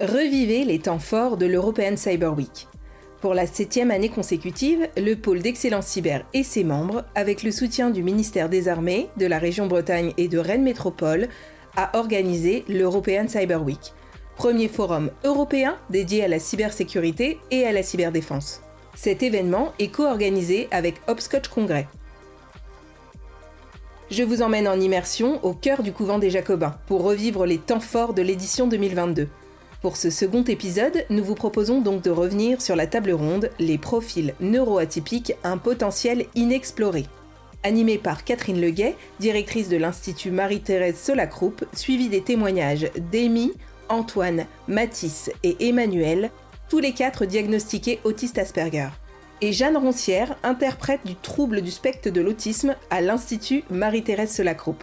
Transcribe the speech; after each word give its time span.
Revivez 0.00 0.64
les 0.64 0.78
temps 0.78 1.00
forts 1.00 1.36
de 1.36 1.46
l'European 1.46 1.96
Cyber 1.96 2.32
Week. 2.32 2.68
Pour 3.20 3.34
la 3.34 3.48
septième 3.48 3.90
année 3.90 4.08
consécutive, 4.08 4.86
le 4.96 5.16
pôle 5.16 5.42
d'excellence 5.42 5.88
cyber 5.88 6.24
et 6.32 6.44
ses 6.44 6.62
membres, 6.62 7.04
avec 7.16 7.42
le 7.42 7.50
soutien 7.50 7.90
du 7.90 8.04
ministère 8.04 8.48
des 8.48 8.68
Armées, 8.68 9.08
de 9.16 9.26
la 9.26 9.40
région 9.40 9.66
Bretagne 9.66 10.12
et 10.16 10.28
de 10.28 10.38
Rennes 10.38 10.62
Métropole, 10.62 11.26
a 11.74 11.98
organisé 11.98 12.64
l'European 12.68 13.26
Cyber 13.26 13.64
Week, 13.64 13.92
premier 14.36 14.68
forum 14.68 15.10
européen 15.24 15.76
dédié 15.90 16.22
à 16.22 16.28
la 16.28 16.38
cybersécurité 16.38 17.40
et 17.50 17.64
à 17.64 17.72
la 17.72 17.82
cyberdéfense. 17.82 18.62
Cet 18.94 19.24
événement 19.24 19.72
est 19.80 19.88
co-organisé 19.88 20.68
avec 20.70 20.94
Hopscotch 21.08 21.48
Congrès. 21.48 21.88
Je 24.12 24.22
vous 24.22 24.42
emmène 24.42 24.68
en 24.68 24.78
immersion 24.78 25.44
au 25.44 25.54
cœur 25.54 25.82
du 25.82 25.92
couvent 25.92 26.20
des 26.20 26.30
Jacobins 26.30 26.76
pour 26.86 27.02
revivre 27.02 27.46
les 27.46 27.58
temps 27.58 27.80
forts 27.80 28.14
de 28.14 28.22
l'édition 28.22 28.68
2022. 28.68 29.28
Pour 29.80 29.96
ce 29.96 30.10
second 30.10 30.42
épisode, 30.42 31.04
nous 31.08 31.22
vous 31.22 31.36
proposons 31.36 31.80
donc 31.80 32.02
de 32.02 32.10
revenir 32.10 32.60
sur 32.60 32.74
la 32.74 32.88
table 32.88 33.12
ronde 33.12 33.50
Les 33.60 33.78
profils 33.78 34.34
neuroatypiques, 34.40 35.34
un 35.44 35.56
potentiel 35.56 36.26
inexploré. 36.34 37.06
Animée 37.62 37.98
par 37.98 38.24
Catherine 38.24 38.60
Leguet, 38.60 38.96
directrice 39.20 39.68
de 39.68 39.76
l'Institut 39.76 40.32
Marie-Thérèse 40.32 40.98
Solacroupe, 40.98 41.64
suivie 41.74 42.08
des 42.08 42.22
témoignages 42.22 42.90
d'Amy, 43.12 43.52
Antoine, 43.88 44.46
Mathis 44.66 45.30
et 45.44 45.68
Emmanuel, 45.68 46.32
tous 46.68 46.80
les 46.80 46.92
quatre 46.92 47.24
diagnostiqués 47.24 48.00
autistes 48.02 48.38
Asperger. 48.38 48.88
Et 49.42 49.52
Jeanne 49.52 49.76
Roncière, 49.76 50.36
interprète 50.42 51.06
du 51.06 51.14
trouble 51.14 51.62
du 51.62 51.70
spectre 51.70 52.10
de 52.10 52.20
l'autisme 52.20 52.74
à 52.90 53.00
l'Institut 53.00 53.62
Marie-Thérèse 53.70 54.32
Solacroupe. 54.34 54.82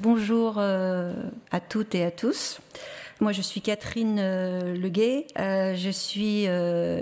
Bonjour 0.00 0.54
euh, 0.56 1.12
à 1.50 1.60
toutes 1.60 1.94
et 1.94 2.04
à 2.04 2.10
tous. 2.10 2.60
Moi, 3.20 3.32
je 3.32 3.42
suis 3.42 3.60
Catherine 3.60 4.18
euh, 4.18 4.74
Leguet. 4.74 5.26
Euh, 5.38 5.74
je 5.76 5.90
suis 5.90 6.46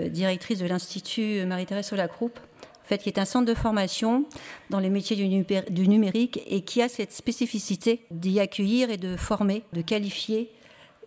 directrice 0.09 0.59
de 0.59 0.65
l'Institut 0.65 1.45
Marie-Thérèse 1.45 1.87
Solacroupe, 1.87 2.37
en 2.39 2.87
fait, 2.87 2.97
qui 2.97 3.07
est 3.07 3.17
un 3.17 3.25
centre 3.25 3.45
de 3.45 3.53
formation 3.53 4.25
dans 4.69 4.79
les 4.79 4.89
métiers 4.89 5.15
du, 5.15 5.87
numérique 5.87 6.41
et 6.47 6.61
qui 6.61 6.81
a 6.81 6.89
cette 6.89 7.13
spécificité 7.13 8.05
d'y 8.11 8.39
accueillir 8.39 8.89
et 8.89 8.97
de 8.97 9.15
former, 9.15 9.63
de 9.71 9.81
qualifier 9.81 10.51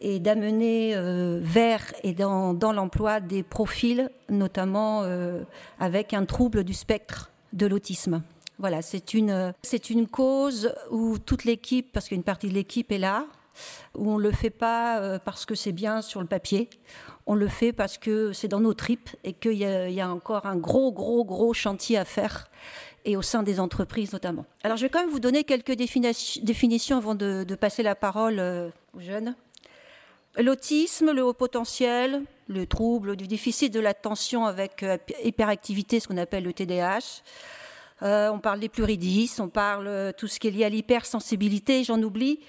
et 0.01 0.21
d'amener 0.21 0.95
vers 1.43 1.93
et 2.03 2.15
dans, 2.15 2.55
dans 2.55 2.73
l'emploi 2.73 3.21
des 3.21 3.43
profils, 3.43 4.11
notamment 4.31 5.03
avec 5.79 6.15
un 6.15 6.25
trouble 6.25 6.65
du 6.65 6.73
spectre 6.73 7.31
de 7.53 7.67
l'autisme. 7.67 8.23
Voilà, 8.59 8.83
c'est 8.83 9.15
une, 9.15 9.53
c'est 9.63 9.91
une 9.91 10.07
cause 10.07 10.73
où 10.91 11.19
toute 11.19 11.45
l'équipe, 11.45 11.91
parce 11.93 12.09
qu'une 12.09 12.23
partie 12.23 12.49
de 12.49 12.55
l'équipe 12.55 12.93
est 12.93 12.99
là, 12.99 13.27
où 13.97 14.11
on 14.11 14.19
ne 14.19 14.23
le 14.23 14.33
fait 14.33 14.51
pas 14.51 15.01
euh, 15.01 15.19
parce 15.19 15.45
que 15.45 15.55
c'est 15.55 15.73
bien 15.73 16.03
sur 16.03 16.21
le 16.21 16.27
papier, 16.27 16.71
on 17.27 17.35
le 17.35 17.49
fait 17.49 17.73
parce 17.73 17.99
que 17.99 18.33
c'est 18.33 18.49
dans 18.49 18.61
nos 18.61 18.75
tripes 18.75 19.11
et 19.25 19.33
qu'il 19.33 19.55
y, 19.55 20.01
a 20.01 20.11
encore 20.11 20.47
un 20.47 20.57
gros, 20.57 20.93
gros, 20.93 21.25
gros 21.25 21.55
chantier 21.55 21.97
à 21.97 22.05
faire, 22.05 22.51
et 23.05 23.17
au 23.17 23.23
sein 23.23 23.43
des 23.43 23.61
entreprises 23.61 24.13
notamment. 24.13 24.45
Alors 24.63 24.77
je 24.77 24.83
vais 24.83 24.89
quand 24.89 25.01
même 25.01 25.11
vous 25.11 25.21
donner 25.21 25.45
quelques 25.45 25.73
définitions 25.73 26.97
avant 26.97 27.15
de, 27.15 27.55
passer 27.55 27.83
la 27.83 27.95
parole 27.95 28.39
euh, 28.39 28.69
aux 28.97 29.01
jeunes. 29.01 29.35
L'autisme, 30.37 31.13
le 31.13 31.25
haut 31.25 31.33
potentiel, 31.33 32.23
le 32.49 32.67
trouble 32.67 33.17
du 33.17 33.29
déficit 33.29 33.73
de 33.73 33.81
l'attention 33.81 34.47
avec 34.47 34.83
euh, 34.83 34.99
hyperactivité, 35.23 36.01
ce 36.01 36.09
qu'on 36.09 36.17
appelle 36.17 36.45
le 36.45 36.53
TDAH, 36.53 37.23
euh, 38.03 38.29
on 38.31 38.39
parle 38.39 38.61
des 38.61 38.69
pluridis, 38.69 39.33
on 39.39 39.49
parle 39.49 39.87
euh, 39.87 40.13
tout 40.13 40.27
ce 40.27 40.41
qui 40.41 40.49
est 40.49 40.51
lié 40.51 40.65
à 40.65 40.69
l'hypersensibilité, 40.69 41.85
j'en 41.85 42.03
oublie, 42.03 42.41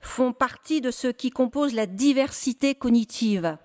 font 0.00 0.32
partie 0.32 0.80
de 0.80 0.90
ce 0.90 1.08
qui 1.08 1.30
compose 1.30 1.74
la 1.74 1.86
diversité 1.86 2.74
cognitive. 2.74 3.56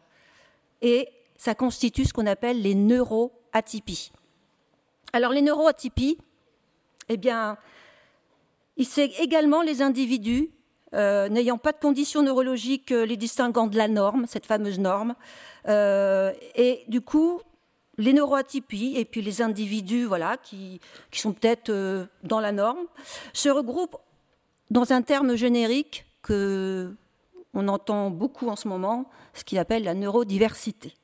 Et 0.81 1.09
ça 1.37 1.55
constitue 1.55 2.05
ce 2.05 2.13
qu'on 2.13 2.27
appelle 2.27 2.61
les 2.61 2.75
neuroatypies. 2.75 4.11
Alors 5.11 5.31
les 5.31 5.41
neuroatypies, 5.41 6.17
eh 7.09 7.17
bien, 7.17 7.57
c'est 8.81 9.11
également 9.19 9.61
les 9.61 9.81
individus 9.81 10.51
euh, 10.93 11.27
n'ayant 11.29 11.57
pas 11.57 11.71
de 11.71 11.79
conditions 11.79 12.21
neurologiques 12.21 12.91
les 12.91 13.17
distinguant 13.17 13.67
de 13.67 13.77
la 13.77 13.87
norme, 13.87 14.25
cette 14.27 14.45
fameuse 14.45 14.79
norme, 14.79 15.15
et 15.67 16.83
du 16.87 17.01
coup 17.01 17.41
les 17.97 18.13
neuroatypies 18.13 18.93
et 18.97 19.05
puis 19.05 19.21
les 19.21 19.41
individus 19.41 20.05
voilà, 20.05 20.37
qui, 20.37 20.79
sont 21.11 21.33
peut-être 21.33 21.69
euh, 21.69 22.05
dans 22.23 22.39
la 22.39 22.51
norme 22.51 22.85
se 23.33 23.49
regroupent 23.49 23.97
dans 24.71 24.91
un 24.93 25.01
terme 25.01 25.35
générique 25.35 26.05
que 26.21 26.95
on 27.53 27.67
entend 27.67 28.09
beaucoup 28.09 28.49
en 28.49 28.55
ce 28.55 28.67
moment, 28.67 29.09
ce 29.33 29.43
qu'il 29.43 29.59
appelle 29.59 29.83
la 29.83 29.93
neurodiversité. 29.93 30.95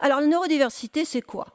Alors 0.00 0.20
la 0.20 0.26
neurodiversité, 0.26 1.04
c'est 1.04 1.22
quoi? 1.22 1.46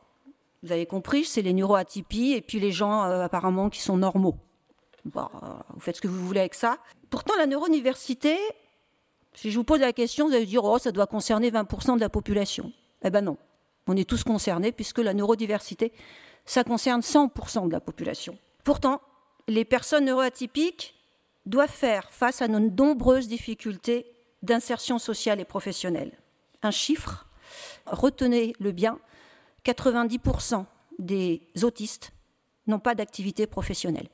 Vous 0.63 0.71
avez 0.71 0.85
compris, 0.85 1.25
c'est 1.25 1.41
les 1.41 1.53
neuroatypies 1.53 2.31
et 2.31 2.41
puis 2.41 2.59
les 2.61 2.71
gens 2.71 3.03
euh, 3.03 3.23
apparemment 3.23 3.69
qui 3.69 3.81
sont 3.81 3.97
normaux. 3.97 4.35
Bah, 5.05 5.31
vous 5.73 5.79
faites 5.79 5.97
ce 5.97 6.01
que 6.01 6.07
vous 6.07 6.25
voulez 6.25 6.39
avec 6.39 6.53
ça. 6.53 6.77
Pourtant, 7.09 7.33
la 7.37 7.45
neurodiversité, 7.45 8.37
si 9.33 9.51
je 9.51 9.57
vous 9.57 9.63
pose 9.63 9.79
la 9.79 9.93
question, 9.93 10.27
vous 10.27 10.33
allez 10.33 10.45
dire, 10.45 10.63
oh, 10.63 10.77
ça 10.77 10.91
doit 10.91 11.07
concerner 11.07 11.51
20% 11.51 11.95
de 11.95 12.01
la 12.01 12.09
population. 12.09 12.71
Eh 13.03 13.09
ben 13.09 13.21
non. 13.21 13.37
On 13.87 13.95
est 13.95 14.07
tous 14.07 14.23
concernés 14.23 14.71
puisque 14.71 14.99
la 14.99 15.13
neurodiversité, 15.13 15.93
ça 16.45 16.63
concerne 16.63 17.01
100% 17.01 17.67
de 17.67 17.71
la 17.71 17.79
population. 17.79 18.37
Pourtant, 18.63 19.01
les 19.47 19.65
personnes 19.65 20.05
neuroatypiques 20.05 20.95
doivent 21.45 21.69
faire 21.69 22.11
face 22.11 22.41
à 22.41 22.47
nos 22.47 22.59
nombreuses 22.59 23.27
difficultés 23.27 24.13
d'insertion 24.41 24.99
sociale 24.99 25.39
et 25.39 25.45
professionnelle. 25.45 26.11
Un 26.61 26.71
chiffre, 26.71 27.27
retenez-le 27.85 28.71
bien, 28.71 28.99
90% 29.65 30.65
des 30.99 31.41
autistes 31.63 32.11
n'ont 32.67 32.79
pas 32.79 32.95
d'activité 32.95 33.47
professionnelle. 33.47 34.09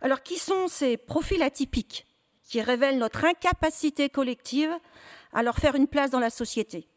Alors 0.00 0.22
qui 0.22 0.38
sont 0.38 0.68
ces 0.68 0.96
profils 0.96 1.42
atypiques 1.42 2.06
qui 2.42 2.62
révèlent 2.62 2.98
notre 2.98 3.24
incapacité 3.24 4.08
collective 4.08 4.72
à 5.32 5.42
leur 5.42 5.56
faire 5.56 5.74
une 5.74 5.86
place 5.86 6.10
dans 6.10 6.20
la 6.20 6.30
société? 6.30 6.88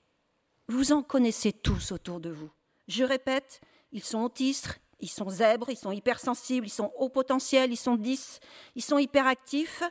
Vous 0.72 0.92
en 0.92 1.04
connaissez 1.04 1.54
tous 1.54 1.92
autour 1.92 2.20
de 2.20 2.30
vous. 2.30 2.50
Je 2.88 3.04
répète, 3.04 3.62
ils 3.92 4.04
sont 4.04 4.24
autistes, 4.24 4.80
ils 5.00 5.10
sont 5.10 5.30
zèbres, 5.30 5.70
ils 5.70 5.78
sont 5.78 5.92
hypersensibles, 5.92 6.68
ils 6.68 6.72
sont 6.72 6.92
haut 6.98 7.10
potentiel, 7.10 7.72
ils 7.72 7.78
sont 7.78 7.96
10, 7.96 8.40
ils 8.76 8.84
sont 8.84 8.98
hyperactifs, 8.98 9.84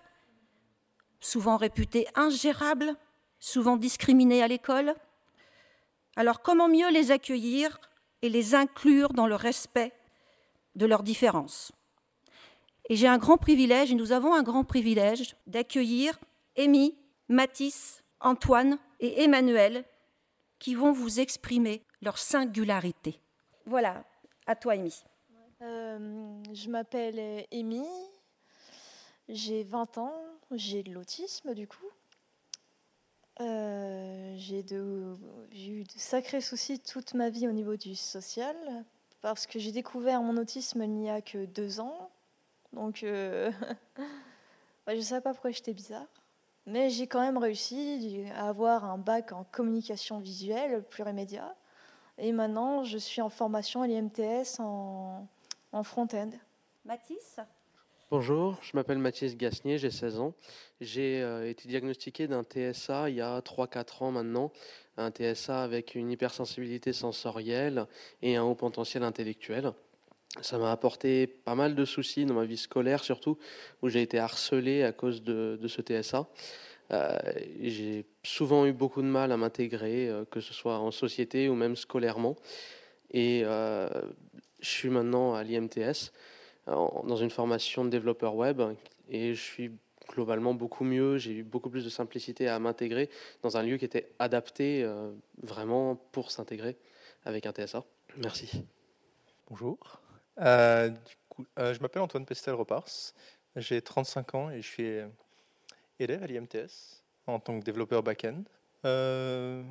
souvent 1.21 1.57
réputés 1.57 2.07
ingérables, 2.15 2.95
souvent 3.39 3.77
discriminés 3.77 4.43
à 4.43 4.49
l'école. 4.49 4.95
Alors 6.17 6.43
comment 6.43 6.69
mieux 6.69 6.91
les 6.91 7.11
accueillir 7.11 7.81
et 8.23 8.29
les 8.29 8.55
inclure 8.55 9.13
dans 9.13 9.27
le 9.27 9.35
respect 9.35 9.93
de 10.77 10.87
leurs 10.87 11.03
différences? 11.03 11.73
Et 12.89 12.97
j'ai 12.97 13.09
un 13.09 13.19
grand 13.19 13.37
privilège, 13.37 13.93
et 13.93 13.95
nous 13.95 14.13
avons 14.13 14.35
un 14.35 14.43
grand 14.43 14.65
privilège, 14.65 15.37
d'accueillir 15.47 16.19
Amy, 16.59 16.97
Mathis, 17.29 18.03
Antoine 18.21 18.79
et 18.99 19.23
Emmanuel, 19.23 19.85
qui 20.61 20.77
vont 20.77 20.93
vous 20.93 21.19
exprimer 21.19 21.83
leur 22.03 22.19
singularité. 22.19 23.21
Voilà, 23.67 24.05
à 24.47 24.55
toi, 24.55 24.75
Amy. 24.75 24.95
Euh, 25.63 26.43
je 26.55 26.71
m'appelle 26.71 27.45
Amy, 27.53 27.85
j'ai 29.29 29.65
20 29.65 29.99
ans, 29.99 30.15
j'ai 30.53 30.83
de 30.83 30.93
l'autisme 30.93 31.55
du 31.55 31.67
coup. 31.67 31.91
Euh, 33.41 34.35
j'ai 34.37 34.61
eu 34.61 35.85
de 35.85 35.91
sacrés 35.97 36.41
soucis 36.41 36.79
toute 36.79 37.15
ma 37.15 37.31
vie 37.31 37.49
au 37.49 37.53
niveau 37.53 37.77
du 37.77 37.95
social 37.95 38.57
parce 39.23 39.47
que 39.47 39.59
j'ai 39.59 39.73
découvert 39.73 40.23
mon 40.23 40.37
autisme 40.37 40.83
il 40.83 40.91
n'y 40.91 41.11
a 41.11 41.21
que 41.23 41.47
deux 41.47 41.81
ans. 41.81 42.11
Donc, 42.73 43.03
euh, 43.03 43.51
je 44.89 44.95
ne 44.95 45.01
savais 45.01 45.21
pas 45.21 45.33
pourquoi 45.33 45.51
j'étais 45.51 45.75
bizarre. 45.75 46.07
Mais 46.71 46.89
j'ai 46.89 47.09
quand 47.09 47.21
même 47.21 47.37
réussi 47.37 48.27
à 48.37 48.49
avoir 48.49 48.85
un 48.85 48.97
bac 48.97 49.33
en 49.33 49.43
communication 49.43 50.21
visuelle 50.21 50.85
plurimédia. 50.89 51.57
Et 52.17 52.31
maintenant, 52.31 52.85
je 52.85 52.97
suis 52.97 53.21
en 53.21 53.29
formation 53.29 53.83
à 53.83 53.89
l'IMTS 53.89 54.61
en, 54.61 55.27
en 55.73 55.83
front-end. 55.83 56.31
Mathis? 56.85 57.41
Bonjour, 58.13 58.57
je 58.63 58.71
m'appelle 58.75 58.99
Mathis 58.99 59.37
Gasnier, 59.37 59.79
j'ai 59.79 59.91
16 59.91 60.21
ans. 60.21 60.33
J'ai 60.81 61.21
euh, 61.23 61.49
été 61.49 61.69
diagnostiqué 61.69 62.29
d'un 62.29 62.45
TSA 62.45 63.11
il 63.11 63.17
y 63.17 63.21
a 63.21 63.41
3-4 63.41 64.05
ans 64.05 64.13
maintenant, 64.13 64.53
un 64.97 65.11
TSA 65.11 65.65
avec 65.65 65.97
une 65.97 66.13
hypersensibilité 66.13 66.93
sensorielle 66.93 67.87
et 68.23 68.37
un 68.37 68.45
haut 68.45 68.55
potentiel 68.55 69.03
intellectuel. 69.03 69.73
Ça 70.43 70.59
m'a 70.59 70.71
apporté 70.71 71.27
pas 71.27 71.57
mal 71.57 71.75
de 71.75 71.85
soucis 71.85 72.25
dans 72.25 72.35
ma 72.35 72.45
vie 72.45 72.57
scolaire 72.57 73.03
surtout, 73.03 73.37
où 73.83 73.89
j'ai 73.89 74.03
été 74.03 74.19
harcelé 74.19 74.85
à 74.85 74.93
cause 74.93 75.23
de, 75.23 75.59
ce 75.67 75.83
TSA. 75.83 76.29
Euh, 76.93 77.19
j'ai 77.61 78.05
souvent 78.23 78.65
eu 78.67 78.73
beaucoup 78.73 79.03
de 79.03 79.07
mal 79.07 79.33
à 79.33 79.37
m'intégrer, 79.37 80.09
euh, 80.09 80.25
que 80.25 80.41
ce 80.41 80.53
soit 80.53 80.79
en 80.79 80.91
société 80.91 81.49
ou 81.49 81.55
même 81.55 81.77
scolairement. 81.77 82.37
Et 83.13 83.43
euh, 83.45 83.89
je 84.61 84.69
suis 84.69 84.89
maintenant 84.89 85.35
à 85.35 85.43
l'IMTS, 85.43 86.13
dans 86.67 87.17
une 87.17 87.31
formation 87.31 87.85
de 87.85 87.91
développeur 87.91 88.37
web, 88.37 88.63
et 89.09 89.35
je 89.35 89.41
suis 89.41 89.73
globalement 90.09 90.55
beaucoup 90.55 90.85
mieux. 90.85 91.19
J'ai 91.19 91.33
eu 91.33 91.43
beaucoup 91.43 91.71
plus 91.71 91.85
de 91.85 91.91
simplicité 91.91 92.47
à 92.47 92.59
m'intégrer 92.61 93.11
dans 93.43 93.57
un 93.57 93.63
lieu 93.65 93.77
qui 93.77 93.85
était 93.85 94.13
adapté 94.21 94.89
vraiment 95.43 95.97
pour 96.13 96.31
s'intégrer 96.31 96.77
avec 97.25 97.47
un 97.47 97.53
TSA. 97.53 97.85
Merci. 98.19 98.63
Bonjour. 99.49 100.01
Du 100.41 101.17
coup, 101.29 101.47
je 101.57 101.79
m'appelle 101.81 102.03
Antoine 102.03 102.27
Pestel-Repars. 102.27 103.13
J'ai 103.57 103.83
35 103.83 104.35
ans 104.35 104.51
et 104.51 104.63
je 104.63 104.67
suis 104.67 104.99
élève 105.99 106.23
à 106.23 106.27
l'IMTS 106.27 107.03
en 107.27 107.41
tant 107.41 107.59
que 107.59 107.65
développeur 107.65 108.03
back-end. 108.03 108.43
on 108.85 109.65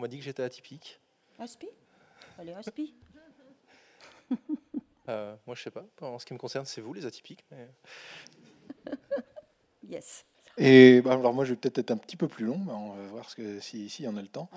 m'a 0.00 0.08
dit 0.08 0.18
que 0.18 0.24
j'étais 0.24 0.42
atypique. 0.42 1.00
Aspi 1.38 1.68
Allez, 2.38 2.52
Aspi 2.52 2.94
euh, 5.08 5.36
moi, 5.46 5.54
je 5.54 5.62
sais 5.62 5.70
pas. 5.70 5.84
En 6.00 6.18
ce 6.18 6.26
qui 6.26 6.34
me 6.34 6.38
concerne, 6.38 6.66
c'est 6.66 6.80
vous, 6.80 6.92
les 6.92 7.06
atypiques. 7.06 7.44
yes. 9.88 10.24
Et 10.58 11.02
bah, 11.02 11.12
alors 11.12 11.34
moi, 11.34 11.44
je 11.44 11.50
vais 11.50 11.56
peut-être 11.56 11.78
être 11.78 11.90
un 11.90 11.96
petit 11.98 12.16
peu 12.16 12.28
plus 12.28 12.44
long, 12.44 12.58
mais 12.66 12.72
on 12.72 12.92
va 12.92 13.02
voir 13.08 13.28
ce 13.28 13.36
que, 13.36 13.60
si, 13.60 13.90
si 13.90 14.08
en 14.08 14.16
a 14.16 14.22
le 14.22 14.28
temps. 14.28 14.48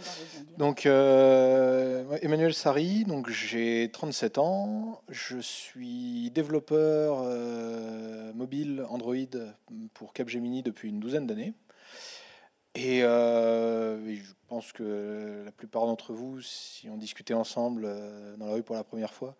Donc, 0.57 0.85
euh, 0.85 2.17
Emmanuel 2.21 2.53
Sari, 2.53 3.03
donc 3.03 3.29
j'ai 3.29 3.89
37 3.91 4.37
ans, 4.37 5.01
je 5.09 5.39
suis 5.39 6.31
développeur 6.31 7.21
euh, 7.23 8.31
mobile 8.33 8.85
Android 8.89 9.13
pour 9.93 10.13
Capgemini 10.13 10.63
depuis 10.63 10.89
une 10.89 10.99
douzaine 10.99 11.27
d'années. 11.27 11.53
Et, 12.75 13.01
je 13.01 14.33
pense 14.47 14.71
que 14.71 15.43
la 15.45 15.51
plupart 15.51 15.85
d'entre 15.85 16.13
vous, 16.13 16.41
si 16.41 16.89
on 16.89 16.97
discutait 16.97 17.33
ensemble 17.33 17.87
dans 18.37 18.45
la 18.45 18.53
rue 18.53 18.63
pour 18.63 18.75
la 18.75 18.83
première 18.83 19.13
fois, 19.13 19.35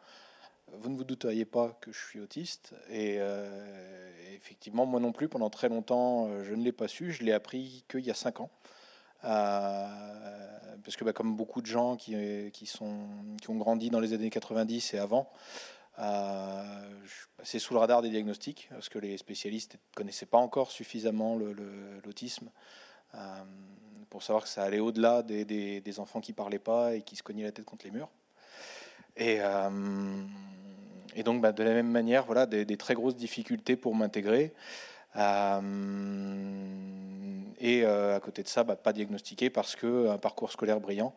vous 0.77 0.89
ne 0.89 0.97
vous 0.97 1.03
douteriez 1.03 1.45
pas 1.45 1.77
que 1.81 1.91
je 1.91 1.99
suis 1.99 2.19
autiste. 2.19 2.73
Et 2.89 3.15
euh, 3.19 4.09
effectivement, 4.35 4.85
moi 4.85 4.99
non 4.99 5.11
plus, 5.11 5.27
pendant 5.29 5.49
très 5.49 5.69
longtemps, 5.69 6.27
euh, 6.27 6.43
je 6.43 6.53
ne 6.53 6.63
l'ai 6.63 6.71
pas 6.71 6.87
su. 6.87 7.11
Je 7.11 7.23
l'ai 7.23 7.31
appris 7.31 7.83
qu'il 7.87 8.05
y 8.05 8.11
a 8.11 8.15
cinq 8.15 8.39
ans. 8.39 8.49
Euh, 9.25 9.87
parce 10.83 10.95
que 10.95 11.03
bah, 11.03 11.13
comme 11.13 11.35
beaucoup 11.35 11.61
de 11.61 11.67
gens 11.67 11.95
qui, 11.95 12.15
qui, 12.51 12.65
sont, 12.65 13.09
qui 13.41 13.49
ont 13.49 13.57
grandi 13.57 13.89
dans 13.89 13.99
les 13.99 14.13
années 14.13 14.29
90 14.29 14.93
et 14.93 14.99
avant, 14.99 15.29
c'est 17.43 17.59
sous 17.59 17.73
le 17.73 17.79
radar 17.79 18.01
des 18.01 18.09
diagnostics, 18.09 18.69
parce 18.71 18.87
que 18.87 18.99
les 18.99 19.17
spécialistes 19.17 19.73
ne 19.73 19.95
connaissaient 19.95 20.25
pas 20.25 20.37
encore 20.37 20.71
suffisamment 20.71 21.35
l'autisme 21.35 22.49
pour 24.09 24.23
savoir 24.23 24.43
que 24.43 24.49
ça 24.49 24.63
allait 24.63 24.79
au-delà 24.79 25.21
des, 25.23 25.43
des, 25.81 25.99
enfants 25.99 26.21
qui 26.21 26.31
parlaient 26.31 26.57
pas 26.57 26.95
et 26.95 27.01
qui 27.01 27.17
se 27.17 27.23
cognaient 27.23 27.43
la 27.43 27.51
tête 27.51 27.65
contre 27.65 27.85
les 27.85 27.91
murs. 27.91 28.09
Et, 29.17 29.39
et 31.15 31.23
donc, 31.23 31.41
bah, 31.41 31.51
de 31.51 31.63
la 31.63 31.73
même 31.73 31.89
manière, 31.89 32.25
voilà, 32.25 32.45
des, 32.45 32.77
très 32.77 32.93
grosses 32.93 33.15
difficultés 33.15 33.75
pour 33.75 33.95
m'intégrer. 33.95 34.53
Euh, 35.15 35.59
et 37.59 37.83
euh, 37.83 38.15
à 38.15 38.19
côté 38.19 38.43
de 38.43 38.47
ça, 38.47 38.63
bah, 38.63 38.75
pas 38.75 38.93
diagnostiqué 38.93 39.49
parce 39.49 39.75
que 39.75 40.09
un 40.09 40.17
parcours 40.17 40.51
scolaire 40.51 40.79
brillant. 40.79 41.13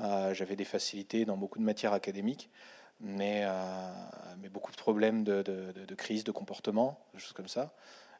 Euh, 0.00 0.34
j'avais 0.34 0.56
des 0.56 0.64
facilités 0.64 1.24
dans 1.24 1.36
beaucoup 1.36 1.58
de 1.58 1.64
matières 1.64 1.92
académiques, 1.92 2.50
mais, 3.00 3.46
beaucoup 4.52 4.72
de 4.72 4.76
problèmes 4.76 5.24
de, 5.24 5.42
de, 5.42 5.94
crise 5.94 6.24
de 6.24 6.32
comportement, 6.32 6.98
des 7.14 7.20
choses 7.20 7.32
comme 7.32 7.48
ça. 7.48 7.72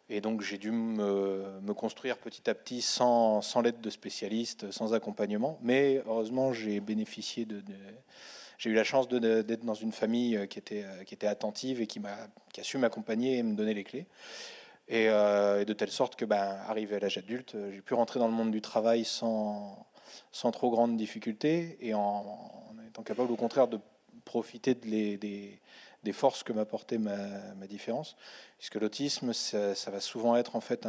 Et 0.09 0.21
donc 0.21 0.41
j'ai 0.41 0.59
dû 0.59 0.71
me, 0.71 1.61
me, 1.61 1.75
construire 1.75 2.19
petit 2.19 2.49
à 2.51 2.55
petit 2.55 2.83
sans, 2.83 3.43
sans 3.43 3.61
l'aide 3.61 3.81
de 3.81 3.91
spécialistes, 3.91 4.71
sans 4.71 4.95
accompagnement. 4.95 5.59
Mais 5.63 6.03
heureusement, 6.07 6.53
j'ai 6.53 6.81
bénéficié 6.81 7.45
de, 7.45 7.63
j'ai 8.61 8.69
eu 8.69 8.75
la 8.75 8.85
chance 8.85 9.09
d'être 9.09 9.65
dans 9.65 9.75
une 9.75 9.91
famille 9.91 10.37
euh, 10.37 10.45
qui 10.45 10.59
était, 10.59 10.85
euh, 10.85 11.03
qui 11.05 11.15
était 11.15 11.27
attentive 11.27 11.81
et 11.81 11.87
qui, 11.87 11.99
a, 12.05 12.63
su 12.63 12.77
m'accompagner 12.77 13.39
et 13.39 13.43
me 13.43 13.57
donner 13.57 13.73
les 13.73 13.85
clés. 13.85 14.07
Euh, 14.93 15.63
et, 15.63 15.65
de 15.65 15.73
telle 15.73 15.91
sorte 15.91 16.15
que, 16.15 16.27
ben, 16.27 16.59
arrivé 16.69 16.97
à 16.97 16.99
l'âge 16.99 17.17
adulte, 17.17 17.57
j'ai 17.73 17.81
pu 17.81 17.95
rentrer 17.95 18.21
dans 18.21 18.29
le 18.29 18.35
monde 18.35 18.51
du 18.51 18.61
travail 18.61 19.07
sans, 19.07 19.87
trop 20.53 20.71
grandes 20.71 20.99
difficultés 20.99 21.79
et 21.81 21.95
en, 21.95 22.39
étant 22.87 23.03
capable, 23.03 23.33
au 23.33 23.37
contraire, 23.37 23.67
de 23.67 23.81
profiter 24.27 24.75
des, 24.75 26.13
forces 26.13 26.43
que 26.43 26.53
m'apportait 26.53 26.99
ma, 26.99 27.67
différence. 27.67 28.15
Puisque 28.59 28.75
l'autisme, 28.75 29.33
ça, 29.33 29.91
va 29.91 30.01
souvent 30.01 30.37
être 30.37 30.55
en 30.55 30.61
fait. 30.61 30.87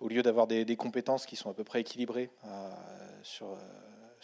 Au 0.00 0.08
lieu 0.08 0.22
d'avoir 0.22 0.46
des, 0.46 0.76
compétences 0.76 1.26
qui 1.26 1.36
sont 1.36 1.50
à 1.50 1.54
peu 1.54 1.64
près 1.64 1.80
équilibrées 1.80 2.30
sur 3.22 3.58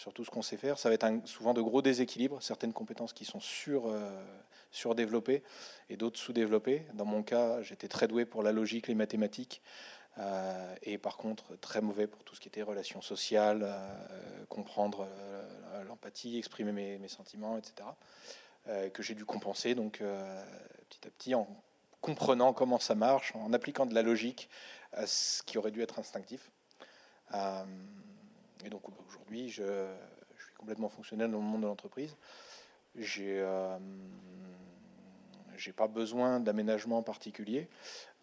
sur 0.01 0.15
tout 0.15 0.25
ce 0.25 0.31
qu'on 0.31 0.41
sait 0.41 0.57
faire. 0.57 0.79
Ça 0.79 0.89
va 0.89 0.95
être 0.95 1.07
souvent 1.27 1.53
de 1.53 1.61
gros 1.61 1.83
déséquilibres, 1.83 2.43
certaines 2.43 2.73
compétences 2.73 3.13
qui 3.13 3.27
sont 3.27 3.39
sur, 3.39 3.87
euh, 3.87 4.11
surdéveloppées 4.71 5.43
et 5.91 5.99
d'autres 5.99 6.19
sous-développées. 6.19 6.87
Dans 6.95 7.05
mon 7.05 7.23
cas, 7.23 7.61
j'étais 7.61 7.87
très 7.87 8.09
doué 8.09 8.25
pour 8.25 8.43
la 8.43 8.51
logique, 8.51 8.89
les 8.89 8.95
mathématiques, 8.95 9.61
euh, 10.17 10.75
et 10.83 10.97
par 10.97 11.19
contre 11.19 11.55
très 11.57 11.83
mauvais 11.83 12.07
pour 12.07 12.25
tout 12.25 12.35
ce 12.35 12.41
qui 12.41 12.49
était 12.49 12.63
relations 12.63 13.03
sociales, 13.03 13.61
euh, 13.63 14.45
comprendre 14.49 15.07
l'empathie, 15.87 16.39
exprimer 16.39 16.73
mes, 16.99 17.09
sentiments, 17.09 17.59
etc. 17.59 17.89
que 18.93 19.03
j'ai 19.03 19.15
dû 19.15 19.25
compenser 19.25 19.75
donc 19.75 19.99
petit 19.99 21.07
à 21.07 21.11
petit 21.11 21.35
en 21.35 21.47
comprenant 22.01 22.53
comment 22.53 22.79
ça 22.79 22.95
marche, 22.95 23.35
en 23.35 23.53
appliquant 23.53 23.87
de 23.87 23.95
la 23.95 24.03
logique 24.03 24.49
à 24.93 25.07
ce 25.07 25.43
qui 25.43 25.59
aurait 25.59 25.71
dû 25.71 25.83
être 25.83 25.99
instinctif. 25.99 26.51
Et 28.65 28.71
donc 28.71 28.83
aujourd'hui, 29.09 29.49
je, 29.49 29.63
suis 30.39 30.55
complètement 30.57 30.89
fonctionnel 30.89 31.31
dans 31.31 31.39
le 31.39 31.45
monde 31.45 31.63
de 31.63 31.67
l'entreprise. 31.67 32.17
J'ai 32.97 33.41
euh, 33.41 33.79
j'ai 35.57 35.73
pas 35.73 35.89
besoin 35.89 36.41
d'aménagement 36.41 37.03
particulier, 37.03 37.69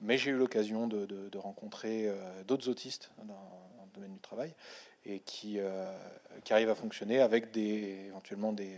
mais 0.02 0.18
j'ai 0.18 0.32
eu 0.32 0.36
l'occasion 0.36 0.88
de, 0.88 1.38
rencontrer 1.38 2.08
euh, 2.08 2.44
d'autres 2.44 2.68
autistes 2.70 3.12
dans, 3.24 3.34
le 3.86 3.92
domaine 3.94 4.14
du 4.14 4.20
travail 4.20 4.54
et 5.06 5.20
qui, 5.20 5.60
euh, 5.60 5.86
arrivent 6.50 6.70
à 6.70 6.76
fonctionner 6.76 7.20
avec 7.20 7.52
des, 7.52 8.06
éventuellement 8.08 8.54
des, 8.54 8.78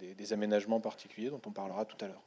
des, 0.00 0.32
aménagements 0.32 0.80
particuliers 0.80 1.30
dont 1.30 1.40
on 1.46 1.52
parlera 1.52 1.84
tout 1.84 1.96
à 2.04 2.08
l'heure. 2.08 2.22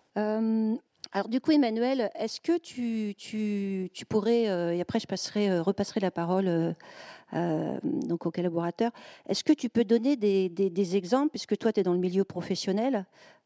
Alors 1.13 1.27
du 1.27 1.41
coup, 1.41 1.51
Emmanuel, 1.51 2.09
est-ce 2.15 2.39
que 2.39 2.57
tu, 2.57 3.15
tu, 3.17 3.89
tu 3.93 4.05
pourrais, 4.05 4.43
et 4.43 4.81
après 4.81 4.99
je 4.99 5.07
passerai, 5.07 5.59
repasserai 5.59 5.99
la 5.99 6.11
parole 6.11 6.75
euh, 7.33 7.79
donc 7.83 8.25
aux 8.25 8.31
collaborateurs. 8.31 8.91
Est-ce 9.29 9.45
que 9.45 9.53
tu 9.53 9.69
peux 9.69 9.85
donner 9.85 10.17
des, 10.17 10.95
exemples, 10.95 11.29
puisque 11.29 11.57
toi, 11.57 11.71
tu 11.71 11.79
es 11.79 11.83
dans 11.83 11.93
le 11.93 11.99
milieu 11.99 12.25
professionnel, 12.25 13.05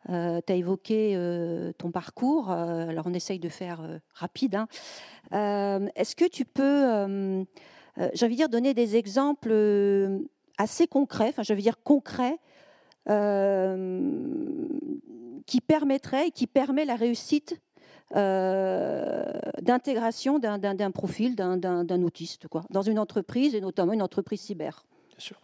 euh, 0.10 0.41
tu 0.45 0.53
as 0.53 0.55
évoqué 0.55 1.13
euh, 1.15 1.72
ton 1.77 1.91
parcours, 1.91 2.50
alors 2.50 3.05
on 3.07 3.13
essaye 3.13 3.38
de 3.39 3.50
faire 3.50 3.81
rapide. 4.13 4.55
Hein. 4.55 5.88
Est-ce 5.95 6.15
que 6.15 6.25
tu 6.27 6.45
peux, 6.45 7.45
j'ai 8.13 8.25
envie 8.25 8.36
de 8.36 8.39
dire, 8.39 8.50
donner 8.50 8.74
des 8.74 8.95
exemples 8.95 9.53
assez 10.57 10.88
concrets, 10.88 11.29
enfin 11.29 11.43
je 11.43 11.53
veux 11.53 11.62
dire 11.62 11.84
concrets, 11.84 12.39
qui 15.46 15.62
permettraient, 15.62 16.32
qui 16.32 16.48
permet 16.48 16.86
la 16.86 16.96
réussite 16.96 17.60
euh, 18.15 19.24
d'intégration 19.62 20.39
d'un 20.39 20.92
profil 20.92 21.36
d'un 21.36 22.04
autiste 22.04 22.48
dans 22.70 22.82
une 22.82 23.00
entreprise 23.00 23.56
et 23.56 23.62
notamment 23.62 23.94
une 23.94 24.01
entreprise 24.01 24.42
cyber. 24.42 24.86
Bien 25.10 25.20
sûr. 25.20 25.38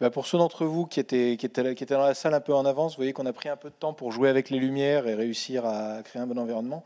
Bah, 0.00 0.10
pour 0.10 0.26
ceux 0.26 0.38
d'entre 0.38 0.64
vous 0.64 0.86
qui 0.86 1.04
qui 1.04 1.46
étaient 1.46 1.94
dans 1.94 1.98
la 1.98 2.14
salle 2.14 2.34
un 2.34 2.40
peu 2.40 2.54
en 2.54 2.64
avance, 2.64 2.92
vous 2.92 2.98
voyez 2.98 3.12
qu'on 3.12 3.26
a 3.26 3.32
pris 3.32 3.48
un 3.48 3.56
peu 3.56 3.70
de 3.70 3.74
temps 3.74 3.92
pour 3.92 4.12
jouer 4.12 4.28
avec 4.28 4.50
les 4.50 4.58
lumières 4.58 5.08
et 5.08 5.14
réussir 5.14 5.66
à 5.66 6.02
créer 6.04 6.22
un 6.22 6.26
bon 6.26 6.38
environnement. 6.38 6.84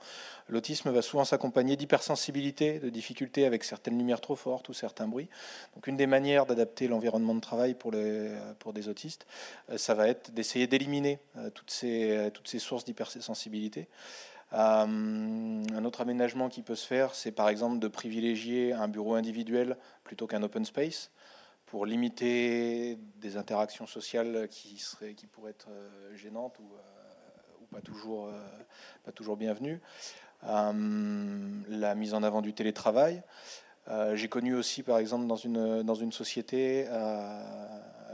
L'autisme 0.50 0.90
va 0.90 1.00
souvent 1.02 1.25
s'accompagner 1.25 1.76
d'hypersensibilité, 1.76 2.78
de 2.78 2.90
difficultés 2.90 3.47
avec 3.47 3.64
certaines 3.64 3.97
lumières 3.97 4.21
trop 4.21 4.37
fortes 4.37 4.69
ou 4.69 4.73
certains 4.73 5.09
bruits. 5.09 5.28
Donc 5.75 5.87
une 5.87 5.97
des 5.97 6.07
manières 6.07 6.45
d'adapter 6.45 6.88
l'environnement 6.88 7.35
de 7.35 7.40
travail 7.40 7.75
pour, 7.75 7.92
des 7.92 8.88
autistes, 8.88 9.26
euh, 9.71 9.78
ça 9.78 9.95
va 9.95 10.09
être 10.09 10.33
d'essayer 10.33 10.66
d'éliminer 10.66 11.19
euh, 11.37 11.50
toutes 11.50 11.71
ces, 11.71 12.30
toutes 12.35 12.49
ces 12.49 12.59
sources 12.59 12.85
d'hypersensibilité. 12.85 13.88
Euh, 14.52 14.57
un 14.57 15.85
autre 15.85 16.00
aménagement 16.00 16.49
qui 16.49 16.62
peut 16.62 16.75
se 16.75 16.87
faire, 16.87 17.14
c'est 17.14 17.30
par 17.30 17.49
exemple 17.49 17.78
de 17.78 17.88
privilégier 17.88 18.73
un 18.73 18.88
bureau 18.88 19.14
individuel 19.14 19.76
plutôt 20.02 20.26
qu'un 20.26 20.42
open 20.42 20.64
space 20.64 21.11
pour 21.66 21.87
limiter 21.87 22.99
des 23.16 23.37
interactions 23.37 23.87
sociales 23.87 24.49
qui, 24.50 24.83
pourraient 25.30 25.50
être 25.50 25.69
euh, 25.71 26.16
gênantes 26.16 26.59
ou, 26.59 26.69
euh, 26.75 28.33
pas 29.04 29.12
toujours 29.12 29.37
bienvenues. 29.37 29.80
La 30.42 31.94
mise 31.94 32.14
en 32.14 32.23
avant 32.23 32.42
du 32.42 32.52
télétravail. 32.52 33.23
J'ai 34.14 34.28
connu 34.28 34.54
aussi, 34.54 34.82
par 34.82 34.99
exemple, 34.99 35.26
dans 35.26 35.37
une, 35.37 35.82
dans 35.82 35.94
une 35.94 36.12
société, 36.12 36.87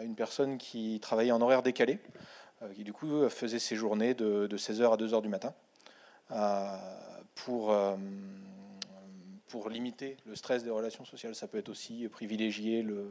une 0.02 0.14
personne 0.16 0.58
qui 0.58 0.98
travaillait 1.00 1.32
en 1.32 1.40
horaire 1.40 1.62
décalé, 1.62 1.98
qui 2.74 2.84
du 2.84 2.92
coup 2.92 3.28
faisait 3.28 3.58
ses 3.58 3.76
journées 3.76 4.14
de, 4.14 4.46
de 4.46 4.56
16h 4.58 4.92
à 4.92 4.96
2h 4.96 5.22
du 5.22 5.28
matin. 5.28 5.54
Euh, 6.32 6.76
pour, 7.36 7.70
euh, 7.70 7.96
pour 9.48 9.68
limiter 9.68 10.16
le 10.26 10.34
stress 10.34 10.64
des 10.64 10.70
relations 10.70 11.04
sociales. 11.04 11.34
Ça 11.34 11.46
peut 11.46 11.58
être 11.58 11.68
aussi 11.68 12.08
privilégier 12.08 12.82
le, 12.82 13.08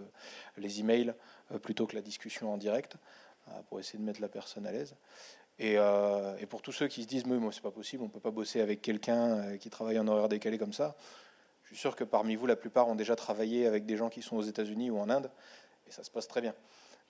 les 0.57 0.79
emails 0.79 1.13
euh, 1.51 1.59
plutôt 1.59 1.85
que 1.85 1.95
la 1.95 2.01
discussion 2.01 2.51
en 2.51 2.57
direct 2.57 2.97
pour 3.69 3.79
essayer 3.79 3.99
de 3.99 4.03
mettre 4.03 4.19
la 4.19 4.27
personne 4.27 4.65
à 4.65 4.71
l'aise. 4.71 4.95
Et, 5.57 5.77
pour 6.49 6.61
tous 6.61 6.71
ceux 6.71 6.87
qui 6.87 7.03
se 7.03 7.07
disent, 7.07 7.25
mais 7.25 7.37
moi, 7.37 7.51
c'est 7.51 7.61
pas 7.61 7.71
possible, 7.71 8.03
on 8.03 8.09
peut 8.09 8.19
pas 8.19 8.31
bosser 8.31 8.61
avec 8.61 8.81
quelqu'un 8.81 9.57
qui 9.57 9.69
travaille 9.69 9.97
en 9.99 10.07
horaire 10.07 10.29
décalé 10.29 10.57
comme 10.57 10.73
ça. 10.73 10.95
Je 11.63 11.69
suis 11.69 11.77
sûr 11.77 11.95
que 11.95 12.03
parmi 12.03 12.35
vous, 12.35 12.45
la 12.45 12.55
plupart 12.55 12.87
ont 12.87 12.95
déjà 12.95 13.15
travaillé 13.15 13.65
avec 13.65 13.85
des 13.85 13.97
gens 13.97 14.09
qui 14.09 14.21
sont 14.21 14.35
aux 14.35 14.43
États-Unis 14.43 14.91
ou 14.91 14.99
en 14.99 15.09
Inde, 15.09 15.31
et 15.87 15.91
ça 15.91 16.03
se 16.03 16.11
passe 16.11 16.27
très 16.27 16.41
bien. 16.41 16.53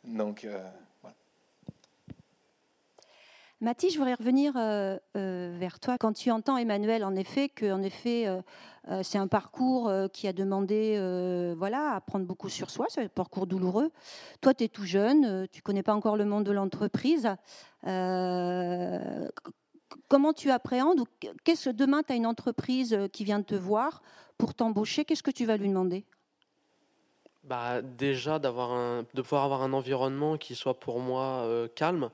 Donc, 0.03 0.47
voilà. 1.01 1.15
Mathis, 3.61 3.93
je 3.93 3.97
voudrais 3.97 4.15
revenir 4.15 4.53
euh, 4.57 4.97
euh, 5.15 5.55
vers 5.57 5.79
toi. 5.79 5.97
Quand 5.97 6.11
tu 6.11 6.29
entends 6.29 6.57
Emmanuel, 6.57 7.05
en 7.05 7.15
effet, 7.15 7.47
que 7.47 7.71
en 7.71 7.81
effet, 7.81 8.27
euh, 8.89 9.01
c'est 9.03 9.17
un 9.17 9.27
parcours 9.27 9.91
qui 10.13 10.27
a 10.27 10.33
demandé, 10.33 10.97
voilà, 11.57 11.95
à 11.95 12.01
prendre 12.01 12.25
beaucoup 12.25 12.49
sur 12.49 12.69
soi, 12.69 12.87
c'est 12.89 13.03
un 13.03 13.07
parcours 13.07 13.47
douloureux. 13.47 13.91
Toi, 14.41 14.53
tu 14.53 14.65
es 14.65 14.67
tout 14.67 14.85
jeune, 14.85 15.47
tu 15.51 15.61
connais 15.61 15.83
pas 15.83 15.93
encore 15.93 16.17
le 16.17 16.25
monde 16.25 16.43
de 16.43 16.51
l'entreprise. 16.51 17.29
comment 20.07 20.33
tu 20.33 20.51
appréhendes 20.51 21.03
Qu'est-ce 21.43 21.69
que 21.69 21.75
demain, 21.75 22.03
tu 22.03 22.13
as 22.13 22.15
une 22.15 22.27
entreprise 22.27 22.97
qui 23.11 23.23
vient 23.23 23.39
de 23.39 23.45
te 23.45 23.55
voir 23.55 24.01
pour 24.37 24.53
t'embaucher? 24.53 25.05
Qu'est-ce 25.05 25.23
que 25.23 25.31
tu 25.31 25.45
vas 25.45 25.57
lui 25.57 25.69
demander? 25.69 26.05
Bah, 27.43 27.81
déjà 27.81 28.39
d'avoir 28.39 28.71
un, 28.71 29.05
de 29.13 29.21
pouvoir 29.21 29.43
avoir 29.43 29.61
un 29.61 29.73
environnement 29.73 30.37
qui 30.37 30.55
soit 30.55 30.79
pour 30.79 30.99
moi 30.99 31.47
calme, 31.75 32.09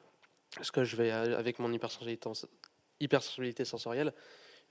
parce 0.56 0.72
que 0.72 0.84
je 0.84 0.96
vais, 0.96 1.12
euh, 1.12 1.38
avec 1.38 1.60
mon 1.60 1.72
hypersensibilité 1.72 3.66
sensorielle, 3.66 4.14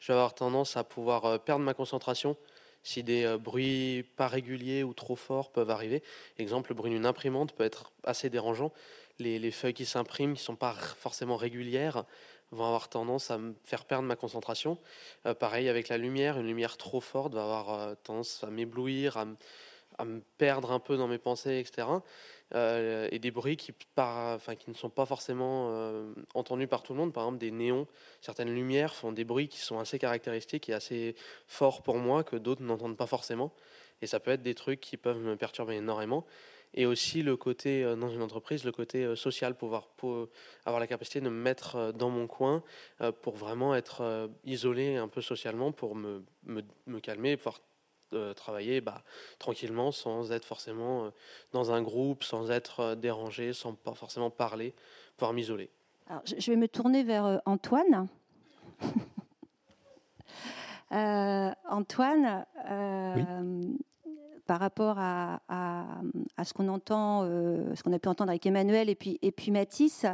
je 0.01 0.09
vais 0.09 0.15
avoir 0.15 0.35
tendance 0.35 0.77
à 0.77 0.85
pouvoir 0.85 1.25
euh, 1.27 1.39
perdre 1.39 1.65
ma 1.65 1.75
concentration 1.75 2.37
si 2.83 3.03
des 3.03 3.25
euh, 3.25 3.39
bruits 3.39 4.03
pas 4.17 4.27
réguliers 4.27 4.83
ou 4.83 4.95
trop 4.95 5.15
forts 5.15 5.53
peuvent 5.53 5.71
arriver. 5.71 6.03
Exemple, 6.39 6.71
le 6.71 6.75
bruit 6.75 6.91
d'une 6.91 7.07
imprimante 7.07 7.53
peut 7.53 7.65
être 7.65 7.93
assez 8.05 8.31
dérangeant. 8.31 8.73
Les, 9.19 9.51
feuilles 9.51 9.75
qui 9.75 9.85
s'impriment, 9.85 10.33
qui 10.33 10.41
ne 10.41 10.45
sont 10.45 10.57
pas 10.57 10.73
forcément 10.73 11.37
régulières, 11.37 12.05
vont 12.53 12.65
avoir 12.65 12.89
tendance 12.89 13.31
à 13.31 13.37
me 13.37 13.55
faire 13.65 13.85
perdre 13.85 14.09
ma 14.09 14.17
concentration. 14.17 14.79
pareil 15.39 15.69
avec 15.69 15.89
la 15.89 15.99
lumière, 15.99 16.39
une 16.39 16.47
lumière 16.47 16.79
trop 16.79 17.03
forte 17.03 17.35
va 17.35 17.43
avoir 17.43 17.97
tendance 17.99 18.43
à 18.43 18.51
m'éblouir, 18.51 19.19
à, 19.19 20.05
me 20.07 20.23
perdre 20.39 20.73
un 20.73 20.79
peu 20.79 20.97
dans 20.97 21.07
mes 21.07 21.19
pensées, 21.19 21.59
etc. 21.59 21.87
Euh, 22.55 23.09
et 23.13 23.21
des 23.21 23.31
bruits 23.31 23.57
qui, 23.57 23.73
ne 23.97 24.75
sont 24.75 24.91
pas 24.91 25.07
forcément 25.07 25.69
euh, 25.71 26.13
entendus 26.35 26.67
par 26.67 26.83
tout 26.83 26.93
le 26.93 26.99
monde. 26.99 27.13
Par 27.13 27.25
exemple, 27.25 27.39
des 27.39 27.53
néons, 27.53 27.87
certaines 28.21 28.53
lumières 28.53 28.95
font 28.95 29.13
des 29.13 29.25
bruits 29.25 29.49
qui 29.49 29.59
sont 29.59 29.79
assez 29.79 29.99
caractéristiques 29.99 30.69
et 30.69 30.75
assez 30.75 31.15
forts 31.47 31.83
pour 31.83 31.97
moi 31.97 32.25
que 32.25 32.37
d'autres 32.37 32.63
n'entendent 32.63 32.97
pas 32.97 33.07
forcément. 33.07 33.53
Et 34.03 34.07
ça 34.07 34.19
peut 34.19 34.33
être 34.33 34.43
des 34.43 34.55
trucs 34.55 34.81
qui 34.81 34.97
peuvent 34.97 35.21
me 35.21 35.37
perturber 35.37 35.77
énormément. 35.77 36.27
Et 36.75 36.87
aussi 36.87 37.23
le 37.23 37.37
côté, 37.37 37.85
euh, 37.85 37.95
dans 37.95 38.11
une 38.11 38.23
entreprise, 38.23 38.65
le 38.65 38.73
côté 38.73 39.15
social, 39.15 39.55
pouvoir 39.55 39.87
pour 39.87 40.29
avoir 40.65 40.81
la 40.81 40.89
capacité 40.89 41.21
de 41.21 41.29
me 41.29 41.43
mettre 41.43 41.93
dans 41.93 42.11
mon 42.11 42.27
coin 42.27 42.65
pour 43.23 43.37
vraiment 43.37 43.77
être 43.77 44.29
isolé 44.45 44.97
un 44.97 45.09
peu 45.09 45.21
socialement, 45.21 45.71
pour 45.71 45.95
me, 45.95 46.25
me, 46.45 46.63
me 46.87 47.01
calmer, 47.01 47.37
travailler 48.35 48.81
bah, 48.81 49.03
tranquillement 49.39 49.93
sans 49.93 50.33
être 50.33 50.45
forcément 50.45 51.05
euh, 51.05 51.11
dans 51.53 51.73
un 51.73 51.83
groupe, 51.83 52.25
sans 52.25 52.51
être 52.51 52.81
euh, 52.81 52.95
dérangé, 52.95 53.53
sans 53.53 53.75
pas 53.75 53.95
forcément 53.95 54.31
parler, 54.31 54.75
pouvoir 55.17 55.33
m'isoler. 55.33 55.71
Alors, 56.09 56.23
je 56.25 56.51
vais 56.51 56.57
me 56.57 56.69
tourner 56.69 57.03
vers 57.05 57.25
euh, 57.25 57.39
Antoine. 57.47 58.09
Antoine, 60.91 62.45
par 64.47 64.59
rapport 64.59 64.97
à, 64.99 65.41
à, 65.49 66.45
ce 66.45 66.53
qu'on 66.53 66.67
entend, 66.67 67.23
ce 67.23 67.81
qu'on 67.85 67.93
a 67.93 68.01
pu 68.01 68.09
entendre 68.09 68.31
avec 68.31 68.45
Emmanuel 68.45 68.89
et 68.89 68.97
puis, 68.97 69.17
et 69.23 69.31
puis 69.31 69.53
Mathis, 69.53 70.05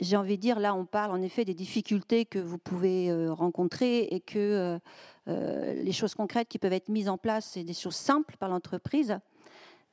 j'ai 0.00 0.16
envie 0.16 0.36
de 0.36 0.42
dire, 0.42 0.58
là, 0.58 0.74
on 0.74 0.84
parle 0.84 1.12
en 1.12 1.22
effet 1.22 1.44
des 1.44 1.54
difficultés 1.54 2.24
que 2.24 2.38
vous 2.38 2.58
pouvez 2.58 3.12
rencontrer 3.30 4.04
et 4.04 4.20
que 4.20 4.78
euh, 5.30 5.74
les 5.74 5.92
choses 5.92 6.14
concrètes 6.14 6.48
qui 6.48 6.58
peuvent 6.58 6.72
être 6.72 6.88
mises 6.88 7.08
en 7.08 7.18
place, 7.18 7.50
c'est 7.52 7.64
des 7.64 7.74
choses 7.74 7.94
simples 7.94 8.36
par 8.38 8.48
l'entreprise. 8.48 9.18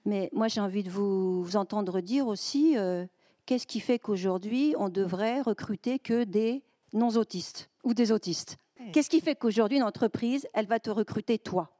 Mais 0.05 0.29
moi, 0.33 0.47
j'ai 0.47 0.61
envie 0.61 0.83
de 0.83 0.89
vous, 0.89 1.55
entendre 1.55 2.01
dire 2.01 2.27
aussi 2.27 2.77
euh, 2.77 3.05
qu'est-ce 3.45 3.67
qui 3.67 3.79
fait 3.79 3.99
qu'aujourd'hui, 3.99 4.73
on 4.77 4.89
devrait 4.89 5.41
recruter 5.41 5.99
que 5.99 6.23
des 6.23 6.63
non-autistes 6.93 7.69
ou 7.83 7.93
des 7.93 8.11
autistes? 8.11 8.57
Qu'est-ce 8.93 9.09
qui 9.09 9.21
fait 9.21 9.35
qu'aujourd'hui, 9.35 9.77
une 9.77 9.83
entreprise, 9.83 10.47
elle 10.53 10.67
va 10.67 10.79
te 10.79 10.89
recruter 10.89 11.37
toi? 11.39 11.71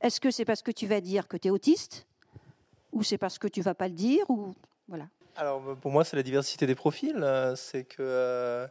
Est-ce 0.00 0.20
que 0.20 0.30
c'est 0.30 0.44
parce 0.44 0.62
que 0.62 0.70
tu 0.70 0.86
vas 0.86 1.00
dire 1.00 1.26
que 1.26 1.36
tu 1.36 1.48
es 1.48 1.50
autiste? 1.50 2.06
Ou 2.92 3.02
c'est 3.02 3.18
parce 3.18 3.38
que 3.38 3.48
tu 3.48 3.60
vas 3.60 3.74
pas 3.74 3.88
le 3.88 3.94
dire? 3.94 4.28
Ou... 4.30 4.54
voilà. 4.88 5.08
Alors, 5.36 5.76
pour 5.76 5.90
moi, 5.90 6.04
c'est 6.04 6.16
la 6.16 6.22
diversité 6.22 6.66
des 6.66 6.74
profils. 6.74 7.22
Euh, 7.22 7.56
c'est 7.56 7.84
que 7.84 8.68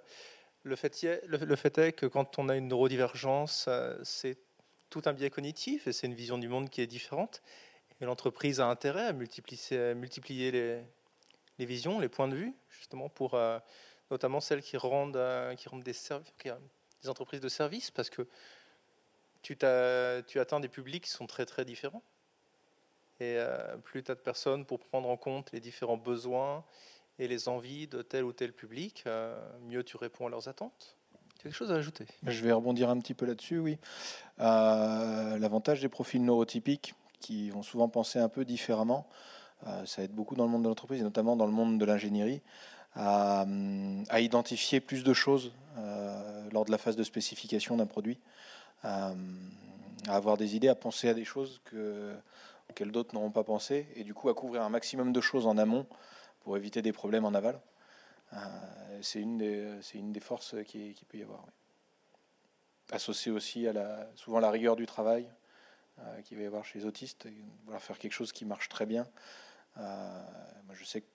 le 0.63 0.75
fait, 0.75 1.77
est, 1.77 1.93
que 1.93 2.05
quand 2.05 2.39
on 2.39 2.49
a 2.49 2.55
une 2.55 2.67
neurodivergence, 2.67 3.65
euh, 3.67 3.97
c'est 4.03 4.37
tout 4.89 5.01
un 5.05 5.13
biais 5.13 5.29
cognitif 5.29 5.87
et 5.87 5.93
c'est 5.93 6.07
une 6.07 6.13
vision 6.13 6.37
du 6.37 6.47
monde 6.47 6.69
qui 6.69 6.81
est 6.81 6.87
différente. 6.87 7.41
Et 8.01 8.05
l'entreprise 8.05 8.59
a 8.59 8.67
intérêt 8.67 9.07
à 9.07 9.13
multiplier, 9.13 10.51
les, 10.51 11.65
visions, 11.65 11.99
les 11.99 12.09
points 12.09 12.27
de 12.27 12.35
vue, 12.35 12.53
justement 12.69 13.09
pour 13.09 13.33
euh, 13.33 13.59
notamment 14.09 14.39
celles 14.39 14.61
qui 14.61 14.77
rendent, 14.77 15.17
euh, 15.17 15.53
qui 15.55 15.67
rendent 15.67 15.83
des, 15.83 15.95
des 16.43 17.09
entreprises 17.09 17.41
de 17.41 17.49
services, 17.49 17.91
parce 17.91 18.09
que 18.09 18.27
tu, 19.41 19.57
tu 19.57 20.39
atteins 20.39 20.59
des 20.59 20.69
publics 20.69 21.03
qui 21.03 21.09
sont 21.09 21.27
très 21.27 21.45
très 21.45 21.65
différents. 21.65 22.03
Et 23.21 23.37
plus 23.83 24.03
tu 24.03 24.11
as 24.11 24.15
de 24.15 24.19
personnes 24.19 24.65
pour 24.65 24.79
prendre 24.79 25.09
en 25.09 25.17
compte 25.17 25.51
les 25.51 25.59
différents 25.59 25.97
besoins 25.97 26.63
et 27.19 27.27
les 27.27 27.49
envies 27.49 27.87
de 27.87 28.01
tel 28.01 28.23
ou 28.23 28.31
tel 28.31 28.53
public, 28.53 29.03
euh, 29.05 29.37
mieux 29.67 29.83
tu 29.83 29.97
réponds 29.97 30.27
à 30.27 30.29
leurs 30.29 30.47
attentes. 30.47 30.95
Quelque 31.43 31.53
chose 31.53 31.71
à 31.71 31.75
ajouter? 31.75 32.05
Je 32.25 32.43
vais 32.43 32.51
rebondir 32.51 32.89
un 32.89 32.97
petit 32.99 33.13
peu 33.13 33.25
là-dessus, 33.25 33.59
oui. 33.59 33.77
Euh, 34.39 35.37
l'avantage 35.37 35.81
des 35.81 35.89
profils 35.89 36.23
neurotypiques 36.23 36.95
qui 37.19 37.49
vont 37.49 37.61
souvent 37.61 37.89
penser 37.89 38.19
un 38.19 38.29
peu 38.29 38.45
différemment, 38.45 39.07
euh, 39.67 39.85
ça 39.85 40.03
aide 40.03 40.11
beaucoup 40.11 40.35
dans 40.35 40.45
le 40.45 40.49
monde 40.49 40.63
de 40.63 40.69
l'entreprise, 40.69 41.01
et 41.01 41.03
notamment 41.03 41.35
dans 41.35 41.45
le 41.45 41.51
monde 41.51 41.77
de 41.77 41.85
l'ingénierie, 41.85 42.41
à, 42.95 43.45
identifier 44.19 44.79
plus 44.79 45.03
de 45.03 45.13
choses 45.13 45.53
lors 46.51 46.65
de 46.65 46.71
la 46.71 46.77
phase 46.77 46.95
de 46.95 47.03
spécification 47.03 47.77
d'un 47.77 47.85
produit, 47.85 48.19
à 48.83 49.13
avoir 50.07 50.37
des 50.37 50.55
idées, 50.55 50.67
à 50.67 50.75
penser 50.75 51.07
à 51.07 51.13
des 51.13 51.23
choses 51.23 51.61
que, 51.65 52.13
auxquelles 52.69 52.91
d'autres 52.91 53.13
n'auront 53.13 53.31
pas 53.31 53.43
pensé, 53.43 53.87
et 53.95 54.03
du 54.03 54.13
coup 54.13 54.29
à 54.29 54.33
couvrir 54.33 54.61
un 54.63 54.69
maximum 54.69 55.11
de 55.11 55.21
choses 55.21 55.47
en 55.47 55.57
amont 55.57 55.87
pour 56.41 56.57
éviter 56.57 56.81
des 56.81 56.93
problèmes 56.93 57.25
en 57.25 57.33
aval. 57.33 57.59
Euh, 58.33 58.37
c'est 59.01 59.19
une, 59.19 59.37
des, 59.37 60.19
forces 60.19 60.55
qui, 60.65 60.95
peut 61.07 61.17
y 61.17 61.23
avoir. 61.23 61.45
Associé 62.91 63.31
aussi 63.31 63.67
à 63.67 63.73
la, 63.73 64.07
souvent 64.15 64.39
la 64.39 64.51
rigueur 64.51 64.75
du 64.75 64.85
travail 64.85 65.29
euh, 65.99 66.21
qu'il 66.21 66.37
va 66.37 66.43
y 66.43 66.45
avoir 66.45 66.65
chez 66.65 66.79
les 66.79 66.85
autistes, 66.85 67.27
vouloir 67.65 67.81
faire 67.81 67.97
quelque 67.97 68.13
chose 68.13 68.31
qui 68.31 68.45
marche 68.45 68.69
très 68.69 68.85
bien. 68.85 69.07
Euh, 69.77 70.21
je 70.73 70.83
sais 70.83 71.01
que 71.01 71.07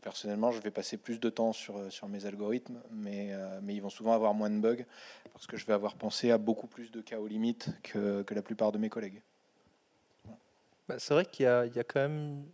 personnellement, 0.00 0.52
je 0.52 0.60
vais 0.60 0.70
passer 0.70 0.96
plus 0.96 1.20
de 1.20 1.30
temps 1.30 1.52
sur, 1.52 1.78
mes 2.08 2.26
algorithmes, 2.26 2.82
mais, 2.90 3.32
ils 3.68 3.80
vont 3.80 3.90
souvent 3.90 4.12
avoir 4.12 4.34
moins 4.34 4.50
de 4.50 4.58
bugs 4.58 4.84
parce 5.32 5.46
que 5.46 5.56
je 5.56 5.64
vais 5.66 5.72
avoir 5.72 5.94
pensé 5.96 6.30
à 6.30 6.38
beaucoup 6.38 6.66
plus 6.66 6.90
de 6.90 7.00
cas 7.00 7.18
aux 7.18 7.26
limites 7.26 7.70
que 7.82 8.24
la 8.30 8.42
plupart 8.42 8.72
de 8.72 8.78
mes 8.78 8.90
collègues. 8.90 9.22
Bah, 10.88 10.96
c'est 10.98 11.14
vrai 11.14 11.26
qu'il 11.26 11.44
y, 11.44 11.48
a 11.48 11.84
quand 11.84 12.00
même 12.00 12.44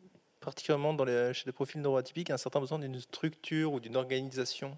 particulièrement 0.40 0.96
chez 1.32 1.44
les 1.46 1.52
profils 1.52 1.80
neuroatypiques, 1.80 2.30
un 2.30 2.36
certain 2.36 2.60
besoin 2.60 2.78
d'une 2.78 2.98
structure 3.00 3.72
ou 3.72 3.80
d'une 3.80 3.96
organisation. 3.96 4.76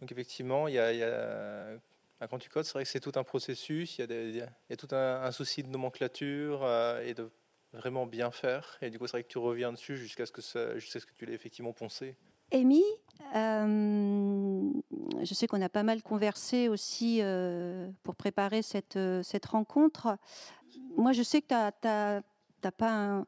Donc 0.00 0.10
effectivement, 0.10 0.66
quand 2.28 2.38
tu 2.38 2.48
codes, 2.48 2.64
c'est 2.64 2.72
vrai 2.72 2.84
que 2.84 2.90
c'est 2.90 3.00
tout 3.00 3.12
un 3.16 3.24
processus, 3.24 3.98
il 3.98 4.36
y 4.36 4.42
a, 4.42 4.76
tout 4.76 4.88
un, 4.92 5.30
souci 5.32 5.62
de 5.62 5.68
nomenclature 5.68 6.62
euh, 6.62 7.02
et 7.04 7.14
de 7.14 7.30
vraiment 7.72 8.06
bien 8.06 8.30
faire. 8.30 8.78
Et 8.80 8.90
du 8.90 8.98
coup, 8.98 9.06
c'est 9.06 9.12
vrai 9.12 9.22
que 9.22 9.28
tu 9.28 9.38
reviens 9.38 9.72
dessus 9.72 9.96
jusqu'à 9.96 10.26
ce 10.26 10.32
que, 10.32 10.40
tu 11.16 11.26
l'aies 11.26 11.34
effectivement 11.34 11.72
poncé. 11.72 12.16
Amy, 12.52 12.84
euh, 13.34 14.70
je 15.22 15.34
sais 15.34 15.46
qu'on 15.46 15.62
a 15.62 15.70
pas 15.70 15.82
mal 15.82 16.02
conversé 16.02 16.68
aussi 16.68 17.20
euh, 17.22 17.88
pour 18.02 18.14
préparer 18.14 18.62
cette, 18.62 18.96
rencontre. 19.46 20.18
Moi, 20.96 21.12
je 21.12 21.22
sais 21.22 21.40
que 21.42 21.70
tu 21.70 22.24
n'as 22.64 22.72
pas 22.72 22.90
un, 22.90 23.26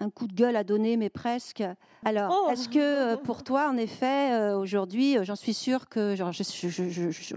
un 0.00 0.10
coup 0.10 0.26
de 0.26 0.34
gueule 0.34 0.56
à 0.56 0.64
donner, 0.64 0.96
mais 0.96 1.10
presque. 1.10 1.62
Alors, 2.04 2.46
oh. 2.46 2.50
est-ce 2.50 2.68
que 2.68 2.78
euh, 2.78 3.16
pour 3.16 3.42
toi, 3.42 3.68
en 3.68 3.76
effet, 3.76 4.32
euh, 4.32 4.56
aujourd'hui, 4.56 5.18
euh, 5.18 5.24
j'en 5.24 5.36
suis 5.36 5.54
sûre 5.54 5.88
que, 5.88 6.14
genre, 6.14 6.32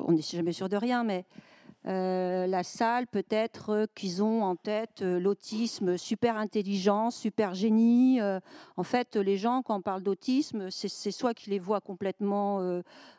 on 0.08 0.12
n'est 0.12 0.22
jamais 0.22 0.54
sûr 0.54 0.70
de 0.70 0.78
rien, 0.78 1.04
mais 1.04 1.26
la 1.84 2.62
salle, 2.62 3.08
peut-être 3.08 3.88
qu'ils 3.96 4.22
ont 4.22 4.44
en 4.44 4.56
tête 4.56 5.02
l'autisme, 5.02 5.98
super 5.98 6.38
intelligence, 6.38 7.16
super 7.16 7.56
génie. 7.56 8.20
en 8.78 8.84
fait, 8.84 9.16
les 9.16 9.38
gens, 9.38 9.64
quand 9.64 9.78
on 9.78 9.82
parle 9.82 10.04
d'autisme, 10.04 10.70
c'est 10.70 11.10
soit 11.10 11.34
qu'ils 11.34 11.54
les 11.54 11.60
voient 11.60 11.82
complètement 11.82 12.62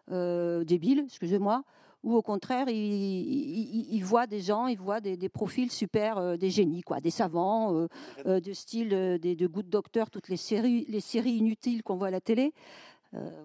débiles, 0.09 1.03
excusez-moi, 1.07 1.65
ou 2.03 2.17
au 2.17 2.23
contraire, 2.23 2.69
ils, 2.69 4.03
voient 4.03 4.27
des 4.27 4.41
gens, 4.41 4.67
ils 4.67 4.79
voient 4.79 5.01
des, 5.01 5.29
profils 5.29 5.71
super, 5.71 6.19
euh, 6.19 6.37
des 6.37 6.51
génies, 6.51 6.83
quoi, 6.83 7.01
des 7.01 7.11
savants, 7.11 7.75
euh, 7.75 7.89
euh, 8.27 8.41
de 8.41 8.53
style 8.53 8.89
des 9.21 9.37
de 9.37 9.47
Good 9.47 9.69
Doctor, 9.69 10.11
toutes 10.11 10.29
les 10.29 10.37
séries, 10.37 10.85
les 10.89 11.01
séries 11.01 11.37
inutiles 11.37 11.83
qu'on 11.83 11.97
voit 11.97 12.09
à 12.09 12.11
la 12.11 12.21
télé. 12.21 12.53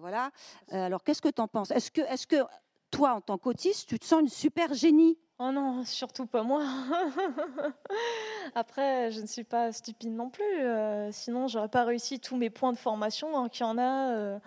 voilà. 0.00 0.30
alors, 0.70 1.04
qu'est-ce 1.04 1.22
que 1.22 1.28
tu 1.28 1.40
en 1.40 1.48
penses? 1.48 1.70
Est-ce 1.70 1.90
que, 1.90 2.00
est 2.00 2.26
que 2.26 2.36
toi, 2.90 3.12
en 3.14 3.20
tant 3.20 3.38
qu'autiste, 3.38 3.88
tu 3.88 3.98
te 3.98 4.04
sens 4.04 4.22
une 4.22 4.28
super 4.28 4.74
génie? 4.74 5.18
Oh 5.38 5.52
non, 5.52 5.84
surtout 5.84 6.26
pas 6.26 6.42
moi. 6.42 6.64
Après, 8.56 9.12
je 9.12 9.20
ne 9.20 9.26
suis 9.26 9.44
pas 9.44 9.70
stupide 9.72 10.12
non 10.12 10.30
plus. 10.30 10.44
Sinon, 10.52 11.12
sinon, 11.12 11.48
j'aurais 11.48 11.68
pas 11.68 11.84
réussi 11.84 12.18
tous 12.18 12.36
mes 12.36 12.50
points 12.50 12.72
de 12.72 12.78
formation. 12.78 13.30
Donc, 13.30 13.60
il 13.60 13.62
y 13.62 13.66
en 13.66 13.78
a 13.78 14.40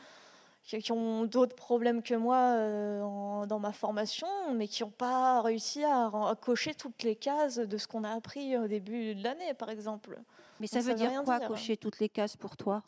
qui, 0.63 0.91
ont 0.91 1.25
d'autres 1.25 1.56
problèmes 1.56 2.01
que 2.01 2.15
moi 2.15 3.46
dans 3.46 3.60
ma 3.60 3.72
formation, 3.72 4.27
mais 4.53 4.68
qui 4.68 4.84
n'ont 4.84 4.91
pas 4.91 5.41
réussi 5.41 5.84
à, 5.84 6.12
cocher 6.39 6.74
toutes 6.74 7.03
les 7.03 7.15
cases 7.15 7.58
de 7.58 7.77
ce 7.77 7.88
qu'on 7.88 8.03
a 8.03 8.12
appris 8.12 8.58
au 8.58 8.68
début 8.68 9.15
de 9.15 9.24
l'année, 9.24 9.53
par 9.53 9.70
exemple. 9.70 10.20
Mais 10.60 10.68
ça 10.68 10.80
veut 10.80 10.94
dire 10.94 11.12
quoi, 11.24 11.39
cocher 11.39 11.77
toutes 11.77 12.00
les 12.00 12.10
cases 12.10 12.38
pour 12.38 12.58
toi? 12.58 12.84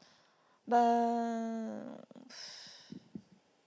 Bah... 0.68 0.80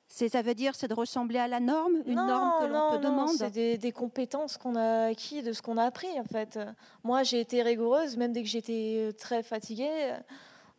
Ça 0.08 0.40
veut 0.40 0.54
dire 0.54 0.74
c'est 0.74 0.88
de 0.88 0.94
ressembler 0.94 1.38
à 1.38 1.46
la 1.46 1.60
norme, 1.60 1.96
une 2.06 2.14
norme 2.14 2.62
que 2.62 2.72
l'on 2.72 2.96
te 2.96 3.04
demande? 3.04 3.36
C'est 3.36 3.50
des, 3.50 3.76
des, 3.76 3.92
compétences 3.92 4.56
qu'on 4.56 4.74
a 4.74 5.08
acquis 5.08 5.42
de 5.42 5.52
ce 5.52 5.60
qu'on 5.60 5.76
a 5.76 5.84
appris 5.84 6.18
en 6.18 6.24
fait. 6.24 6.58
Moi 7.04 7.22
j'ai 7.22 7.38
été 7.38 7.60
rigoureuse, 7.60 8.16
même 8.16 8.32
dès 8.32 8.42
que 8.42 8.48
j'étais 8.48 9.10
très 9.18 9.42
fatiguée. 9.42 10.14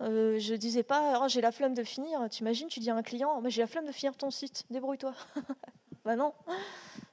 Euh, 0.02 0.38
je 0.40 0.54
disais 0.54 0.84
pas, 0.84 1.22
oh, 1.24 1.28
j'ai 1.28 1.42
la 1.42 1.52
flemme 1.52 1.74
de 1.74 1.84
finir. 1.84 2.28
Tu 2.30 2.42
imagines, 2.42 2.68
tu 2.68 2.80
dis 2.80 2.90
à 2.90 2.96
un 2.96 3.04
client, 3.04 3.42
j'ai 3.48 3.62
la 3.62 3.68
flemme 3.68 3.86
de 3.86 3.92
finir 3.92 4.16
ton 4.16 4.30
site, 4.30 4.66
débrouille-toi. 4.70 5.14
bah 6.06 6.16
non, 6.16 6.34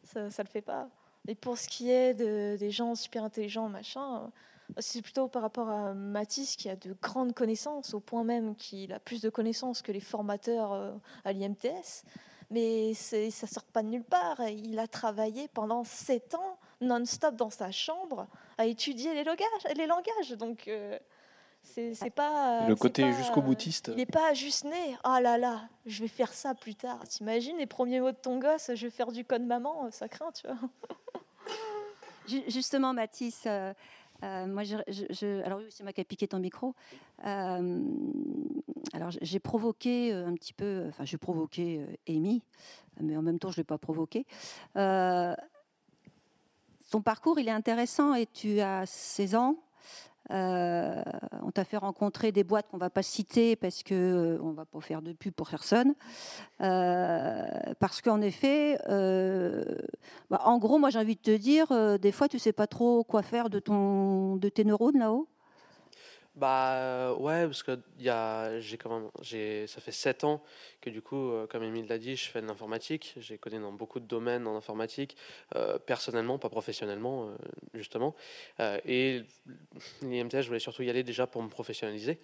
ça, 0.04 0.30
ça 0.30 0.42
le 0.42 0.48
fait 0.48 0.62
pas. 0.62 0.88
Et 1.26 1.34
pour 1.34 1.56
ce 1.56 1.68
qui 1.68 1.90
est 1.90 2.14
de, 2.14 2.56
des 2.58 2.70
gens 2.70 2.94
super 2.94 3.24
intelligents, 3.24 3.68
machin, 3.68 4.30
c'est 4.78 5.02
plutôt 5.02 5.28
par 5.28 5.42
rapport 5.42 5.68
à 5.68 5.94
Mathis 5.94 6.56
qui 6.56 6.68
a 6.68 6.76
de 6.76 6.94
grandes 7.00 7.34
connaissances, 7.34 7.94
au 7.94 8.00
point 8.00 8.24
même 8.24 8.54
qu'il 8.56 8.92
a 8.92 8.98
plus 8.98 9.22
de 9.22 9.30
connaissances 9.30 9.82
que 9.82 9.92
les 9.92 10.00
formateurs 10.00 10.72
euh, 10.72 10.92
à 11.24 11.32
l'IMTS. 11.32 12.04
Mais 12.50 12.92
ça 12.94 13.46
sort 13.46 13.64
pas 13.64 13.82
de 13.82 13.88
nulle 13.88 14.04
part. 14.04 14.40
Il 14.48 14.78
a 14.78 14.86
travaillé 14.86 15.48
pendant 15.48 15.82
sept 15.82 16.34
ans 16.34 16.58
non-stop 16.80 17.36
dans 17.36 17.50
sa 17.50 17.70
chambre 17.70 18.26
à 18.58 18.66
étudier 18.66 19.14
les 19.14 19.24
langages. 19.24 19.48
Les 19.76 19.86
langages. 19.86 20.32
Donc, 20.32 20.68
euh, 20.68 20.98
c'est 21.64 22.14
pas. 22.14 22.68
Le 22.68 22.76
côté 22.76 23.12
jusqu'au 23.12 23.42
boutiste. 23.42 23.88
Il 23.88 23.96
n'est 23.96 24.06
pas 24.06 24.34
juste 24.34 24.64
né. 24.64 24.96
Ah 25.02 25.20
là 25.20 25.38
là, 25.38 25.62
je 25.86 26.02
vais 26.02 26.08
faire 26.08 26.32
ça 26.32 26.54
plus 26.54 26.74
tard. 26.74 27.00
T'imagines 27.08 27.56
les 27.58 27.66
premiers 27.66 28.00
mots 28.00 28.12
de 28.12 28.16
ton 28.16 28.38
gosse, 28.38 28.70
je 28.74 28.86
vais 28.86 28.90
faire 28.90 29.10
du 29.10 29.24
code 29.24 29.42
maman, 29.42 29.90
ça 29.90 30.08
craint, 30.08 30.30
tu 30.32 30.46
vois. 30.46 30.56
Justement, 32.48 32.94
Mathis, 32.94 33.42
euh, 33.46 33.74
euh, 34.24 34.46
moi, 34.46 34.62
je, 34.64 35.44
alors 35.44 35.58
oui, 35.58 35.66
c'est 35.70 35.82
moi 35.82 35.92
qui 35.92 36.00
ai 36.00 36.04
piqué 36.04 36.26
ton 36.26 36.38
micro. 36.38 36.74
Euh, 37.26 37.82
alors, 38.92 39.10
j'ai 39.10 39.38
provoqué 39.38 40.12
euh, 40.12 40.26
un 40.26 40.34
petit 40.34 40.52
peu, 40.52 40.86
enfin, 40.88 41.04
j'ai 41.04 41.18
provoqué 41.18 41.84
Amy, 42.08 42.42
mais 43.00 43.16
en 43.16 43.22
même 43.22 43.38
temps, 43.38 43.50
je 43.50 43.56
ne 43.56 43.60
l'ai 43.60 43.64
pas 43.64 43.78
provoqué. 43.78 44.26
ton 44.74 45.36
parcours, 47.02 47.38
il 47.38 47.48
est 47.48 47.52
intéressant 47.52 48.14
et 48.14 48.26
tu 48.26 48.60
as 48.60 48.86
16 48.86 49.34
ans. 49.34 49.56
Euh, 50.30 51.02
on 51.42 51.50
t'a 51.50 51.64
fait 51.64 51.76
rencontrer 51.76 52.32
des 52.32 52.44
boîtes 52.44 52.68
qu'on 52.70 52.78
va 52.78 52.90
pas 52.90 53.02
citer 53.02 53.56
parce 53.56 53.82
que 53.82 53.94
euh, 53.94 54.42
on 54.42 54.52
va 54.52 54.64
pas 54.64 54.80
faire 54.80 55.02
de 55.02 55.12
pub 55.12 55.34
pour 55.34 55.50
personne. 55.50 55.94
Euh, 56.60 57.46
parce 57.78 58.00
qu'en 58.00 58.20
effet, 58.20 58.78
bah, 60.30 60.40
en 60.44 60.58
gros, 60.58 60.78
moi 60.78 60.90
j'ai 60.90 60.98
envie 60.98 61.16
de 61.16 61.20
te 61.20 61.36
dire, 61.36 61.98
des 61.98 62.12
fois 62.12 62.28
tu 62.28 62.38
sais 62.38 62.52
pas 62.52 62.66
trop 62.66 63.04
quoi 63.04 63.22
faire 63.22 63.50
de 63.50 63.58
ton 63.58 64.36
de 64.36 64.48
tes 64.48 64.64
neurones 64.64 64.98
là-haut. 64.98 65.28
Bah 66.34 66.74
euh, 66.74 67.14
ouais, 67.14 67.44
parce 67.46 67.62
que 67.62 67.78
y 68.00 68.08
a, 68.08 68.58
j'ai 68.58 68.76
quand 68.76 68.90
même, 68.90 69.08
j'ai, 69.22 69.68
ça 69.68 69.80
fait 69.80 69.92
7 69.92 70.24
ans 70.24 70.42
que 70.80 70.90
du 70.90 71.00
coup, 71.00 71.30
euh, 71.30 71.46
comme 71.46 71.62
Emile 71.62 71.86
l'a 71.86 71.98
dit, 71.98 72.16
je 72.16 72.28
fais 72.28 72.42
de 72.42 72.46
l'informatique. 72.46 73.14
J'ai 73.18 73.38
connu 73.38 73.60
dans 73.60 73.72
beaucoup 73.72 74.00
de 74.00 74.06
domaines 74.06 74.48
en 74.48 74.56
informatique, 74.56 75.16
euh, 75.54 75.78
personnellement, 75.78 76.38
pas 76.38 76.48
professionnellement, 76.48 77.30
justement. 77.72 78.16
et 78.84 79.22
l'IMTS, 80.02 80.42
je 80.42 80.46
voulais 80.48 80.58
surtout 80.58 80.82
y 80.82 80.90
aller 80.90 81.04
déjà 81.04 81.26
pour 81.28 81.40
me 81.42 81.48
professionnaliser. 81.48 82.18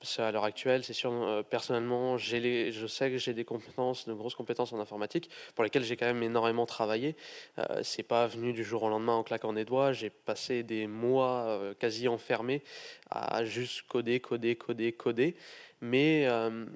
Parce 0.00 0.16
qu'à 0.16 0.30
l'heure 0.30 0.44
actuelle, 0.44 0.84
c'est 0.84 0.92
sûr, 0.92 1.12
euh, 1.12 1.42
personnellement, 1.42 2.16
je 2.18 2.86
sais 2.86 3.10
que 3.10 3.18
j'ai 3.18 3.34
des 3.34 3.44
compétences, 3.44 4.06
de 4.06 4.12
grosses 4.12 4.36
compétences 4.36 4.72
en 4.72 4.78
informatique, 4.78 5.28
pour 5.56 5.64
lesquelles 5.64 5.82
j'ai 5.82 5.96
quand 5.96 6.06
même 6.06 6.22
énormément 6.22 6.66
travaillé. 6.66 7.16
Euh, 7.58 7.80
c'est 7.82 8.04
pas 8.04 8.28
venu 8.28 8.52
du 8.52 8.62
jour 8.62 8.84
au 8.84 8.88
lendemain 8.88 9.14
en 9.14 9.24
claquant 9.24 9.52
des 9.52 9.64
doigts. 9.64 9.92
J'ai 9.92 10.10
passé 10.10 10.62
des 10.62 10.86
mois 10.86 11.46
euh, 11.48 11.74
quasi 11.74 12.06
enfermés 12.06 12.62
à 13.10 13.44
juste 13.44 13.82
coder, 13.88 14.20
coder, 14.20 14.54
coder, 14.54 14.92
coder. 14.92 15.34
Mais 15.80 16.26
euh, 16.26 16.66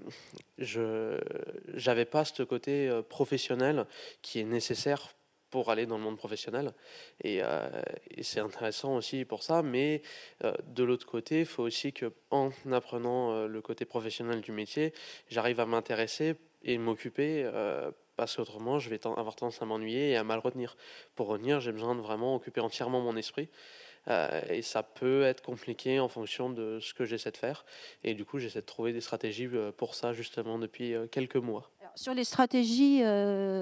je 0.59 1.19
n'avais 1.87 2.05
pas 2.05 2.25
ce 2.25 2.43
côté 2.43 2.91
professionnel 3.09 3.87
qui 4.21 4.41
est 4.41 4.45
nécessaire 4.45 5.15
pour 5.53 5.71
aller 5.71 5.87
dans 5.87 5.99
le 5.99 6.03
monde 6.03 6.17
professionnel. 6.17 6.73
Et, 7.23 7.41
euh, 7.43 7.69
c'est 8.23 8.41
intéressant 8.41 8.97
aussi 8.97 9.25
pour 9.25 9.45
ça. 9.45 9.63
Mais 9.63 10.03
euh, 10.43 10.53
de 10.67 10.83
l'autre 10.83 11.07
côté, 11.07 11.41
il 11.41 11.47
faut 11.47 11.63
aussi 11.63 11.93
que, 11.93 12.11
en 12.31 12.51
apprenant 12.73 13.33
euh, 13.33 13.47
le 13.47 13.61
côté 13.61 13.85
professionnel 13.85 14.41
du 14.41 14.51
métier, 14.51 14.95
j'arrive 15.29 15.61
à 15.61 15.67
m'intéresser 15.67 16.35
et 16.65 16.79
m'occuper. 16.79 17.49
parce 18.17 18.37
qu'autrement, 18.37 18.79
je 18.79 18.89
vais 18.89 19.01
avoir 19.05 19.35
tendance 19.35 19.61
à 19.63 19.67
m'ennuyer 19.67 20.11
et 20.11 20.17
à 20.17 20.25
mal 20.25 20.39
retenir. 20.39 20.77
Pour 21.17 21.27
retenir, 21.27 21.61
j'ai 21.61 21.73
besoin 21.73 21.95
de 21.95 22.01
vraiment 22.01 22.37
occuper 22.37 22.61
entièrement 22.61 23.01
mon 23.01 23.17
esprit. 23.17 23.49
Et 24.49 24.63
ça 24.63 24.85
peut 24.85 25.23
être 25.25 25.43
compliqué 25.43 25.99
en 25.99 26.09
fonction 26.09 26.51
de 26.51 26.79
ce 26.81 26.95
que 26.95 27.05
j'essaie 27.05 27.33
de 27.33 27.37
faire. 27.37 27.65
Et 28.05 28.15
du 28.15 28.25
coup, 28.25 28.39
j'essaie 28.39 28.61
de 28.61 28.67
trouver 28.67 28.93
des 28.93 29.01
stratégies 29.01 29.49
pour 29.77 29.97
ça 29.97 30.13
justement 30.13 30.57
depuis 30.61 30.95
quelques 31.11 31.37
mois. 31.37 31.72
Sur 31.95 32.15
les 32.15 32.25
stratégies, 32.25 33.03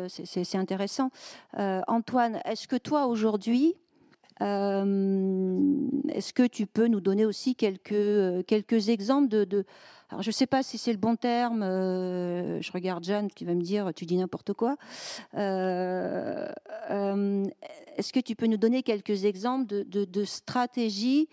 c'est 0.08 0.56
intéressant. 0.56 1.10
Antoine, 1.56 2.40
est-ce 2.44 2.68
que 2.68 2.76
toi 2.76 3.06
aujourd'hui, 3.06 3.74
est-ce 4.40 6.32
que 6.32 6.46
tu 6.46 6.66
peux 6.66 6.86
nous 6.86 7.00
donner 7.00 7.26
aussi 7.26 7.54
quelques, 7.54 8.46
quelques 8.46 8.88
exemples 8.88 9.28
de, 9.28 9.64
alors, 10.10 10.22
je 10.22 10.28
ne 10.30 10.32
sais 10.32 10.46
pas 10.46 10.62
si 10.64 10.76
c'est 10.76 10.92
le 10.92 10.98
bon 10.98 11.14
terme. 11.14 11.62
Euh, 11.62 12.60
je 12.60 12.72
regarde 12.72 13.04
Jeanne 13.04 13.30
qui 13.30 13.44
va 13.44 13.54
me 13.54 13.62
dire 13.62 13.92
tu 13.94 14.06
dis 14.06 14.16
n'importe 14.16 14.52
quoi. 14.54 14.76
Euh, 15.34 16.48
euh, 16.90 17.44
est-ce 17.96 18.12
que 18.12 18.18
tu 18.18 18.34
peux 18.34 18.46
nous 18.46 18.56
donner 18.56 18.82
quelques 18.82 19.24
exemples 19.24 19.66
de, 19.66 20.24
stratégies 20.24 21.28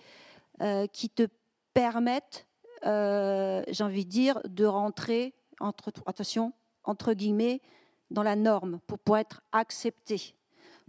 qui 0.92 1.10
te 1.10 1.28
permettent, 1.74 2.48
j'ai 2.84 3.84
envie 3.84 4.06
de 4.06 4.10
dire, 4.10 4.40
de 4.48 4.66
rentrer 4.66 5.34
entre 5.60 5.92
attention 6.06 6.54
entre 6.88 7.14
guillemets 7.14 7.62
dans 8.10 8.24
la 8.24 8.36
norme 8.36 8.80
pour 8.88 8.98
pouvoir 8.98 9.22
être 9.22 9.42
accepté 9.52 10.34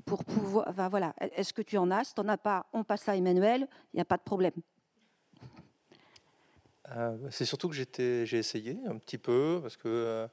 pour 0.05 0.25
pouvoir. 0.25 0.73
voilà. 0.91 1.15
Est-ce 1.21 1.53
que 1.53 1.63
tu 1.63 1.77
en 1.77 1.91
as? 1.91 2.05
Si 2.05 2.15
tu 2.15 2.21
n'en 2.21 2.29
as 2.29 2.39
pas, 2.39 2.67
on 2.73 2.85
passe 2.85 3.09
à 3.09 3.17
Emmanuel. 3.17 3.69
Il 3.93 3.97
n'y 3.97 4.01
a 4.01 4.05
pas 4.05 4.17
de 4.17 4.23
problème. 4.23 4.55
Euh, 6.97 7.17
c'est 7.31 7.45
surtout 7.45 7.69
que 7.69 7.75
j'ai 7.75 8.39
essayé 8.39 8.79
un 8.87 8.97
petit 8.97 9.19
peu, 9.19 9.59
parce 9.61 9.77
que, 9.77 9.89
euh, 9.89 10.29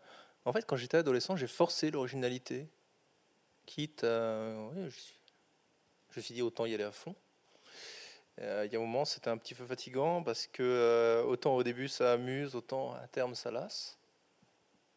en 0.46 0.54
fait, 0.54 0.66
quand 0.66 0.78
j'étais 0.78 0.98
adolescent, 0.98 1.36
j'ai 1.36 1.48
forcé 1.48 1.92
l'originalité. 1.92 2.70
Quitte 3.66 4.02
je, 4.04 4.86
me 6.16 6.22
suis 6.22 6.34
dit 6.34 6.42
autant 6.42 6.66
y 6.66 6.74
aller 6.74 6.84
à 6.84 6.92
fond. 6.92 7.16
Euh, 8.40 8.64
il 8.66 8.72
y 8.72 8.76
a 8.76 8.80
un 8.80 8.82
moment, 8.82 9.06
c'était 9.06 9.30
un 9.30 9.38
petit 9.38 9.56
peu 9.56 9.66
fatigant, 9.66 10.24
parce 10.24 10.48
que 10.48 11.24
autant 11.28 11.56
au 11.56 11.64
début 11.64 11.88
ça 11.88 12.14
amuse, 12.14 12.56
autant 12.56 12.94
à 12.94 13.08
terme 13.08 13.36
ça 13.36 13.52
lasse. 13.52 13.98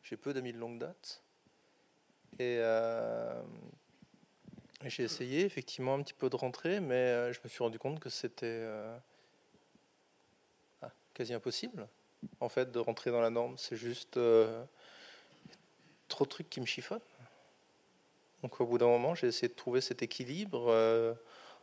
J'ai 0.03 0.17
peu 0.17 0.33
d'amis 0.33 0.53
de 0.53 0.59
longue 0.59 0.79
date. 0.79 1.23
Et. 2.39 2.61
J'ai 4.85 5.03
essayé 5.03 5.45
effectivement 5.45 5.95
un 5.95 6.03
petit 6.03 6.15
peu 6.15 6.31
de 6.31 6.37
rentrer, 6.37 6.79
mais 6.79 7.33
je 7.33 7.41
me 7.43 7.49
suis 7.49 7.65
rendu 7.65 7.81
compte 7.81 7.99
que 7.99 8.11
c'était 8.11 8.65
quasi 11.19 11.35
impossible, 11.35 11.89
en 12.39 12.49
fait, 12.49 12.71
de 12.71 12.79
rentrer 12.79 13.11
dans 13.11 13.21
la 13.21 13.31
norme. 13.31 13.59
C'est 13.59 13.77
juste 13.77 14.19
euh, 14.19 14.65
trop 16.07 16.25
de 16.25 16.31
trucs 16.31 16.49
qui 16.49 16.61
me 16.61 16.67
chiffonnent. 16.67 17.01
Donc 18.43 18.61
au 18.61 18.67
bout 18.67 18.79
d'un 18.79 18.87
moment, 18.87 19.17
j'ai 19.17 19.27
essayé 19.27 19.49
de 19.49 19.55
trouver 19.55 19.81
cet 19.81 20.01
équilibre 20.01 20.67
euh, 20.69 21.13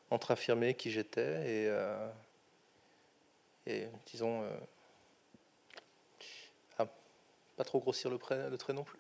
entre 0.10 0.32
affirmer 0.32 0.74
qui 0.74 0.92
j'étais 0.92 1.22
et, 1.22 1.70
euh, 1.70 2.12
et 3.66 3.88
disons, 4.08 4.44
pas 7.56 7.64
trop 7.64 7.80
grossir 7.80 8.10
le, 8.10 8.20
le 8.50 8.58
trait 8.58 8.74
non 8.74 8.84
plus. 8.84 9.00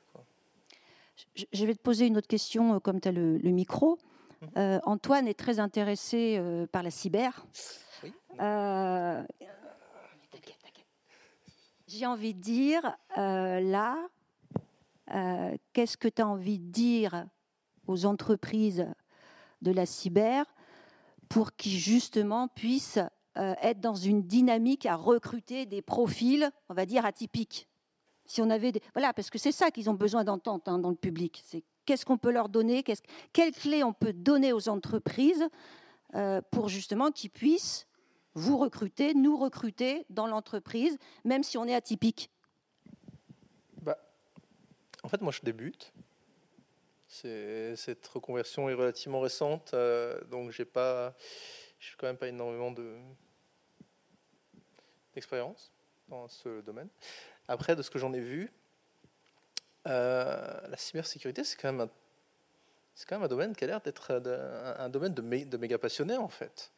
Je 1.35 1.65
vais 1.65 1.73
te 1.73 1.81
poser 1.81 2.07
une 2.07 2.17
autre 2.17 2.27
question, 2.27 2.79
comme 2.79 2.99
tu 2.99 3.07
as 3.07 3.11
le, 3.11 3.37
micro. 3.43 3.97
Mhm. 4.41 4.81
Antoine 4.83 5.27
est 5.27 5.39
très 5.39 5.59
intéressé 5.59 6.41
par 6.71 6.83
la 6.83 6.91
cyber. 6.91 7.45
Oui. 8.03 8.13
J'ai 11.87 12.07
envie 12.07 12.33
de 12.33 12.41
dire, 12.41 12.97
euh, 13.17 13.59
là, 13.59 13.97
euh, 15.13 15.55
qu'est-ce 15.71 15.97
que 15.97 16.07
tu 16.07 16.21
as 16.21 16.27
envie 16.27 16.59
de 16.59 16.71
dire 16.71 17.27
aux 17.87 18.05
entreprises 18.05 18.87
de 19.61 19.71
la 19.71 19.85
cyber 19.85 20.45
pour 21.29 21.55
qu'ils 21.55 21.77
justement 21.77 22.47
puissent 22.47 22.99
euh, 23.37 23.53
être 23.61 23.79
dans 23.81 23.95
une 23.95 24.23
dynamique 24.23 24.87
à 24.87 24.95
recruter 24.95 25.67
des 25.67 25.83
profils, 25.83 26.49
on 26.69 26.73
va 26.73 26.87
dire, 26.87 27.05
atypiques? 27.05 27.69
Si 28.25 28.41
on 28.41 28.49
avait. 28.49 28.73
Voilà, 28.93 29.13
parce 29.13 29.29
que 29.29 29.37
c'est 29.37 29.51
ça 29.51 29.71
qu'ils 29.71 29.89
ont 29.89 29.93
besoin 29.93 30.23
d'entendre 30.23 30.63
hein, 30.65 30.79
dans 30.79 30.89
le 30.89 30.95
public. 30.95 31.41
C'est 31.45 31.63
qu'est-ce 31.85 32.05
qu'on 32.05 32.17
peut 32.17 32.31
leur 32.31 32.49
donner, 32.49 32.83
quelles 32.83 33.51
clés 33.51 33.83
on 33.83 33.93
peut 33.93 34.13
donner 34.13 34.51
aux 34.53 34.69
entreprises 34.69 35.47
euh, 36.15 36.41
pour 36.51 36.69
justement 36.69 37.11
qu'ils 37.11 37.29
puissent 37.29 37.87
vous 38.33 38.57
recruter, 38.57 39.13
nous 39.13 39.37
recruter 39.37 40.05
dans 40.09 40.27
l'entreprise, 40.27 40.97
même 41.23 41.43
si 41.43 41.57
on 41.57 41.65
est 41.65 41.75
atypique. 41.75 42.29
Bah, 43.81 43.97
en 45.03 45.09
fait, 45.09 45.21
moi, 45.21 45.31
je 45.31 45.41
débute. 45.41 45.93
Cette 47.07 48.05
reconversion 48.07 48.67
est 48.67 48.73
relativement 48.73 49.21
récente, 49.21 49.73
euh, 49.73 50.21
donc 50.25 50.51
pas, 50.63 51.15
je 51.79 51.91
n'ai 51.91 51.95
quand 51.97 52.07
même 52.07 52.17
pas 52.17 52.27
énormément 52.27 52.71
de 52.71 52.97
d'expérience 55.13 55.71
dans 56.09 56.27
ce 56.27 56.59
domaine. 56.59 56.89
Après, 57.47 57.75
de 57.75 57.81
ce 57.81 57.89
que 57.89 57.99
j'en 57.99 58.13
ai 58.13 58.19
vu, 58.19 58.51
euh, 59.87 60.67
la 60.67 60.77
cybersécurité, 60.77 61.43
c'est 61.43 61.57
quand 61.57 61.71
même 61.71 61.81
un, 61.81 61.89
c'est 62.95 63.07
domaine 63.27 63.55
qui 63.55 63.63
a 63.63 63.67
l'air 63.67 63.81
d'être 63.81 64.11
un, 64.79 64.89
domaine 64.89 65.13
de, 65.13 65.57
méga 65.57 65.77
passionnés 65.77 66.17
en 66.17 66.29
fait. 66.29 66.71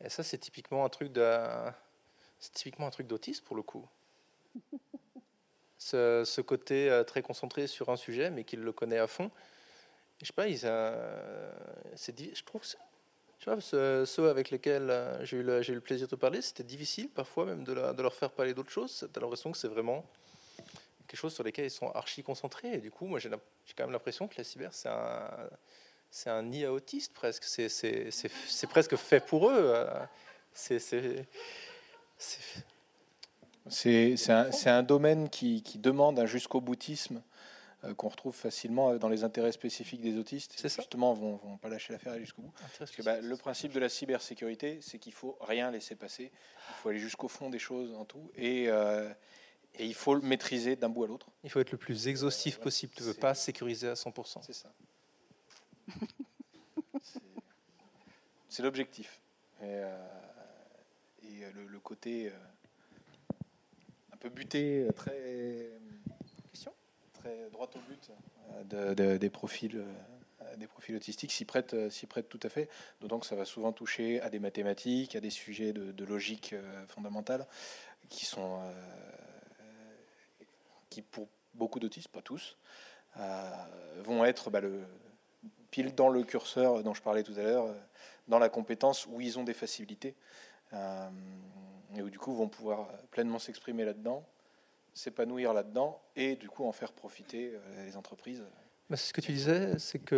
Et 0.00 0.08
ça, 0.08 0.22
c'est 0.22 0.38
typiquement 0.38 0.84
un 0.84 0.88
truc 0.88 1.12
de, 1.12 1.24
c'est 2.40 2.52
d'autisme 3.06 3.44
pour 3.44 3.56
le 3.56 3.62
coup. 3.62 3.86
Ce, 5.78 6.40
côté 6.40 6.90
euh, 6.90 7.04
très 7.04 7.22
concentré 7.22 7.66
sur 7.66 7.88
un 7.88 7.96
sujet, 7.96 8.30
mais 8.30 8.44
qu'il 8.44 8.60
le 8.60 8.72
connaît 8.72 8.98
à 8.98 9.06
fond. 9.06 9.30
je 10.20 10.26
sais 10.26 10.32
pas, 10.32 10.46
ils, 10.46 10.60
euh, 10.64 11.52
je 11.96 12.44
trouve, 12.44 12.62
je 13.44 13.50
vois, 13.50 14.06
ceux, 14.06 14.28
avec 14.28 14.50
lesquels 14.50 14.88
euh, 14.90 15.24
j'ai 15.24 15.38
eu, 15.38 15.42
le, 15.42 15.80
plaisir 15.80 16.06
de 16.06 16.14
parler, 16.14 16.40
c'était 16.42 16.62
difficile 16.62 17.08
parfois 17.08 17.44
même 17.44 17.64
de, 17.64 17.72
leur 17.72 18.14
faire 18.14 18.30
parler 18.30 18.54
d'autres 18.54 18.70
choses. 18.70 19.08
T'as 19.12 19.20
l'impression 19.20 19.50
que 19.50 19.58
c'est 19.58 19.68
vraiment 19.68 20.04
quelque 21.08 21.18
chose 21.18 21.34
sur 21.34 21.42
lesquels 21.42 21.64
ils 21.64 21.70
sont 21.70 21.90
archi 21.90 22.22
concentrés. 22.22 22.74
Et 22.74 22.78
du 22.78 22.92
coup, 22.92 23.06
moi, 23.06 23.18
j'ai, 23.18 23.30
quand 23.30 23.40
même 23.80 23.90
l'impression 23.90 24.28
que 24.28 24.34
la 24.38 24.44
cyber, 24.44 24.72
c'est 24.72 24.88
un, 24.88 25.28
c'est 26.08 26.42
nid 26.42 26.64
à 26.64 26.72
autistes 26.72 27.12
presque. 27.14 27.42
C'est, 27.44 28.68
presque 28.68 28.94
fait 28.94 29.24
pour 29.24 29.50
eux. 29.50 29.74
Euh. 29.74 30.04
C'est, 33.68 34.68
un, 34.68 34.82
domaine 34.84 35.28
qui, 35.28 35.62
qui 35.62 35.78
demande 35.78 36.20
un 36.20 36.26
jusqu'au 36.26 36.60
boutisme 36.60 37.20
qu'on 37.96 38.08
retrouve 38.08 38.34
facilement 38.34 38.94
dans 38.96 39.08
les 39.08 39.24
intérêts 39.24 39.50
spécifiques 39.50 40.00
des 40.00 40.16
autistes. 40.16 40.54
C'est 40.56 40.72
justement, 40.72 41.14
vont, 41.14 41.36
vont 41.36 41.56
pas 41.58 41.68
lâcher 41.68 41.92
l'affaire 41.92 42.16
jusqu'au 42.18 42.42
bout. 42.42 42.52
Parce 42.78 42.92
que 42.92 43.02
bah, 43.02 43.20
le 43.20 43.36
principe 43.36 43.72
de 43.72 43.80
la 43.80 43.88
cybersécurité, 43.88 44.78
c'est 44.80 44.98
qu'il 44.98 45.12
faut 45.12 45.36
rien 45.40 45.70
laisser 45.70 45.96
passer. 45.96 46.30
Il 46.70 46.74
faut 46.82 46.88
aller 46.90 47.00
jusqu'au 47.00 47.28
fond 47.28 47.50
des 47.50 47.58
choses 47.58 47.92
en 47.94 48.04
tout. 48.04 48.30
Et, 48.36 48.68
euh, 48.68 49.12
et 49.74 49.86
il 49.86 49.94
faut 49.94 50.14
le 50.14 50.20
maîtriser 50.20 50.76
d'un 50.76 50.88
bout 50.88 51.04
à 51.04 51.06
l'autre. 51.08 51.26
Il 51.42 51.50
faut 51.50 51.58
être 51.58 51.72
le 51.72 51.78
plus 51.78 52.06
exhaustif 52.06 52.60
possible. 52.60 52.92
Tu 52.94 53.02
ne 53.02 53.08
veux 53.08 53.14
pas 53.14 53.34
sécuriser 53.34 53.88
à 53.88 53.94
100%. 53.94 54.42
C'est 54.42 54.52
ça. 54.52 54.72
c'est 58.48 58.62
l'objectif. 58.62 59.20
Et, 59.60 59.64
euh, 59.64 60.08
et 61.24 61.52
le, 61.52 61.80
côté 61.80 62.30
un 64.12 64.16
peu 64.18 64.28
buté, 64.28 64.86
très 64.94 65.70
droit 67.52 67.68
au 67.74 67.78
but 67.88 68.10
euh, 68.74 69.18
des, 69.18 69.30
profils, 69.30 69.76
euh, 69.76 70.56
des 70.56 70.66
profils 70.66 70.94
autistiques 70.96 71.32
s'y 71.32 71.44
prêtent, 71.44 71.74
euh, 71.74 71.90
s'y 71.90 72.06
prête 72.06 72.28
tout 72.28 72.40
à 72.42 72.48
fait. 72.48 72.68
D'autant 73.00 73.18
que 73.18 73.26
ça 73.26 73.36
va 73.36 73.44
souvent 73.44 73.72
toucher 73.72 74.20
à 74.20 74.30
des 74.30 74.38
mathématiques, 74.38 75.16
à 75.16 75.20
des 75.20 75.30
sujets 75.30 75.72
de, 75.72 76.04
logique 76.04 76.54
fondamentale 76.88 77.46
qui 78.08 78.26
sont 78.26 78.60
qui 80.90 81.00
pour 81.00 81.28
beaucoup 81.54 81.80
d'autistes, 81.80 82.08
pas 82.08 82.20
tous, 82.20 82.58
vont 84.04 84.24
être 84.24 84.50
bah, 84.50 84.60
le, 84.60 84.82
pile 85.70 85.94
dans 85.94 86.08
le 86.08 86.22
curseur 86.24 86.82
dont 86.82 86.92
je 86.92 87.00
parlais 87.00 87.22
tout 87.22 87.34
à 87.36 87.42
l'heure, 87.42 87.74
dans 88.28 88.38
la 88.38 88.48
compétence 88.48 89.06
où 89.06 89.20
ils 89.20 89.38
ont 89.38 89.44
des 89.44 89.54
facilités 89.54 90.14
et 90.74 92.02
où 92.02 92.10
du 92.10 92.18
coup 92.18 92.34
vont 92.34 92.48
pouvoir 92.48 92.88
pleinement 93.10 93.38
s'exprimer 93.38 93.84
là-dedans 93.84 94.26
s'épanouir 94.94 95.52
là-dedans 95.52 96.02
et 96.16 96.36
du 96.36 96.48
coup 96.48 96.64
en 96.64 96.72
faire 96.72 96.92
profiter 96.92 97.52
euh, 97.54 97.84
les 97.84 97.96
entreprises. 97.96 98.44
c'est 98.90 98.96
ce 98.96 99.12
que 99.12 99.20
tu 99.20 99.32
disais, 99.32 99.78
c'est 99.78 99.98
que 99.98 100.14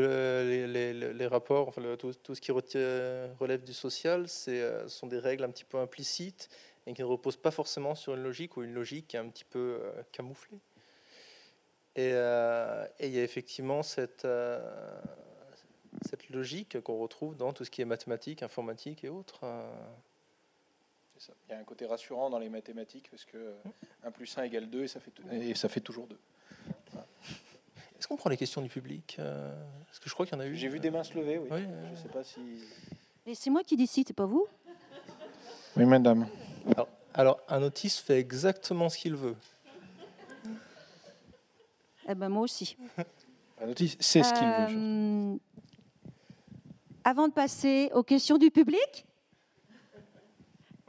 les, 0.66 0.92
les, 0.92 1.26
rapports, 1.26 1.68
enfin, 1.68 1.82
tout, 1.96 2.34
ce 2.34 2.40
qui 2.40 2.50
relève 2.52 3.64
du 3.64 3.72
social, 3.72 4.26
euh, 4.48 4.88
sont 4.88 5.06
des 5.06 5.18
règles 5.18 5.44
un 5.44 5.50
petit 5.50 5.64
peu 5.64 5.78
implicites 5.78 6.48
et 6.86 6.92
qui 6.92 7.02
ne 7.02 7.06
reposent 7.06 7.36
pas 7.36 7.50
forcément 7.50 7.94
sur 7.94 8.14
une 8.14 8.22
logique 8.22 8.56
ou 8.56 8.62
une 8.62 8.74
logique 8.74 9.14
un 9.14 9.28
petit 9.28 9.44
peu 9.44 9.78
euh, 9.80 10.02
camouflée. 10.12 10.60
Et, 11.96 12.08
il 12.08 13.14
y 13.14 13.18
a 13.18 13.22
effectivement 13.22 13.84
cette, 13.84 14.26
cette 16.04 16.28
logique 16.30 16.80
qu'on 16.80 16.98
retrouve 16.98 17.36
dans 17.36 17.52
tout 17.52 17.64
ce 17.64 17.70
qui 17.70 17.82
est 17.82 17.84
mathématiques, 17.84 18.42
informatique 18.42 19.04
et 19.04 19.08
autres. 19.08 19.44
Il 21.48 21.52
y 21.52 21.54
a 21.54 21.58
un 21.58 21.64
côté 21.64 21.86
rassurant 21.86 22.30
dans 22.30 22.38
les 22.38 22.48
mathématiques 22.48 23.08
parce 23.10 23.24
que 23.24 23.54
1 24.04 24.10
plus 24.10 24.36
1 24.36 24.44
égale 24.44 24.68
2 24.68 24.84
et 24.84 24.88
ça 24.88 25.00
fait, 25.00 25.12
et 25.32 25.54
ça 25.54 25.68
fait 25.68 25.80
toujours 25.80 26.06
2. 26.06 26.18
Est-ce 27.98 28.08
qu'on 28.08 28.16
prend 28.16 28.30
les 28.30 28.36
questions 28.36 28.60
du 28.60 28.68
public 28.68 29.16
euh, 29.18 29.50
Est-ce 29.90 30.00
que 30.00 30.08
je 30.08 30.14
crois 30.14 30.26
qu'il 30.26 30.34
y 30.34 30.38
en 30.38 30.40
a 30.40 30.46
eu 30.46 30.56
J'ai 30.56 30.68
vu 30.68 30.78
des 30.78 30.90
mains 30.90 31.04
se 31.04 31.14
lever, 31.14 31.38
oui. 31.38 31.48
je 31.94 32.02
sais 32.02 32.08
pas 32.08 32.22
si. 32.22 32.40
Et 33.26 33.34
c'est 33.34 33.50
moi 33.50 33.62
qui 33.62 33.76
décide, 33.76 34.08
c'est 34.08 34.14
pas 34.14 34.26
vous 34.26 34.46
Oui, 35.76 35.86
madame. 35.86 36.26
Alors, 37.14 37.40
un 37.48 37.62
autiste 37.62 38.00
fait 38.00 38.18
exactement 38.18 38.88
ce 38.88 38.98
qu'il 38.98 39.14
veut. 39.14 39.36
Eh 42.06 42.14
ben 42.14 42.28
moi 42.28 42.42
aussi. 42.42 42.76
un 43.62 43.68
autiste 43.68 43.96
c'est 44.02 44.22
ce 44.22 44.34
qu'il 44.34 44.46
veut. 44.46 45.34
Euh, 45.34 45.36
avant 47.04 47.28
de 47.28 47.32
passer 47.32 47.90
aux 47.94 48.02
questions 48.02 48.36
du 48.36 48.50
public, 48.50 49.06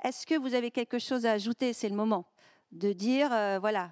est-ce 0.06 0.28
que 0.28 0.36
vous 0.36 0.54
avez 0.54 0.70
quelque 0.70 1.00
chose 1.00 1.26
à 1.26 1.32
ajouter? 1.32 1.74
C'est 1.74 1.90
le 1.90 1.96
moment 1.96 2.26
de 2.72 2.94
dire, 2.94 3.34
euh, 3.34 3.58
voilà, 3.60 3.92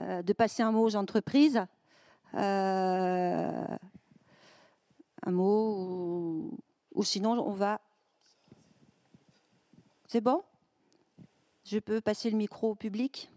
euh, 0.00 0.22
de 0.22 0.32
passer 0.32 0.62
un 0.62 0.72
mot 0.72 0.82
aux 0.82 0.96
entreprises. 0.96 1.62
Euh, 2.34 3.66
un 5.24 5.30
mot, 5.30 6.58
ou, 6.94 7.04
sinon 7.04 7.32
on 7.32 7.52
va. 7.52 7.82
C'est 10.08 10.22
bon? 10.22 10.42
Je 11.64 11.78
peux 11.78 12.00
passer 12.00 12.30
le 12.30 12.36
micro 12.38 12.70
au 12.70 12.74
public? 12.74 13.30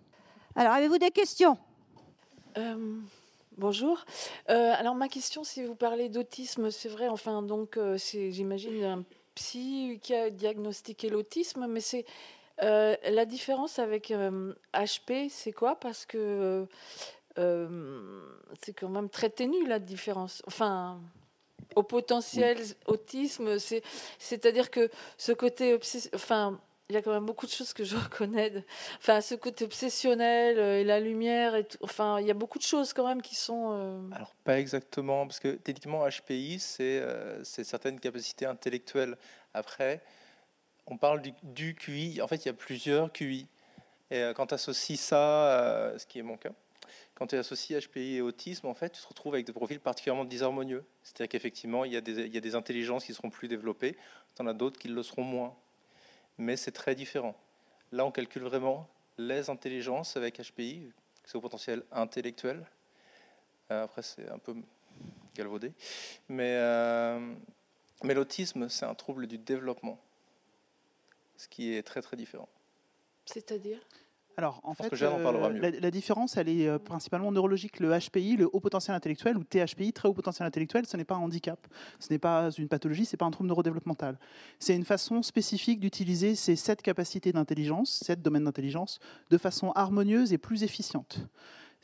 Alors, 0.55 0.71
avez-vous 0.71 0.97
des 0.97 1.11
questions? 1.11 1.57
Bonjour. 3.57 4.05
alors 4.47 4.95
ma 4.95 5.09
question, 5.09 5.43
si 5.43 5.63
vous 5.65 5.75
parlez 5.75 6.07
d'autisme, 6.07 6.71
c'est 6.71 6.87
vrai. 6.87 7.09
Enfin, 7.09 7.41
donc, 7.41 7.77
j'imagine, 7.97 9.03
psy 9.35 9.99
qui 10.01 10.13
a 10.13 10.29
diagnostiqué 10.29 11.09
l'autisme, 11.09 11.67
mais 11.67 11.81
c'est 11.81 12.05
euh, 12.63 12.95
la 13.09 13.25
différence 13.25 13.79
avec 13.79 14.09
HP, 14.09 15.11
euh, 15.11 15.27
c'est 15.29 15.51
quoi? 15.51 15.75
Parce 15.75 16.05
que 16.05 16.65
euh, 17.37 18.21
c'est 18.61 18.73
quand 18.73 18.89
même 18.89 19.09
très 19.09 19.29
ténu 19.29 19.67
la 19.67 19.79
différence. 19.79 20.41
Enfin, 20.47 21.01
au 21.75 21.83
potentiel 21.83 22.57
autisme, 22.85 23.59
c'est, 23.59 23.83
c'est-à-dire 24.19 24.71
que 24.71 24.89
ce 25.17 25.33
côté, 25.33 25.77
enfin, 26.13 26.59
il 26.89 26.93
y 26.93 26.97
a 26.97 27.01
quand 27.01 27.11
même 27.11 27.25
beaucoup 27.25 27.45
de 27.45 27.51
choses 27.51 27.73
que 27.73 27.83
je 27.83 27.95
reconnais. 27.95 28.63
enfin, 28.97 29.21
ce 29.21 29.35
côté 29.35 29.65
obsessionnel 29.65 30.59
et 30.59 30.83
la 30.83 30.99
lumière, 30.99 31.55
enfin, 31.81 32.19
il 32.19 32.27
y 32.27 32.31
a 32.31 32.35
beaucoup 32.35 32.57
de 32.57 32.63
choses 32.63 32.93
quand 32.93 33.07
même 33.07 33.21
qui 33.21 33.35
sont. 33.35 34.09
Alors, 34.13 34.33
pas 34.43 34.59
exactement, 34.59 35.25
parce 35.25 35.39
que 35.39 35.55
techniquement, 35.55 36.07
HPI, 36.07 36.59
c'est, 36.59 37.03
c'est 37.43 37.63
certaines 37.63 37.99
capacités 37.99 38.45
intellectuelles. 38.45 39.17
Après, 39.53 40.03
on 40.87 40.97
parle 40.97 41.21
du, 41.43 41.75
QI. 41.75 42.21
En 42.21 42.27
fait, 42.27 42.45
il 42.45 42.47
y 42.47 42.51
a 42.51 42.53
plusieurs 42.53 43.11
QI. 43.11 43.47
Et 44.11 44.31
quand 44.35 44.47
tu 44.47 44.53
associes 44.53 44.97
ça, 44.97 45.93
ce 45.97 46.05
qui 46.05 46.19
est 46.19 46.23
mon 46.23 46.37
cas, 46.37 46.51
quand 47.15 47.27
tu 47.27 47.35
associes 47.35 47.79
HPI 47.79 48.17
et 48.17 48.21
autisme, 48.21 48.67
en 48.67 48.75
fait, 48.75 48.89
tu 48.91 49.01
te 49.01 49.07
retrouves 49.07 49.33
avec 49.33 49.47
des 49.47 49.53
profils 49.53 49.79
particulièrement 49.79 50.25
disharmonieux. 50.25 50.85
C'est-à-dire 51.01 51.29
qu'effectivement, 51.29 51.85
il, 51.85 51.93
il, 51.93 52.33
y 52.33 52.37
a 52.37 52.41
des 52.41 52.55
intelligences 52.55 53.05
qui 53.05 53.13
seront 53.13 53.29
plus 53.29 53.47
développées, 53.47 53.97
tu 54.35 54.41
en 54.41 54.47
as 54.47 54.53
d'autres 54.53 54.77
qui 54.77 54.89
le 54.89 55.01
seront 55.01 55.23
moins 55.23 55.55
mais 56.37 56.57
c'est 56.57 56.71
très 56.71 56.95
différent. 56.95 57.35
Là, 57.91 58.05
on 58.05 58.11
calcule 58.11 58.43
vraiment 58.43 58.87
les 59.17 59.49
intelligences 59.49 60.17
avec 60.17 60.39
HPI, 60.39 60.91
c'est 61.23 61.35
au 61.35 61.41
potentiel 61.41 61.83
intellectuel. 61.91 62.65
Euh, 63.71 63.83
après, 63.83 64.01
c'est 64.01 64.29
un 64.29 64.37
peu 64.37 64.55
galvaudé. 65.35 65.73
Euh, 66.29 67.33
mais 68.03 68.13
l'autisme, 68.13 68.69
c'est 68.69 68.85
un 68.85 68.95
trouble 68.95 69.27
du 69.27 69.37
développement, 69.37 69.99
ce 71.37 71.47
qui 71.47 71.73
est 71.73 71.83
très 71.83 72.01
très 72.01 72.17
différent. 72.17 72.49
C'est-à-dire? 73.25 73.79
Alors, 74.37 74.59
en 74.63 74.73
fait, 74.73 74.91
euh, 75.01 75.79
la, 75.79 75.91
différence, 75.91 76.35
elle 76.35 76.49
est 76.49 76.67
euh, 76.67 76.77
principalement 76.77 77.31
neurologique. 77.31 77.79
Le 77.79 77.97
HPI, 77.97 78.35
le 78.35 78.49
haut 78.51 78.59
potentiel 78.59 78.93
intellectuel, 78.93 79.37
ou 79.37 79.45
THPI, 79.45 79.93
très 79.93 80.09
haut 80.09 80.13
potentiel 80.13 80.45
intellectuel, 80.45 80.85
ce 80.85 80.97
n'est 80.97 81.05
pas 81.05 81.15
un 81.15 81.19
handicap, 81.19 81.59
ce 81.99 82.11
n'est 82.11 82.19
pas 82.19 82.49
une 82.51 82.67
pathologie, 82.67 83.05
ce 83.05 83.15
n'est 83.15 83.17
pas 83.17 83.25
un 83.25 83.31
trouble 83.31 83.47
neurodéveloppemental. 83.47 84.17
C'est 84.59 84.75
une 84.75 84.83
façon 84.83 85.21
spécifique 85.21 85.79
d'utiliser 85.79 86.35
ces 86.35 86.57
sept 86.57 86.81
capacités 86.81 87.31
d'intelligence, 87.31 88.01
sept 88.03 88.21
domaines 88.21 88.43
d'intelligence, 88.43 88.99
de 89.29 89.37
façon 89.37 89.71
harmonieuse 89.71 90.33
et 90.33 90.37
plus 90.37 90.63
efficiente. 90.63 91.19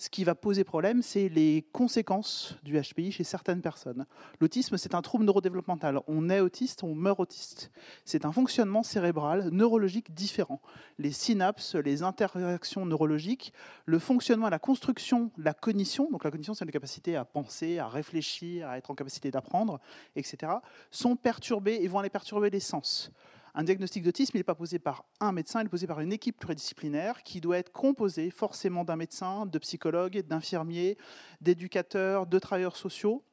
Ce 0.01 0.09
qui 0.09 0.23
va 0.23 0.33
poser 0.33 0.63
problème, 0.63 1.03
c'est 1.03 1.29
les 1.29 1.63
conséquences 1.73 2.55
du 2.63 2.75
HPI 2.81 3.11
chez 3.11 3.23
certaines 3.23 3.61
personnes. 3.61 4.07
L'autisme, 4.39 4.75
c'est 4.75 4.95
un 4.95 5.03
trouble 5.03 5.25
neurodéveloppemental. 5.25 5.99
On 6.07 6.27
est 6.31 6.39
autiste, 6.39 6.83
on 6.83 6.95
meurt 6.95 7.19
autiste. 7.19 7.69
C'est 8.03 8.25
un 8.25 8.31
fonctionnement 8.31 8.81
cérébral 8.81 9.49
neurologique 9.51 10.11
différent. 10.11 10.59
Les 10.97 11.11
synapses, 11.11 11.75
les 11.75 12.01
interactions 12.01 12.83
neurologiques, 12.87 13.53
le 13.85 13.99
fonctionnement, 13.99 14.49
la 14.49 14.57
construction, 14.57 15.29
la 15.37 15.53
cognition, 15.53 16.09
donc 16.09 16.23
la 16.23 16.31
cognition, 16.31 16.55
c'est 16.55 16.65
la 16.65 16.71
capacité 16.71 17.15
à 17.15 17.23
penser, 17.23 17.77
à 17.77 17.87
réfléchir, 17.87 18.67
à 18.67 18.79
être 18.79 18.89
en 18.89 18.95
capacité 18.95 19.29
d'apprendre, 19.29 19.79
etc., 20.15 20.53
sont 20.89 21.15
perturbés 21.15 21.77
et 21.79 21.87
vont 21.87 21.99
aller 21.99 22.09
perturber 22.09 22.49
les 22.49 22.59
sens. 22.59 23.11
Un 23.53 23.63
diagnostic 23.63 24.03
d'autisme 24.03 24.37
n'est 24.37 24.43
pas 24.43 24.55
posé 24.55 24.79
par 24.79 25.05
un 25.19 25.31
médecin, 25.31 25.61
il 25.61 25.65
est 25.65 25.69
posé 25.69 25.87
par 25.87 25.99
une 25.99 26.13
équipe 26.13 26.37
pluridisciplinaire 26.37 27.23
qui 27.23 27.41
doit 27.41 27.57
être 27.57 27.71
composée 27.71 28.31
forcément 28.31 28.83
d'un 28.85 28.95
médecin, 28.95 29.45
de 29.45 29.59
psychologues, 29.59 30.25
d'infirmiers, 30.27 30.97
d'éducateurs, 31.41 32.27
de 32.27 32.39
travailleurs 32.39 32.77
sociaux 32.77 33.23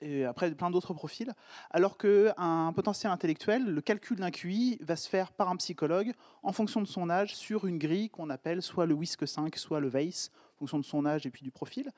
et 0.00 0.24
après 0.24 0.50
plein 0.54 0.70
d'autres 0.70 0.94
profils, 0.94 1.32
alors 1.70 1.98
qu'un 1.98 2.72
potentiel 2.72 3.10
intellectuel, 3.10 3.64
le 3.64 3.80
calcul 3.80 4.18
d'un 4.18 4.30
QI 4.30 4.78
va 4.80 4.96
se 4.96 5.08
faire 5.08 5.32
par 5.32 5.48
un 5.48 5.56
psychologue 5.56 6.12
en 6.42 6.52
fonction 6.52 6.80
de 6.80 6.86
son 6.86 7.10
âge 7.10 7.34
sur 7.34 7.66
une 7.66 7.78
grille 7.78 8.10
qu'on 8.10 8.30
appelle 8.30 8.62
soit 8.62 8.86
le 8.86 8.94
WISC 8.94 9.26
5, 9.26 9.56
soit 9.56 9.80
le 9.80 9.88
en 9.88 10.30
fonction 10.58 10.78
de 10.78 10.84
son 10.84 11.06
âge 11.06 11.26
et 11.26 11.30
puis 11.30 11.42
du 11.42 11.50
profil, 11.50 11.90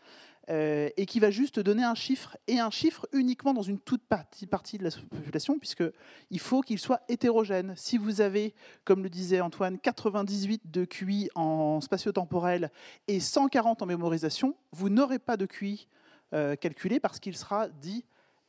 euh, 0.49 0.89
et 0.97 1.07
qui 1.07 1.21
va 1.21 1.31
juste 1.31 1.59
donner 1.59 1.83
un 1.83 1.95
chiffre, 1.95 2.37
et 2.47 2.59
un 2.59 2.71
chiffre 2.71 3.07
uniquement 3.13 3.53
dans 3.53 3.63
une 3.63 3.79
toute 3.79 4.03
partie, 4.03 4.47
partie 4.47 4.79
de 4.79 4.85
la 4.85 4.91
population, 4.91 5.59
puisqu'il 5.59 6.41
faut 6.41 6.61
qu'il 6.61 6.79
soit 6.79 7.01
hétérogène. 7.09 7.75
Si 7.77 7.99
vous 7.99 8.21
avez, 8.21 8.55
comme 8.85 9.03
le 9.03 9.11
disait 9.11 9.41
Antoine, 9.41 9.79
98 9.79 10.71
de 10.71 10.85
QI 10.85 11.29
en 11.35 11.81
spatio-temporel 11.81 12.71
et 13.09 13.21
140 13.21 13.83
en 13.83 13.87
mémorisation, 13.87 14.55
vous 14.73 14.89
n'aurez 14.89 15.19
pas 15.19 15.37
de 15.37 15.47
QI 15.47 15.89
euh, 16.33 16.55
calculé 16.57 17.01
parce 17.01 17.19
qu'il 17.19 17.37
sera 17.37 17.69
dit 17.69 18.05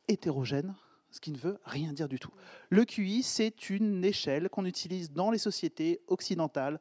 hétérogène, 0.08 0.74
ce 1.10 1.20
qui 1.20 1.30
ne 1.30 1.38
veut 1.38 1.58
rien 1.64 1.92
dire 1.92 2.08
du 2.08 2.18
tout. 2.18 2.32
Le 2.70 2.84
QI, 2.84 3.22
c'est 3.22 3.70
une 3.70 4.04
échelle 4.04 4.48
qu'on 4.48 4.64
utilise 4.64 5.12
dans 5.12 5.30
les 5.30 5.38
sociétés 5.38 6.00
occidentales 6.08 6.80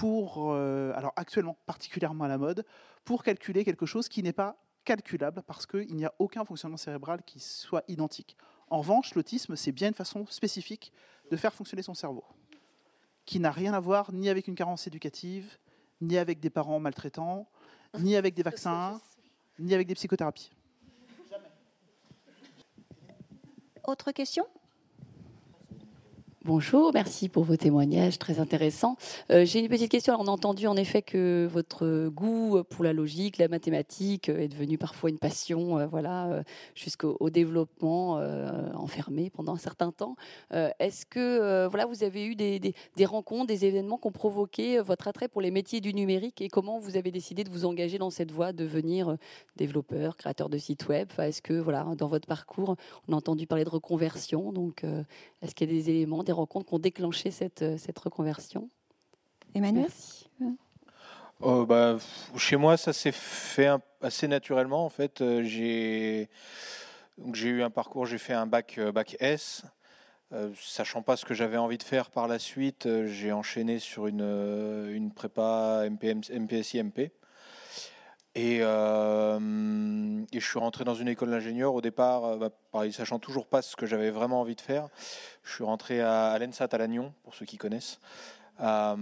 pour, 0.00 0.54
euh, 0.54 0.94
alors 0.94 1.12
actuellement 1.16 1.58
particulièrement 1.66 2.24
à 2.24 2.28
la 2.28 2.38
mode, 2.38 2.64
pour 3.04 3.22
calculer 3.22 3.66
quelque 3.66 3.84
chose 3.84 4.08
qui 4.08 4.22
n'est 4.22 4.32
pas 4.32 4.56
calculable 4.86 5.42
parce 5.46 5.66
qu'il 5.66 5.94
n'y 5.94 6.06
a 6.06 6.14
aucun 6.18 6.42
fonctionnement 6.42 6.78
cérébral 6.78 7.22
qui 7.22 7.38
soit 7.38 7.84
identique. 7.86 8.34
En 8.70 8.78
revanche, 8.78 9.14
l'autisme, 9.14 9.56
c'est 9.56 9.72
bien 9.72 9.88
une 9.88 9.94
façon 9.94 10.24
spécifique 10.24 10.90
de 11.30 11.36
faire 11.36 11.52
fonctionner 11.52 11.82
son 11.82 11.92
cerveau, 11.92 12.24
qui 13.26 13.40
n'a 13.40 13.50
rien 13.50 13.74
à 13.74 13.80
voir 13.80 14.10
ni 14.10 14.30
avec 14.30 14.48
une 14.48 14.54
carence 14.54 14.86
éducative, 14.86 15.58
ni 16.00 16.16
avec 16.16 16.40
des 16.40 16.48
parents 16.48 16.80
maltraitants, 16.80 17.46
ni 17.98 18.16
avec 18.16 18.32
des 18.32 18.42
vaccins, 18.50 19.02
ni 19.58 19.74
avec 19.74 19.86
des 19.86 19.94
psychothérapies. 19.94 20.50
Autre 23.84 24.12
question? 24.12 24.46
Bonjour, 26.46 26.90
merci 26.94 27.28
pour 27.28 27.44
vos 27.44 27.56
témoignages 27.56 28.18
très 28.18 28.40
intéressants. 28.40 28.96
Euh, 29.30 29.44
j'ai 29.44 29.60
une 29.60 29.68
petite 29.68 29.90
question. 29.90 30.16
on 30.18 30.26
a 30.26 30.30
entendu 30.30 30.66
en 30.66 30.74
effet 30.74 31.02
que 31.02 31.46
votre 31.52 32.08
goût 32.08 32.62
pour 32.70 32.82
la 32.82 32.94
logique, 32.94 33.36
la 33.36 33.48
mathématique 33.48 34.30
est 34.30 34.48
devenu 34.48 34.78
parfois 34.78 35.10
une 35.10 35.18
passion, 35.18 35.78
euh, 35.78 35.86
voilà, 35.86 36.42
jusqu'au 36.74 37.28
développement 37.28 38.16
euh, 38.16 38.72
enfermé 38.72 39.28
pendant 39.28 39.52
un 39.52 39.58
certain 39.58 39.92
temps. 39.92 40.16
Est-ce 40.50 41.04
que 41.04 41.66
voilà, 41.66 41.84
vous 41.84 42.04
avez 42.04 42.24
eu 42.24 42.34
des, 42.34 42.58
des, 42.58 43.04
rencontres, 43.04 43.48
des 43.48 43.66
événements 43.66 43.98
qui 43.98 44.08
ont 44.08 44.12
provoqué 44.12 44.80
votre 44.80 45.08
attrait 45.08 45.28
pour 45.28 45.42
les 45.42 45.50
métiers 45.50 45.82
du 45.82 45.92
numérique 45.92 46.40
et 46.40 46.48
comment 46.48 46.78
vous 46.78 46.96
avez 46.96 47.10
décidé 47.10 47.44
de 47.44 47.50
vous 47.50 47.66
engager 47.66 47.98
dans 47.98 48.08
cette 48.08 48.32
voie, 48.32 48.54
devenir 48.54 49.18
développeur, 49.56 50.16
créateur 50.16 50.48
de 50.48 50.56
sites 50.56 50.88
web? 50.88 51.10
Est-ce 51.18 51.42
que 51.42 51.52
voilà, 51.52 51.84
dans 51.98 52.08
votre 52.08 52.26
parcours, 52.26 52.76
on 53.08 53.12
a 53.12 53.16
entendu 53.16 53.46
parler 53.46 53.64
de 53.64 53.70
reconversion, 53.70 54.52
donc 54.52 54.86
est-ce 55.42 55.54
qu'il 55.54 55.70
y 55.70 55.70
a 55.70 55.76
des 55.76 55.90
éléments 55.90 56.24
des 56.30 56.34
rencontres 56.34 56.66
qui 56.68 56.74
ont 56.74 56.78
déclenché 56.78 57.32
cette, 57.32 57.62
euh, 57.62 57.76
cette 57.76 57.98
reconversion 57.98 58.68
Emmanuel 59.52 59.88
oh, 61.40 61.66
bah, 61.66 61.98
Chez 62.36 62.56
moi, 62.56 62.76
ça 62.76 62.92
s'est 62.92 63.12
fait 63.12 63.68
assez 64.00 64.28
naturellement. 64.28 64.84
En 64.84 64.88
fait, 64.90 65.20
euh, 65.20 65.42
j'ai 65.42 66.28
j'ai 67.34 67.48
eu 67.48 67.62
un 67.62 67.70
parcours, 67.70 68.06
j'ai 68.06 68.18
fait 68.18 68.32
un 68.32 68.46
bac, 68.46 68.76
euh, 68.78 68.92
bac 68.92 69.16
S. 69.18 69.64
sachant 70.54 71.02
pas 71.02 71.16
ce 71.16 71.24
que 71.24 71.34
j'avais 71.34 71.56
envie 71.56 71.78
de 71.78 71.82
faire 71.82 72.10
par 72.10 72.28
la 72.28 72.38
suite, 72.38 72.88
j'ai 73.06 73.32
enchaîné 73.32 73.80
sur 73.80 74.06
une, 74.06 74.88
une 74.94 75.10
prépa 75.12 75.84
MPM, 75.90 76.20
MPSI 76.32 76.82
MP. 76.84 77.10
Et, 78.36 78.58
euh, 78.60 80.24
et, 80.32 80.38
je 80.38 80.46
suis 80.46 80.58
rentré 80.58 80.84
dans 80.84 80.94
une 80.94 81.08
école 81.08 81.30
d'ingénieur. 81.30 81.74
Au 81.74 81.80
départ, 81.80 82.24
euh, 82.24 82.48
bah, 82.72 82.92
sachant 82.92 83.18
toujours 83.18 83.46
pas 83.46 83.60
ce 83.60 83.74
que 83.74 83.86
j'avais 83.86 84.10
vraiment 84.10 84.40
envie 84.40 84.54
de 84.54 84.60
faire, 84.60 84.88
je 85.42 85.52
suis 85.52 85.64
rentré 85.64 86.00
à, 86.00 86.38
l'ENSAT 86.38 86.68
à 86.70 86.78
Lannion, 86.78 87.12
pour 87.24 87.34
ceux 87.34 87.44
qui 87.44 87.58
connaissent, 87.58 87.98
euh, 88.60 88.94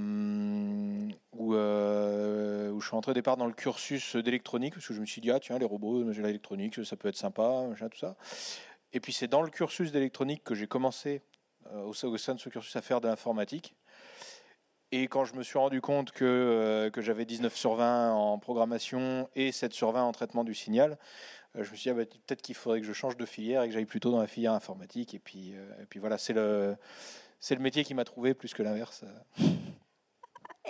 où, 1.33 1.55
où, 1.55 1.55
je 2.81 2.87
suis 2.87 2.95
rentré 2.95 3.11
au 3.11 3.15
départ 3.15 3.37
dans 3.37 3.47
le 3.47 3.53
cursus 3.53 4.17
d'électronique, 4.17 4.75
parce 4.75 4.87
que 4.87 4.95
je 4.95 5.01
me 5.01 5.07
suis 5.07 5.21
dit, 5.21 5.31
ah 5.31 5.41
tiens, 5.41 5.59
les 5.59 5.67
robots, 5.67 6.11
j'ai 6.11 6.23
l'électronique, 6.23 6.83
ça 6.87 6.97
peut 6.97 7.09
être 7.09 7.17
sympa, 7.17 7.67
tout 7.91 7.99
ça. 7.99 8.17
Et 8.95 9.01
puis 9.01 9.13
c'est 9.13 9.29
dans 9.29 9.43
le 9.43 9.51
cursus 9.51 9.93
d'électronique 9.93 10.43
que 10.43 10.55
j'ai 10.55 10.67
commencé, 10.67 11.21
au 11.85 11.93
sein 11.93 12.35
de 12.35 12.41
ce 12.41 12.49
cursus, 12.49 12.75
à 12.77 12.81
faire 12.81 13.03
de 13.03 13.09
l'informatique. 13.09 13.75
Et 14.91 15.07
quand 15.07 15.25
je 15.25 15.35
me 15.35 15.43
suis 15.43 15.59
rendu 15.59 15.81
compte 15.81 16.13
que, 16.13 16.25
euh, 16.25 16.91
que 16.91 17.03
j'avais 17.03 17.27
19 17.27 17.55
sur 17.55 17.75
20 17.75 18.13
en 18.13 18.39
programmation 18.39 19.29
et 19.37 19.53
7 19.53 19.75
sur 19.75 19.93
20 19.93 20.03
en 20.03 20.13
traitement 20.13 20.45
du 20.45 20.55
signal, 20.55 20.97
euh, 21.57 21.65
je 21.65 21.71
me 21.71 21.77
suis 21.77 21.91
dit 21.91 21.91
ah 21.91 21.95
bah, 21.95 22.07
peut-être 22.07 22.41
qu'il 22.41 22.55
faudrait 22.55 22.81
que 22.81 22.87
je 22.87 22.95
change 22.95 23.19
de 23.19 23.27
filière 23.27 23.63
et 23.63 23.69
que 23.69 23.75
j'aille 23.75 23.85
plutôt 23.85 24.11
dans 24.11 24.21
la 24.21 24.27
filière 24.27 24.55
informatique. 24.55 25.13
Et 25.13 25.19
puis, 25.19 25.53
euh, 25.55 25.83
et 25.83 25.87
puis 25.87 26.01
voilà, 26.01 26.17
c'est 26.17 26.33
le, 26.33 26.75
c'est 27.39 27.55
le 27.55 27.61
métier 27.61 27.85
qui 27.85 27.93
m'a 27.93 28.05
trouvé 28.05 28.33
plus 28.33 28.55
que 28.55 28.63
l'inverse. 28.63 29.05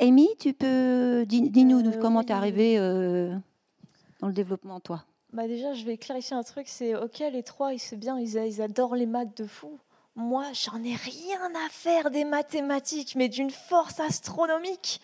Amy, 0.00 0.28
tu 0.40 0.52
peux 0.52 1.24
dis-nous 1.26 1.92
comment 2.00 2.24
tu 2.24 2.30
es 2.30 2.32
arrivée 2.32 2.76
dans 2.76 4.26
le 4.26 4.32
développement, 4.32 4.80
toi. 4.80 5.04
Bah 5.32 5.46
déjà, 5.46 5.74
je 5.74 5.84
vais 5.84 5.96
clarifier 5.98 6.36
un 6.36 6.42
truc, 6.42 6.68
c'est 6.68 6.96
ok, 6.96 7.18
les 7.18 7.42
trois, 7.42 7.74
ils, 7.74 7.98
bien, 7.98 8.18
ils, 8.18 8.36
ils 8.36 8.62
adorent 8.62 8.96
les 8.96 9.06
maths 9.06 9.36
de 9.36 9.46
fou. 9.46 9.78
Moi, 10.18 10.46
j'en 10.52 10.82
ai 10.82 10.96
rien 10.96 11.54
à 11.54 11.68
faire 11.68 12.10
des 12.10 12.24
mathématiques, 12.24 13.14
mais 13.14 13.28
d'une 13.28 13.52
force 13.52 14.00
astronomique. 14.00 15.00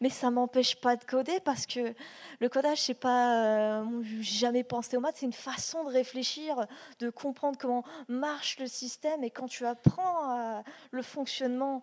Mais 0.00 0.08
ça 0.08 0.30
m'empêche 0.30 0.76
pas 0.76 0.94
de 0.94 1.02
coder 1.02 1.40
parce 1.40 1.66
que 1.66 1.92
le 2.38 2.48
codage, 2.48 2.80
c'est 2.80 2.94
pas, 2.94 3.80
euh, 3.82 3.84
jamais 4.20 4.62
pensé 4.62 4.96
aux 4.96 5.00
maths, 5.00 5.16
c'est 5.18 5.26
une 5.26 5.32
façon 5.32 5.82
de 5.82 5.90
réfléchir, 5.90 6.68
de 7.00 7.10
comprendre 7.10 7.58
comment 7.58 7.82
marche 8.06 8.56
le 8.60 8.68
système. 8.68 9.24
Et 9.24 9.30
quand 9.30 9.48
tu 9.48 9.66
apprends 9.66 10.38
euh, 10.38 10.60
le 10.92 11.02
fonctionnement 11.02 11.82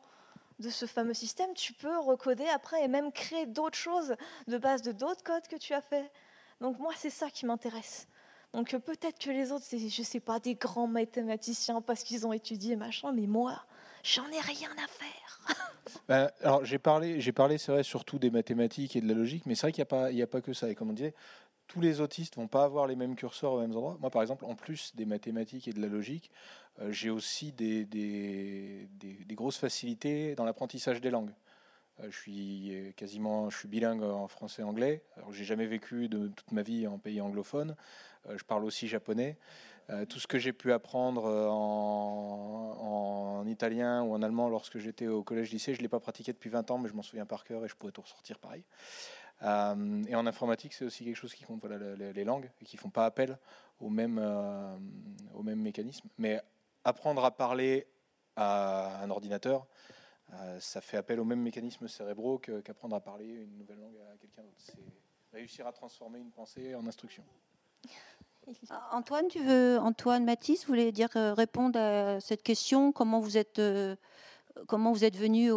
de 0.59 0.69
ce 0.69 0.85
fameux 0.85 1.13
système, 1.13 1.53
tu 1.55 1.73
peux 1.73 1.99
recoder 1.99 2.47
après 2.47 2.81
et 2.81 2.87
même 2.87 3.11
créer 3.11 3.45
d'autres 3.45 3.77
choses 3.77 4.15
de 4.47 4.57
base 4.57 4.83
de 4.83 4.93
d'autres 4.93 5.23
codes 5.23 5.49
que 5.49 5.57
tu 5.57 5.73
as 5.73 5.81
fait. 5.81 6.09
Donc 6.61 6.79
moi, 6.79 6.93
c'est 6.95 7.09
ça 7.09 7.29
qui 7.29 7.45
m'intéresse. 7.45 8.07
Donc 8.53 8.73
euh, 8.73 8.79
peut-être 8.79 9.19
que 9.19 9.29
les 9.29 9.51
autres, 9.51 9.65
c'est, 9.65 9.89
je 9.89 10.01
sais 10.03 10.19
pas, 10.19 10.39
des 10.39 10.55
grands 10.55 10.87
mathématiciens 10.87 11.81
parce 11.81 12.03
qu'ils 12.03 12.25
ont 12.25 12.33
étudié 12.33 12.75
machin, 12.75 13.11
mais 13.11 13.27
moi, 13.27 13.63
j'en 14.03 14.27
ai 14.29 14.39
rien 14.39 14.71
à 14.71 14.87
faire. 14.87 15.55
Ben, 16.07 16.29
alors 16.41 16.65
j'ai 16.65 16.77
parlé, 16.77 17.19
j'ai 17.19 17.31
parlé, 17.31 17.57
c'est 17.57 17.71
vrai, 17.71 17.83
surtout 17.83 18.19
des 18.19 18.29
mathématiques 18.29 18.95
et 18.95 19.01
de 19.01 19.07
la 19.07 19.15
logique, 19.15 19.45
mais 19.47 19.55
c'est 19.55 19.61
vrai 19.61 19.71
qu'il 19.71 19.85
n'y 20.15 20.21
a 20.21 20.27
pas, 20.27 20.41
que 20.41 20.53
ça. 20.53 20.69
Et 20.69 20.75
comme 20.75 20.91
on 20.91 20.93
disait, 20.93 21.15
tous 21.67 21.81
les 21.81 21.99
autistes 21.99 22.35
vont 22.35 22.47
pas 22.47 22.63
avoir 22.63 22.85
les 22.85 22.95
mêmes 22.95 23.15
curseurs 23.15 23.53
aux 23.53 23.59
mêmes 23.59 23.71
endroits. 23.71 23.97
Moi, 23.99 24.11
par 24.11 24.21
exemple, 24.21 24.45
en 24.45 24.55
plus 24.55 24.95
des 24.95 25.05
mathématiques 25.05 25.67
et 25.67 25.73
de 25.73 25.81
la 25.81 25.87
logique, 25.87 26.31
euh, 26.79 26.91
j'ai 26.91 27.09
aussi 27.09 27.51
des, 27.53 27.87
grosses 29.29 29.57
facilités 29.57 30.35
dans 30.35 30.45
l'apprentissage 30.45 31.01
des 31.01 31.09
langues. 31.09 31.33
Euh, 32.01 32.07
je 32.11 32.17
suis 32.17 32.93
quasiment, 32.95 33.49
je 33.49 33.57
suis 33.57 33.67
bilingue 33.67 34.03
en 34.03 34.27
français 34.27 34.61
et 34.61 34.65
anglais. 34.65 35.03
Alors, 35.17 35.31
j'ai 35.31 35.45
jamais 35.45 35.65
vécu 35.65 36.07
de 36.07 36.27
toute 36.27 36.51
ma 36.51 36.61
vie 36.61 36.85
en 36.85 36.99
pays 36.99 37.19
anglophone. 37.19 37.75
Euh, 38.27 38.37
je 38.37 38.43
parle 38.43 38.65
aussi 38.65 38.87
japonais. 38.87 39.37
Euh, 39.89 40.05
tout 40.05 40.19
ce 40.19 40.27
que 40.27 40.37
j'ai 40.37 40.53
pu 40.53 40.71
apprendre 40.71 41.25
euh, 41.25 41.47
en, 41.49 43.45
italien 43.47 44.03
ou 44.03 44.13
en 44.13 44.21
allemand 44.21 44.49
lorsque 44.49 44.77
j'étais 44.77 45.07
au 45.07 45.23
collège-lycée, 45.23 45.73
je 45.73 45.79
ne 45.79 45.83
l'ai 45.83 45.89
pas 45.89 45.99
pratiqué 45.99 46.31
depuis 46.31 46.49
20 46.49 46.69
ans, 46.71 46.77
mais 46.77 46.89
je 46.89 46.93
m'en 46.93 47.01
souviens 47.01 47.25
par 47.25 47.43
cœur 47.43 47.65
et 47.65 47.67
je 47.67 47.75
pourrais 47.75 47.91
tout 47.91 48.01
ressortir 48.01 48.37
pareil. 48.37 48.63
et 49.41 50.15
en 50.15 50.27
informatique, 50.27 50.73
c'est 50.73 50.85
aussi 50.85 51.05
quelque 51.05 51.15
chose 51.15 51.33
qui 51.33 51.45
compte 51.45 51.61
voilà, 51.61 51.95
les, 51.95 52.23
langues 52.23 52.51
et 52.61 52.65
qui 52.65 52.75
ne 52.75 52.81
font 52.81 52.89
pas 52.89 53.05
appel 53.05 53.39
au 53.79 53.89
même, 53.89 54.19
au 55.33 55.41
même 55.41 55.59
mécanisme. 55.59 56.07
Mais 56.19 56.39
apprendre 56.83 57.25
à 57.25 57.31
parler 57.31 57.87
à 58.35 59.01
un 59.01 59.09
ordinateur, 59.09 59.65
ça 60.59 60.81
fait 60.81 60.97
appel 60.97 61.19
aux 61.19 61.25
mêmes 61.25 61.41
mécanismes 61.41 61.87
cérébraux 61.87 62.37
qu'apprendre 62.37 62.95
à 62.95 62.99
parler 62.99 63.25
une 63.25 63.57
nouvelle 63.57 63.79
langue 63.79 63.97
à 64.13 64.17
quelqu'un 64.17 64.43
d'autre. 64.43 64.59
C'est 64.59 64.77
réussir 65.33 65.65
à 65.65 65.71
transformer 65.71 66.19
une 66.19 66.31
pensée 66.31 66.75
en 66.75 66.85
instruction. 66.85 67.23
Antoine, 68.91 69.27
tu 69.27 69.39
veux, 69.43 69.77
Antoine 69.77 70.25
Matisse, 70.25 70.61
vous 70.61 70.73
voulez 70.73 70.91
dire 70.91 71.09
euh, 71.15 71.33
répondre 71.33 71.79
à 71.79 72.19
cette 72.19 72.41
question 72.43 72.91
Comment 72.91 73.19
vous 73.19 73.37
êtes, 73.37 73.59
euh, 73.59 73.95
comment 74.67 74.91
vous 74.91 75.03
êtes 75.03 75.15
venu 75.15 75.51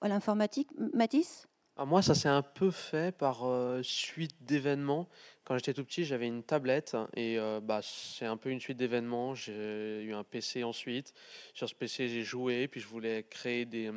à 0.00 0.08
l'informatique, 0.08 0.68
Matisse 0.94 1.48
ah, 1.76 1.84
Moi, 1.84 2.02
ça 2.02 2.14
s'est 2.14 2.28
un 2.28 2.42
peu 2.42 2.70
fait 2.70 3.16
par 3.16 3.44
suite 3.82 4.36
d'événements. 4.42 5.08
Quand 5.44 5.56
j'étais 5.56 5.74
tout 5.74 5.84
petit, 5.84 6.04
j'avais 6.04 6.28
une 6.28 6.44
tablette 6.44 6.96
et 7.16 7.38
bah, 7.62 7.80
c'est 7.82 8.26
un 8.26 8.36
peu 8.36 8.50
une 8.50 8.60
suite 8.60 8.78
d'événements. 8.78 9.34
J'ai 9.34 10.02
eu 10.02 10.14
un 10.14 10.22
PC 10.22 10.62
ensuite. 10.62 11.12
Sur 11.54 11.68
ce 11.68 11.74
PC, 11.74 12.08
j'ai 12.08 12.22
joué, 12.22 12.68
puis 12.68 12.80
je 12.80 12.86
voulais 12.86 13.24
créer 13.24 13.64
des, 13.64 13.90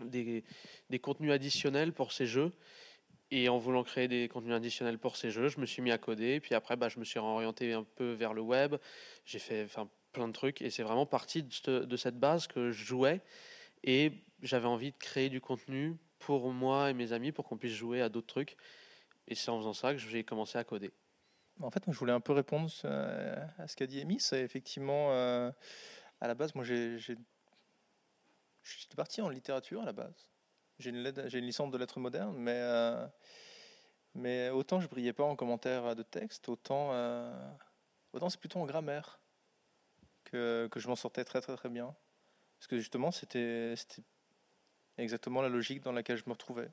des, 0.00 0.44
des 0.88 0.98
contenus 0.98 1.32
additionnels 1.32 1.92
pour 1.92 2.12
ces 2.12 2.26
jeux. 2.26 2.52
Et 3.30 3.48
en 3.48 3.58
voulant 3.58 3.84
créer 3.84 4.08
des 4.08 4.28
contenus 4.28 4.54
additionnels 4.54 4.98
pour 4.98 5.16
ces 5.16 5.30
jeux, 5.30 5.48
je 5.48 5.60
me 5.60 5.66
suis 5.66 5.82
mis 5.82 5.90
à 5.90 5.98
coder. 5.98 6.40
Puis 6.40 6.54
après, 6.54 6.76
bah, 6.76 6.88
je 6.88 6.98
me 6.98 7.04
suis 7.04 7.18
orienté 7.18 7.74
un 7.74 7.84
peu 7.84 8.12
vers 8.12 8.32
le 8.32 8.40
web. 8.40 8.76
J'ai 9.26 9.38
fait 9.38 9.66
plein 10.12 10.28
de 10.28 10.32
trucs. 10.32 10.62
Et 10.62 10.70
c'est 10.70 10.82
vraiment 10.82 11.04
parti 11.06 11.42
de, 11.42 11.96
cette 11.96 12.18
base 12.18 12.46
que 12.46 12.70
je 12.70 12.84
jouais. 12.84 13.20
Et 13.84 14.12
j'avais 14.42 14.66
envie 14.66 14.92
de 14.92 14.96
créer 14.96 15.28
du 15.28 15.40
contenu 15.40 15.96
pour 16.18 16.50
moi 16.52 16.90
et 16.90 16.94
mes 16.94 17.12
amis 17.12 17.32
pour 17.32 17.44
qu'on 17.44 17.58
puisse 17.58 17.74
jouer 17.74 18.00
à 18.00 18.08
d'autres 18.08 18.26
trucs. 18.26 18.56
Et 19.26 19.34
c'est 19.34 19.50
en 19.50 19.58
faisant 19.58 19.74
ça 19.74 19.92
que 19.92 19.98
j'ai 19.98 20.24
commencé 20.24 20.56
à 20.56 20.64
coder. 20.64 20.90
En 21.60 21.70
fait, 21.70 21.82
je 21.86 21.98
voulais 21.98 22.12
un 22.12 22.20
peu 22.20 22.32
répondre 22.32 22.70
à 22.84 23.68
ce 23.68 23.76
qu'a 23.76 23.86
dit 23.86 24.00
Amy. 24.00 24.20
C'est 24.20 24.42
effectivement, 24.42 25.12
euh, 25.12 25.50
à 26.20 26.28
la 26.28 26.34
base, 26.34 26.54
moi, 26.54 26.64
j'étais 26.64 27.16
parti 28.96 29.20
en 29.20 29.28
littérature 29.28 29.82
à 29.82 29.84
la 29.84 29.92
base. 29.92 30.28
J'ai 30.78 30.90
une, 30.90 31.02
licence 31.40 31.72
de 31.72 31.78
lettres 31.78 31.98
modernes, 31.98 32.36
mais, 32.36 32.54
euh, 32.54 33.04
mais 34.14 34.48
autant 34.50 34.80
je 34.80 34.86
brillais 34.86 35.12
pas 35.12 35.24
en 35.24 35.34
commentaire 35.34 35.96
de 35.96 36.04
texte, 36.04 36.48
autant, 36.48 36.90
euh, 36.92 37.32
autant 38.12 38.30
c'est 38.30 38.38
plutôt 38.38 38.60
en 38.60 38.64
grammaire 38.64 39.18
que, 40.22 40.68
que 40.70 40.78
je 40.78 40.86
m'en 40.86 40.94
sortais 40.94 41.24
très 41.24 41.40
très 41.40 41.56
très 41.56 41.68
bien. 41.68 41.96
Parce 42.58 42.68
que 42.68 42.78
justement, 42.78 43.10
c'était 43.10 43.74
exactement 44.98 45.42
la 45.42 45.48
logique 45.48 45.82
dans 45.82 45.90
laquelle 45.90 46.16
je 46.16 46.24
me 46.26 46.32
retrouvais. 46.32 46.70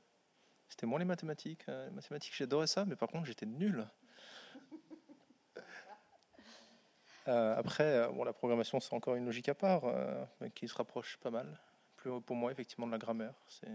C'était 0.68 0.86
moins 0.86 1.00
les 1.00 1.04
mathématiques. 1.04 1.64
Euh, 1.68 1.90
mathématiques, 1.90 2.34
j'adorais 2.36 2.68
ça, 2.68 2.84
mais 2.84 2.94
par 2.94 3.08
contre, 3.08 3.26
j'étais 3.26 3.46
nul. 3.46 3.88
après, 7.26 8.08
bon, 8.12 8.22
la 8.22 8.32
programmation, 8.32 8.78
c'est 8.78 8.94
encore 8.94 9.16
une 9.16 9.24
logique 9.24 9.48
à 9.48 9.54
part, 9.54 9.82
mais 10.40 10.50
qui 10.50 10.68
se 10.68 10.74
rapproche 10.74 11.16
pas 11.16 11.30
mal. 11.30 11.58
Plus 11.96 12.20
pour 12.20 12.36
moi, 12.36 12.52
effectivement, 12.52 12.86
de 12.86 12.92
la 12.92 12.98
grammaire. 12.98 13.34
C'est 13.48 13.66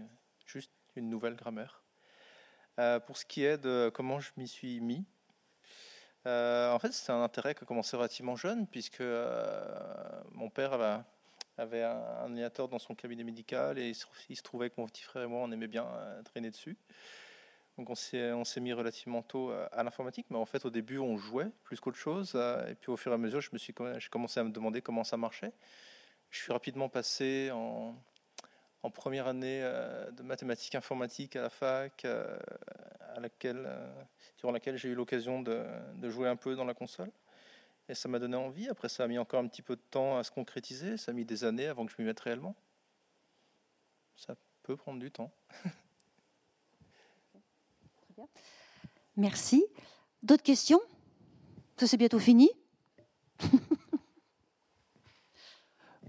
juste 0.52 0.70
une 0.96 1.08
nouvelle 1.08 1.34
grammaire. 1.34 1.82
Euh, 2.78 3.00
pour 3.00 3.16
ce 3.16 3.24
qui 3.24 3.44
est 3.44 3.58
de 3.58 3.90
comment 3.94 4.20
je 4.20 4.30
m'y 4.36 4.48
suis 4.48 4.80
mis, 4.80 5.04
euh, 6.26 6.70
en 6.70 6.78
fait, 6.78 6.92
c'est 6.92 7.12
un 7.12 7.22
intérêt 7.22 7.54
qui 7.54 7.64
a 7.64 7.66
commencé 7.66 7.96
relativement 7.96 8.36
jeune, 8.36 8.66
puisque 8.66 9.00
euh, 9.00 10.22
mon 10.30 10.50
père 10.50 10.72
avait, 11.58 11.82
un, 11.82 12.22
ordinateur 12.22 12.68
dans 12.68 12.78
son 12.78 12.94
cabinet 12.94 13.24
médical 13.24 13.78
et 13.78 13.88
il 13.88 14.36
se, 14.36 14.42
trouvait 14.42 14.70
que 14.70 14.76
mon 14.78 14.86
petit 14.86 15.02
frère 15.02 15.24
et 15.24 15.26
moi, 15.26 15.40
on 15.42 15.50
aimait 15.50 15.66
bien 15.66 15.86
traîner 16.24 16.50
dessus. 16.50 16.76
Donc 17.78 17.88
on 17.90 17.94
s'est, 17.94 18.60
mis 18.60 18.72
relativement 18.72 19.22
tôt 19.22 19.50
à 19.50 19.82
l'informatique, 19.82 20.26
mais 20.28 20.36
en 20.36 20.44
fait 20.44 20.64
au 20.66 20.70
début 20.70 20.98
on 20.98 21.16
jouait 21.16 21.50
plus 21.64 21.80
qu'autre 21.80 21.96
chose. 21.96 22.34
Et 22.68 22.74
puis 22.74 22.90
au 22.90 22.96
fur 22.96 23.12
et 23.12 23.14
à 23.14 23.18
mesure, 23.18 23.40
je 23.40 23.50
me 23.52 23.58
suis, 23.58 23.74
j'ai 23.98 24.08
commencé 24.10 24.40
à 24.40 24.44
me 24.44 24.50
demander 24.50 24.82
comment 24.82 25.04
ça 25.04 25.16
marchait. 25.16 25.52
Je 26.30 26.38
suis 26.38 26.52
rapidement 26.52 26.88
passé 26.88 27.50
en, 27.50 27.94
en 28.82 28.90
première 28.90 29.28
année 29.28 29.60
euh, 29.62 30.10
de 30.10 30.22
mathématiques 30.22 30.74
informatiques 30.74 31.36
à 31.36 31.42
la 31.42 31.50
fac, 31.50 32.04
euh, 32.04 32.36
à 33.14 33.20
laquelle, 33.20 33.64
euh, 33.66 34.02
durant 34.38 34.52
laquelle 34.52 34.76
j'ai 34.76 34.88
eu 34.88 34.94
l'occasion 34.94 35.40
de, 35.40 35.64
jouer 36.10 36.28
un 36.28 36.36
peu 36.36 36.56
dans 36.56 36.64
la 36.64 36.74
console. 36.74 37.10
Et 37.88 37.94
ça 37.94 38.08
m'a 38.08 38.18
donné 38.18 38.36
envie. 38.36 38.68
Après, 38.68 38.88
ça 38.88 39.04
a 39.04 39.06
mis 39.06 39.18
encore 39.18 39.40
un 39.40 39.48
petit 39.48 39.62
peu 39.62 39.76
de 39.76 39.82
temps 39.90 40.18
à 40.18 40.24
se 40.24 40.30
concrétiser. 40.30 40.96
Ça 40.96 41.10
a 41.12 41.14
mis 41.14 41.24
des 41.24 41.44
années 41.44 41.66
avant 41.66 41.84
que 41.84 41.92
je 41.92 41.96
m'y 41.98 42.06
mette 42.06 42.20
réellement. 42.20 42.54
Ça 44.16 44.34
peut 44.62 44.76
prendre 44.76 45.00
du 45.00 45.10
temps. 45.10 45.32
Très 47.96 48.14
bien. 48.16 48.28
Merci. 49.16 49.64
D'autres 50.22 50.44
questions? 50.44 50.80
Ça, 51.76 51.86
c'est 51.88 51.96
bientôt 51.96 52.20
fini? 52.20 52.50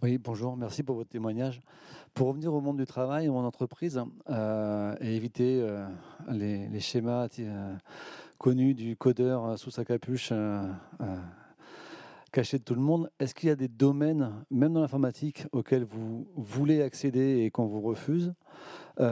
oui, 0.04 0.20
bonjour. 0.20 0.56
Merci 0.56 0.84
pour 0.84 0.96
votre 0.96 1.10
témoignage. 1.10 1.62
Pour 2.14 2.28
revenir 2.28 2.54
au 2.54 2.62
monde 2.62 2.78
du 2.78 2.86
travail, 2.86 3.28
mon 3.28 3.44
entreprise, 3.44 4.00
euh, 4.30 4.96
et 5.02 5.16
éviter 5.16 5.60
euh, 5.64 5.84
les, 6.30 6.80
schémas 6.80 7.28
euh, 7.40 7.76
connus 8.38 8.76
du 8.76 8.96
codeur 8.96 9.58
sous 9.58 9.72
sa 9.72 9.84
capuche 9.84 10.32
caché 12.32 12.60
de 12.60 12.64
tout 12.64 12.76
le 12.76 12.82
monde, 12.82 13.10
est-ce 13.20 13.34
qu'il 13.34 13.50
y 13.50 13.52
a 13.52 13.56
des 13.56 13.68
domaines, 13.68 14.32
même 14.52 14.74
dans 14.74 14.82
l'informatique, 14.82 15.48
auxquels 15.54 15.86
vous 15.86 16.28
voulez 16.36 16.84
accéder 16.84 17.44
et 17.46 17.50
qu'on 17.50 17.66
vous 17.66 17.82
refuse? 17.82 18.34
Et 19.00 19.04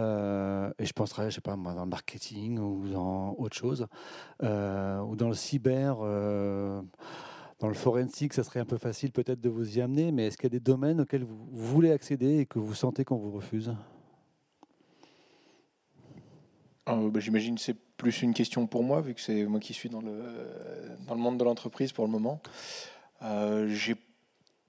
je 0.85 0.93
penserais, 0.93 1.31
je 1.31 1.35
sais 1.35 1.41
pas 1.41 1.55
moi, 1.55 1.73
dans 1.73 1.83
le 1.83 1.89
marketing 1.89 2.59
ou 2.59 2.87
dans 2.87 3.35
autre 3.37 3.55
chose, 3.55 3.87
ou 4.41 5.15
dans 5.15 5.27
le 5.27 5.33
cyber 5.33 5.97
dans 7.61 7.67
le 7.67 7.75
forensique, 7.75 8.33
ça 8.33 8.43
serait 8.43 8.59
un 8.59 8.65
peu 8.65 8.79
facile 8.79 9.11
peut-être 9.11 9.39
de 9.39 9.49
vous 9.49 9.77
y 9.77 9.81
amener, 9.81 10.11
mais 10.11 10.25
est-ce 10.25 10.35
qu'il 10.35 10.45
y 10.45 10.47
a 10.47 10.57
des 10.57 10.59
domaines 10.59 10.99
auxquels 10.99 11.23
vous 11.23 11.47
voulez 11.51 11.91
accéder 11.91 12.39
et 12.39 12.45
que 12.47 12.57
vous 12.57 12.73
sentez 12.73 13.05
qu'on 13.05 13.17
vous 13.17 13.31
refuse? 13.31 13.75
Euh, 16.89 17.09
bah, 17.11 17.19
J'imagine 17.19 17.55
que 17.55 17.61
c'est 17.61 17.77
plus 17.97 18.23
une 18.23 18.33
question 18.33 18.65
pour 18.65 18.83
moi, 18.83 19.01
vu 19.01 19.13
que 19.13 19.21
c'est 19.21 19.45
moi 19.45 19.59
qui 19.59 19.75
suis 19.75 19.89
dans 19.89 20.01
le, 20.01 20.23
dans 21.07 21.13
le 21.13 21.21
monde 21.21 21.37
de 21.37 21.43
l'entreprise 21.43 21.91
pour 21.91 22.03
le 22.03 22.11
moment. 22.11 22.41
Euh, 23.21 23.67
J'ai 23.67 23.95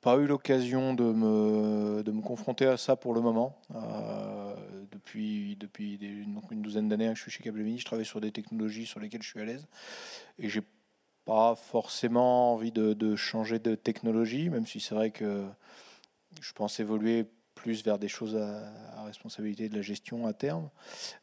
pas 0.03 0.17
eu 0.19 0.27
l'occasion 0.27 0.93
de 0.93 1.05
me, 1.05 2.03
de 2.03 2.13
me 2.13 2.21
confronter 2.21 2.67
à 2.67 2.77
ça 2.77 2.95
pour 2.97 3.15
le 3.15 3.23
moment. 3.23 3.57
Euh, 3.75 4.55
depuis 4.91 5.57
depuis 5.57 5.99
une 6.51 6.61
douzaine 6.61 6.91
d'années 6.91 7.09
que 7.09 7.15
je 7.15 7.23
suis 7.23 7.31
chez 7.31 7.43
Capgemini, 7.43 7.79
je 7.79 7.87
travaille 7.87 8.05
sur 8.05 8.21
des 8.21 8.33
technologies 8.33 8.85
sur 8.85 9.01
lesquelles 9.01 9.23
je 9.23 9.29
suis 9.29 9.41
à 9.41 9.47
l'aise. 9.47 9.67
Et 10.39 10.51
pas 11.25 11.55
forcément 11.55 12.53
envie 12.53 12.73
de, 12.73 13.17
changer 13.17 13.59
de 13.59 13.75
technologie, 13.75 14.51
même 14.51 14.67
si 14.67 14.81
c'est 14.81 14.95
vrai 14.95 15.11
que 15.11 15.45
je 16.41 16.53
pense 16.53 16.81
évoluer 16.81 17.27
plus 17.55 17.85
vers 17.85 17.99
des 17.99 18.09
choses 18.09 18.37
à, 18.37 19.05
responsabilité 19.05 19.69
de 19.69 19.75
la 19.75 19.83
gestion 19.83 20.27
à 20.27 20.33
terme. 20.33 20.71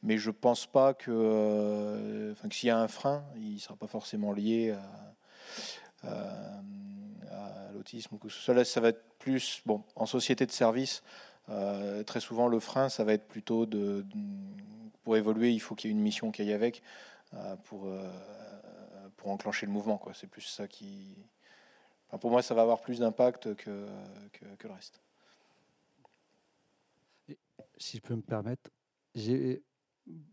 Mais 0.03 0.17
je 0.17 0.31
pense 0.31 0.67
pas 0.67 0.93
que, 0.93 1.09
euh, 1.11 2.33
enfin, 2.33 2.49
s'il 2.51 2.67
y 2.67 2.69
a 2.69 2.77
un 2.77 2.87
frein, 2.87 3.23
il 3.37 3.59
sera 3.59 3.75
pas 3.75 3.87
forcément 3.87 4.31
lié 4.31 4.75
à, 6.03 6.61
l'autisme 7.73 8.15
ou 8.15 8.17
que 8.17 8.29
ce 8.29 8.63
ça 8.63 8.81
va 8.81 8.89
être 8.89 9.03
plus, 9.17 9.61
bon, 9.65 9.83
en 9.95 10.05
société 10.05 10.45
de 10.45 10.51
service, 10.51 11.03
euh, 11.49 12.03
très 12.03 12.19
souvent 12.19 12.47
le 12.47 12.59
frein, 12.59 12.89
ça 12.89 13.03
va 13.03 13.13
être 13.13 13.27
plutôt 13.27 13.65
de, 13.65 14.05
pour 15.03 15.17
évoluer, 15.17 15.51
il 15.51 15.59
faut 15.59 15.75
qu'il 15.75 15.89
y 15.89 15.93
ait 15.93 15.97
une 15.97 16.03
mission 16.03 16.31
qui 16.31 16.41
aille 16.41 16.53
avec. 16.53 16.83
Euh, 17.33 17.55
pour 17.63 17.87
pour 19.19 19.29
enclencher 19.29 19.65
le 19.65 19.71
mouvement. 19.71 19.97
Quoi. 19.97 20.13
C'est 20.13 20.27
plus 20.27 20.41
ça 20.41 20.67
qui. 20.67 21.15
pour 22.21 22.31
moi, 22.31 22.41
ça 22.41 22.55
va 22.55 22.61
avoir 22.61 22.81
plus 22.81 22.99
d'impact 22.99 23.53
que, 23.55 23.85
que, 24.31 24.67
le 24.67 24.73
reste. 24.73 25.01
si 27.77 27.97
je 27.97 28.01
peux 28.01 28.15
me 28.15 28.21
permettre, 28.21 28.71
j'ai. 29.13 29.61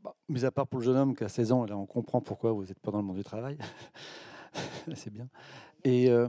Bah, 0.03 0.15
mis 0.31 0.47
à 0.47 0.51
part 0.51 0.67
pour 0.67 0.79
le 0.79 0.87
jeune 0.87 0.97
homme 0.97 1.15
qui 1.15 1.23
a 1.23 1.29
16 1.29 1.53
ans, 1.53 1.67
là 1.67 1.77
on 1.77 1.85
comprend 1.85 2.23
pourquoi 2.23 2.51
vous 2.53 2.65
n'êtes 2.65 2.79
pas 2.79 2.91
dans 2.91 2.99
le 2.99 3.05
monde 3.05 3.19
du 3.19 3.25
travail. 3.25 3.59
C'est 4.95 5.13
bien. 5.13 5.29
Et 5.85 6.09
euh, 6.09 6.29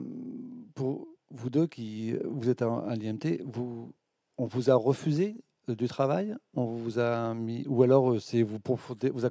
pour 0.75 1.07
vous 1.29 1.49
deux 1.49 1.65
qui 1.65 2.13
vous 2.25 2.49
êtes 2.49 2.61
à, 2.61 2.93
l'IMT, 2.95 3.41
vous, 3.45 3.93
on 4.37 4.47
vous 4.47 4.69
a 4.69 4.75
refusé 4.75 5.37
du 5.75 5.87
travail 5.87 6.35
On 6.55 6.65
vous 6.65 6.99
a 6.99 7.33
mis 7.33 7.65
ou 7.67 7.83
alors 7.83 8.11
euh, 8.11 8.19
c'est 8.19 8.41
vous 8.41 8.59
vous, 8.65 8.79
vous 9.13 9.25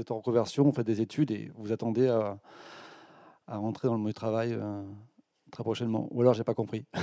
êtes 0.00 0.10
en 0.10 0.16
reconversion, 0.16 0.64
vous 0.64 0.72
faites 0.72 0.86
des 0.86 1.00
études 1.00 1.30
et 1.30 1.50
vous 1.56 1.72
attendez 1.72 2.08
à, 2.08 2.38
rentrer 3.46 3.88
dans 3.88 3.94
le 3.94 4.00
monde 4.00 4.08
du 4.08 4.14
travail 4.14 4.52
euh, 4.52 4.82
très 5.50 5.62
prochainement. 5.62 6.08
Ou 6.10 6.20
alors 6.22 6.34
j'ai 6.34 6.44
pas 6.44 6.54
compris. 6.54 6.84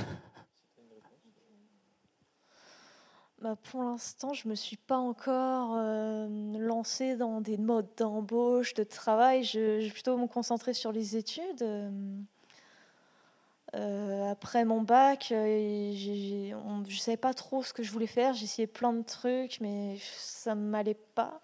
Bah 3.42 3.56
pour 3.72 3.82
l'instant, 3.82 4.34
je 4.34 4.48
me 4.48 4.54
suis 4.54 4.78
pas 4.78 5.00
encore 5.00 5.74
euh, 5.76 6.28
lancée 6.60 7.16
dans 7.16 7.42
des 7.42 7.58
modes 7.58 7.90
d'embauche, 7.98 8.76
de 8.76 8.84
travail. 8.84 9.44
Je, 9.44 9.80
je, 9.80 9.88
vais 9.88 9.92
plutôt 9.92 10.16
me 10.16 10.28
concentrer 10.28 10.76
sur 10.76 10.92
les 10.92 11.18
études. 11.18 11.64
Euh, 13.74 14.30
après 14.30 14.66
mon 14.66 14.82
bac, 14.82 15.30
euh, 15.32 15.94
je 15.96 16.54
ne 16.56 17.00
savais 17.00 17.18
pas 17.18 17.34
trop 17.34 17.64
ce 17.64 17.74
que 17.74 17.84
je 17.84 17.92
voulais 17.92 18.08
faire. 18.08 18.36
Essayé 18.42 18.68
plein 18.68 18.94
de 18.94 19.04
trucs, 19.04 19.60
mais 19.62 19.98
ça 20.18 20.56
ne 20.56 20.62
m'allait 20.62 20.94
pas. 21.16 21.42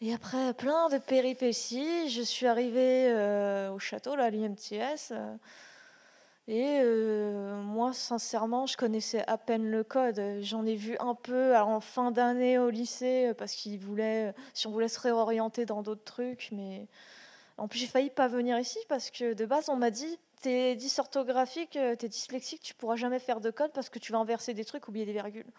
Et 0.00 0.12
après 0.14 0.52
plein 0.54 0.88
de 0.88 0.98
péripéties, 0.98 2.08
je 2.08 2.22
suis 2.22 2.46
arrivée 2.46 3.08
euh, 3.10 3.70
au 3.72 3.78
château, 3.78 4.16
là, 4.16 4.24
à 4.24 4.30
l'IMTS. 4.30 5.12
et 6.48 6.82
moi, 7.64 7.92
sincèrement, 7.92 8.66
je 8.66 8.76
connaissais 8.76 9.24
à 9.28 9.38
peine 9.38 9.70
le 9.70 9.84
code. 9.84 10.20
J'en 10.42 10.66
ai 10.66 10.74
vu 10.76 10.96
un 11.00 11.14
peu 11.14 11.56
en 11.56 11.80
fin 11.80 12.10
d'année 12.10 12.58
au 12.58 12.70
lycée, 12.70 13.32
parce 13.38 13.54
qu'ils 13.54 13.78
voulaient, 13.78 14.34
si 14.54 14.66
on 14.66 14.70
voulait 14.72 14.88
se 14.88 15.00
réorienter 15.00 15.66
dans 15.66 15.82
d'autres 15.82 16.04
trucs. 16.04 16.50
Mais 16.52 16.86
en 17.58 17.68
plus, 17.68 17.78
j'ai 17.78 17.86
failli 17.86 18.10
pas 18.10 18.28
venir 18.28 18.58
ici, 18.58 18.78
parce 18.88 19.10
que 19.10 19.34
de 19.34 19.46
base, 19.46 19.68
on 19.68 19.76
m'a 19.76 19.90
dit 19.90 20.18
t'es 20.42 20.76
dysorthographique, 20.76 21.76
euh, 21.76 21.96
t'es 21.96 22.08
dyslexique, 22.08 22.60
tu 22.62 22.74
pourras 22.74 22.96
jamais 22.96 23.18
faire 23.18 23.40
de 23.40 23.50
code 23.50 23.72
parce 23.72 23.88
que 23.88 23.98
tu 23.98 24.12
vas 24.12 24.18
inverser 24.18 24.52
des 24.52 24.64
trucs, 24.64 24.86
oublier 24.88 25.06
des 25.06 25.12
virgules. 25.12 25.50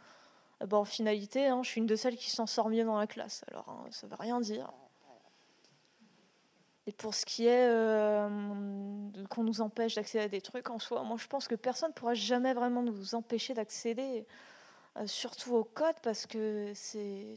bah, 0.68 0.78
en 0.78 0.86
finalité, 0.86 1.48
hein, 1.48 1.62
je 1.64 1.70
suis 1.70 1.82
une 1.82 1.88
de 1.88 1.96
celles 1.96 2.18
qui 2.18 2.30
s'en 2.30 2.46
sort 2.46 2.70
mieux 2.70 2.84
dans 2.86 2.98
la 2.98 3.08
classe. 3.08 3.44
Alors, 3.50 3.68
hein, 3.70 3.86
ça 3.92 4.06
ne 4.06 4.12
veut 4.12 4.18
rien 4.20 4.40
dire. 4.40 4.72
Et 6.86 6.92
pour 6.92 7.16
ce 7.16 7.26
qui 7.26 7.48
est 7.48 7.68
euh, 7.70 8.28
qu'on 9.30 9.44
nous 9.44 9.62
empêche 9.62 9.96
d'accéder 9.96 10.26
à 10.26 10.28
des 10.28 10.42
trucs 10.42 10.70
en 10.70 10.80
soi, 10.80 11.02
moi 11.04 11.16
je 11.18 11.28
pense 11.28 11.48
que 11.48 11.56
personne 11.56 11.90
ne 11.90 11.94
pourra 11.94 12.14
jamais 12.14 12.54
vraiment 12.54 12.84
nous 12.84 13.16
empêcher 13.16 13.54
d'accéder, 13.54 14.26
euh, 14.98 15.08
surtout 15.08 15.56
au 15.56 15.64
code, 15.64 15.96
parce 16.04 16.28
que 16.28 16.74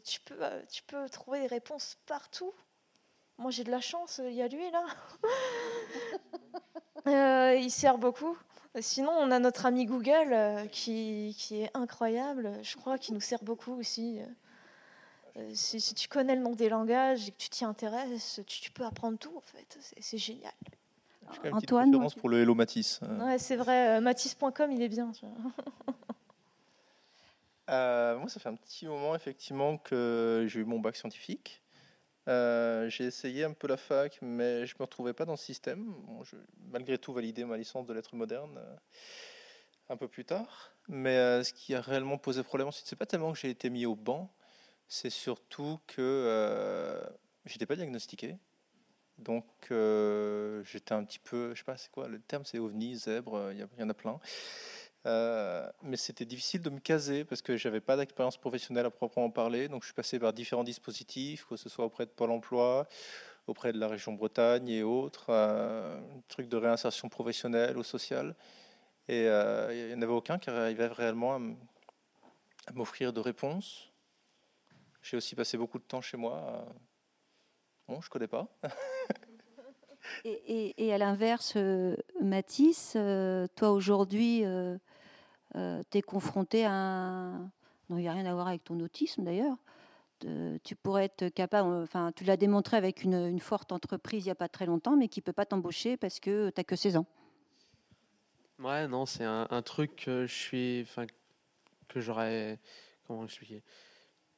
tu 0.01 0.21
peux, 0.23 0.41
tu 0.69 0.83
peux 0.83 1.09
trouver 1.09 1.41
des 1.41 1.47
réponses 1.47 1.97
partout. 2.07 2.53
Moi 3.39 3.51
j'ai 3.51 3.65
de 3.65 3.71
la 3.71 3.81
chance, 3.81 4.21
il 4.25 4.35
y 4.35 4.43
a 4.43 4.49
lui 4.49 4.71
là. 4.71 4.87
il 7.57 7.71
sert 7.71 7.99
beaucoup. 7.99 8.37
Sinon, 8.81 9.13
on 9.13 9.31
a 9.31 9.39
notre 9.39 9.65
ami 9.65 9.87
Google 9.87 10.69
qui, 10.71 11.35
qui, 11.39 11.63
est 11.63 11.71
incroyable, 11.73 12.53
je 12.63 12.77
crois, 12.77 12.99
qui 12.99 13.15
nous 13.15 13.21
sert 13.21 13.43
beaucoup 13.43 13.73
aussi. 13.73 14.21
Euh, 15.39 15.51
si, 15.53 15.95
tu 15.95 16.09
connais 16.09 16.35
le 16.35 16.41
nom 16.41 16.53
des 16.53 16.69
langages 16.69 17.29
et 17.29 17.31
que 17.31 17.37
tu 17.37 17.49
t'y 17.51 17.65
intéresses, 17.65 18.41
tu, 18.47 18.71
peux 18.71 18.85
apprendre 18.85 19.19
tout 19.19 19.37
en 19.37 19.41
fait. 19.41 19.79
C'est 20.01 20.19
génial. 20.19 20.53
J'ai 21.33 21.39
quand 21.39 21.45
même 21.45 21.55
Antoine, 21.55 21.95
une 21.95 22.11
pour 22.13 22.29
le 22.29 22.41
Hello 22.41 22.55
Matisse. 22.55 23.01
Ouais, 23.21 23.39
c'est 23.39 23.57
vrai. 23.57 23.97
Euh, 23.97 24.01
Matisse.com, 24.01 24.71
il 24.71 24.83
est 24.83 24.89
bien. 24.89 25.13
Euh, 27.69 28.17
moi, 28.17 28.29
ça 28.29 28.39
fait 28.39 28.49
un 28.49 28.55
petit 28.55 28.87
moment 28.87 29.17
effectivement 29.17 29.77
que 29.77 30.47
j'ai 30.47 30.61
eu 30.61 30.65
mon 30.65 30.79
bac 30.79 30.95
scientifique. 30.95 31.61
J'ai 32.27 33.05
essayé 33.05 33.45
un 33.45 33.53
peu 33.53 33.69
la 33.69 33.77
fac, 33.77 34.19
mais 34.23 34.67
je 34.67 34.75
ne 34.75 34.79
me 34.81 34.85
retrouvais 34.85 35.13
pas 35.13 35.25
dans 35.25 35.35
le 35.35 35.39
système. 35.39 35.95
malgré 36.71 36.99
tout, 36.99 37.13
validé 37.13 37.45
ma 37.45 37.57
licence 37.57 37.87
de 37.87 37.93
lettres 37.95 38.17
modernes 38.17 38.61
un 39.89 39.97
peu 39.97 40.09
plus 40.09 40.25
tard. 40.25 40.73
Mais 40.89 41.43
ce 41.45 41.53
qui 41.53 41.75
a 41.75 41.81
réellement 41.81 42.19
posé 42.19 42.43
problème 42.43 42.69
ensuite, 42.69 42.87
c'est 42.87 42.97
pas 42.97 43.07
tellement 43.07 43.33
que 43.33 43.39
j'ai 43.39 43.51
été 43.51 43.71
mis 43.71 43.87
au 43.87 43.95
banc, 43.97 44.33
c'est 44.89 45.11
surtout 45.11 45.81
que 45.87 46.01
euh, 46.01 47.01
j'étais 47.45 47.67
pas 47.67 47.77
diagnostiqué. 47.77 48.37
Donc 49.19 49.47
euh, 49.71 50.63
j'étais 50.65 50.93
un 50.93 51.03
petit 51.05 51.19
peu, 51.19 51.55
je 51.55 51.59
sais 51.59 51.65
pas, 51.65 51.77
c'est 51.77 51.91
quoi 51.91 52.07
le 52.07 52.21
terme, 52.21 52.45
c'est 52.45 52.59
ovni, 52.59 52.97
zèbre, 52.97 53.51
il 53.53 53.67
y, 53.79 53.83
en 53.83 53.89
a 53.89 53.95
plein. 53.95 54.21
Euh, 55.07 55.71
mais 55.83 55.97
c'était 55.97 56.25
difficile 56.25 56.63
de 56.63 56.71
me 56.71 56.81
caser 56.81 57.25
parce 57.25 57.41
que 57.41 57.57
j'avais 57.57 57.81
pas 57.81 57.97
d'expérience 57.97 58.37
professionnelle 58.37 58.87
à 58.87 58.91
proprement 58.91 59.31
parler. 59.31 59.69
Donc 59.69 59.83
je 59.83 59.89
suis 59.89 59.95
passé 59.95 60.19
par 60.19 60.33
différents 60.33 60.65
dispositifs, 60.65 61.47
que 61.47 61.57
ce 61.57 61.69
soit 61.69 61.85
auprès 61.85 62.07
de 62.07 62.11
Pôle 62.11 62.31
Emploi, 62.31 62.87
auprès 63.47 63.73
de 63.73 63.79
la 63.79 63.89
région 63.89 64.13
Bretagne 64.13 64.69
et 64.69 64.83
autres, 64.83 65.27
euh, 65.31 66.01
trucs 66.29 66.49
de 66.49 66.57
réinsertion 66.57 67.09
professionnelle 67.09 67.79
ou 67.79 67.85
sociale. 67.85 68.35
Et 69.09 69.27
il 69.27 69.87
n'y 69.87 69.95
en 69.95 70.03
avait 70.03 70.13
aucun 70.13 70.39
qui 70.39 70.51
arrivait 70.51 70.89
réellement 70.89 71.37
à 71.37 72.73
m'offrir 72.73 73.13
de 73.13 73.21
réponses. 73.21 73.93
J'ai 75.09 75.17
aussi 75.17 75.37
passé 75.37 75.57
beaucoup 75.57 75.79
de 75.79 75.85
temps 75.85 76.01
chez 76.01 76.17
moi. 76.17 76.35
Euh, 76.35 76.73
bon, 77.87 78.01
je 78.01 78.11
connais 78.11 78.27
pas. 78.27 78.49
et, 80.25 80.93
à 80.93 80.99
l'inverse, 80.99 81.53
euh, 81.55 81.95
Mathis, 82.21 82.95
euh, 82.97 83.47
toi 83.55 83.71
aujourd'hui, 83.71 84.43
tu 85.91 85.99
es 85.99 86.03
confronté 86.03 86.65
à 86.65 86.73
un... 86.73 87.51
Non, 87.89 87.99
il 87.99 88.03
n'y 88.03 88.09
a 88.09 88.13
rien 88.13 88.27
à 88.27 88.35
voir 88.35 88.49
avec 88.49 88.65
ton 88.65 88.79
autisme 88.81 89.25
d'ailleurs. 89.25 89.57
tu 90.65 90.77
pourrais 90.77 91.05
être 91.05 91.29
capable, 91.29 91.69
enfin, 91.83 92.13
tu 92.15 92.25
l'as 92.25 92.37
démontré 92.37 92.77
avec 92.77 93.03
une, 93.05 93.39
forte 93.41 93.73
entreprise 93.73 94.25
il 94.25 94.29
n'y 94.29 94.33
a 94.33 94.37
pas 94.37 94.49
très 94.49 94.67
longtemps, 94.67 94.97
mais 94.97 95.09
qui 95.09 95.21
ne 95.21 95.25
peut 95.25 95.33
pas 95.33 95.47
t'embaucher 95.47 95.97
parce 95.97 96.21
que 96.21 96.51
tu 96.51 96.61
n'as 96.61 96.65
que 96.65 96.77
16 96.77 96.97
ans. 96.97 97.07
Ouais, 98.59 98.89
non, 98.89 99.07
c'est 99.07 99.25
un, 99.25 99.63
truc 99.63 99.97
que 99.97 100.27
je 100.27 100.35
suis, 100.35 100.87
que 101.89 102.01
j'aurais, 102.01 102.59
comment 103.07 103.25
expliquer? 103.25 103.63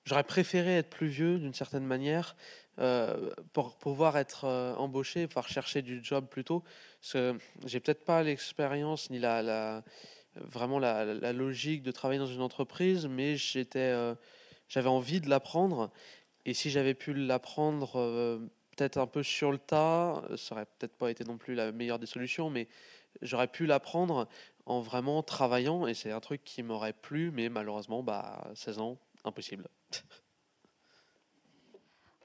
J'aurais 0.04 0.24
préféré 0.24 0.78
être 0.78 0.88
plus 0.88 1.08
vieux 1.08 1.38
d'une 1.38 1.52
certaine 1.52 1.84
manière 1.84 2.34
euh, 2.78 3.30
pour 3.52 3.76
pouvoir 3.76 4.16
être 4.16 4.44
euh, 4.44 4.74
embauché, 4.76 5.26
pouvoir 5.28 5.48
chercher 5.48 5.82
du 5.82 6.02
job 6.02 6.26
plus 6.28 6.44
tôt. 6.44 6.64
Parce 7.00 7.12
que 7.12 7.38
j'ai 7.66 7.78
peut-être 7.78 8.04
pas 8.04 8.22
l'expérience 8.22 9.10
ni 9.10 9.18
la, 9.18 9.84
vraiment 10.36 10.78
la, 10.78 11.32
logique 11.32 11.82
de 11.82 11.90
travailler 11.90 12.20
dans 12.20 12.26
une 12.26 12.42
entreprise, 12.42 13.06
mais 13.06 13.36
j'étais, 13.36 13.78
euh, 13.78 14.14
j'avais 14.68 14.88
envie 14.88 15.20
de 15.20 15.28
l'apprendre. 15.28 15.90
Et 16.44 16.54
si 16.54 16.70
j'avais 16.70 16.94
pu 16.94 17.14
l'apprendre 17.14 18.40
peut-être 18.76 18.98
un 18.98 19.06
peu 19.06 19.22
sur 19.22 19.52
le 19.52 19.58
tas, 19.58 20.22
ça 20.36 20.54
aurait 20.54 20.66
peut-être 20.66 20.96
pas 20.96 21.10
été 21.10 21.24
non 21.24 21.36
plus 21.36 21.54
la 21.54 21.72
meilleure 21.72 21.98
des 21.98 22.06
solutions, 22.06 22.48
mais 22.48 22.68
j'aurais 23.22 23.48
pu 23.48 23.66
l'apprendre 23.66 24.28
en 24.66 24.80
vraiment 24.80 25.22
travaillant. 25.22 25.86
Et 25.86 25.94
c'est 25.94 26.12
un 26.12 26.20
truc 26.20 26.44
qui 26.44 26.62
m'aurait 26.62 26.92
plu, 26.92 27.30
mais 27.32 27.48
malheureusement, 27.48 28.02
bah, 28.02 28.48
16 28.54 28.78
ans, 28.78 28.98
impossible. 29.24 29.68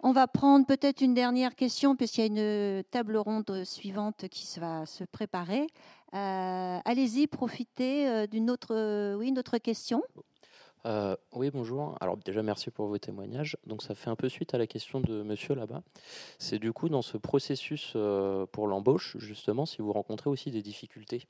On 0.06 0.12
va 0.12 0.28
prendre 0.28 0.66
peut-être 0.66 1.00
une 1.00 1.14
dernière 1.14 1.56
question, 1.56 1.96
puisqu'il 1.96 2.20
y 2.20 2.24
a 2.24 2.28
une 2.28 2.84
table 2.84 3.16
ronde 3.16 3.64
suivante 3.64 4.28
qui 4.28 4.60
va 4.60 4.86
se 4.86 5.06
préparer. 5.06 5.66
Euh, 6.14 6.80
allez-y, 6.84 7.26
profitez 7.28 8.10
euh, 8.10 8.28
d'une 8.28 8.52
autre, 8.52 9.16
oui, 9.16 9.30
une 9.30 9.40
autre 9.40 9.60
question. 9.60 10.04
Euh, 10.86 11.16
oui, 11.32 11.52
bonjour. 11.52 11.98
Alors 12.02 12.18
déjà, 12.18 12.44
merci 12.44 12.70
pour 12.70 12.88
vos 12.88 12.98
témoignages. 12.98 13.56
Donc 13.66 13.82
ça 13.82 13.96
fait 13.96 14.10
un 14.10 14.18
peu 14.18 14.28
suite 14.28 14.54
à 14.54 14.58
la 14.58 14.68
question 14.68 15.00
de 15.00 15.24
monsieur 15.24 15.56
là-bas. 15.56 15.84
C'est 16.38 16.60
du 16.60 16.74
coup 16.74 16.90
dans 16.90 17.02
ce 17.02 17.16
processus 17.16 17.96
pour 18.52 18.68
l'embauche, 18.68 19.16
justement, 19.20 19.66
si 19.66 19.82
vous 19.82 19.94
rencontrez 19.94 20.30
aussi 20.30 20.52
des 20.52 20.62
difficultés. 20.62 21.30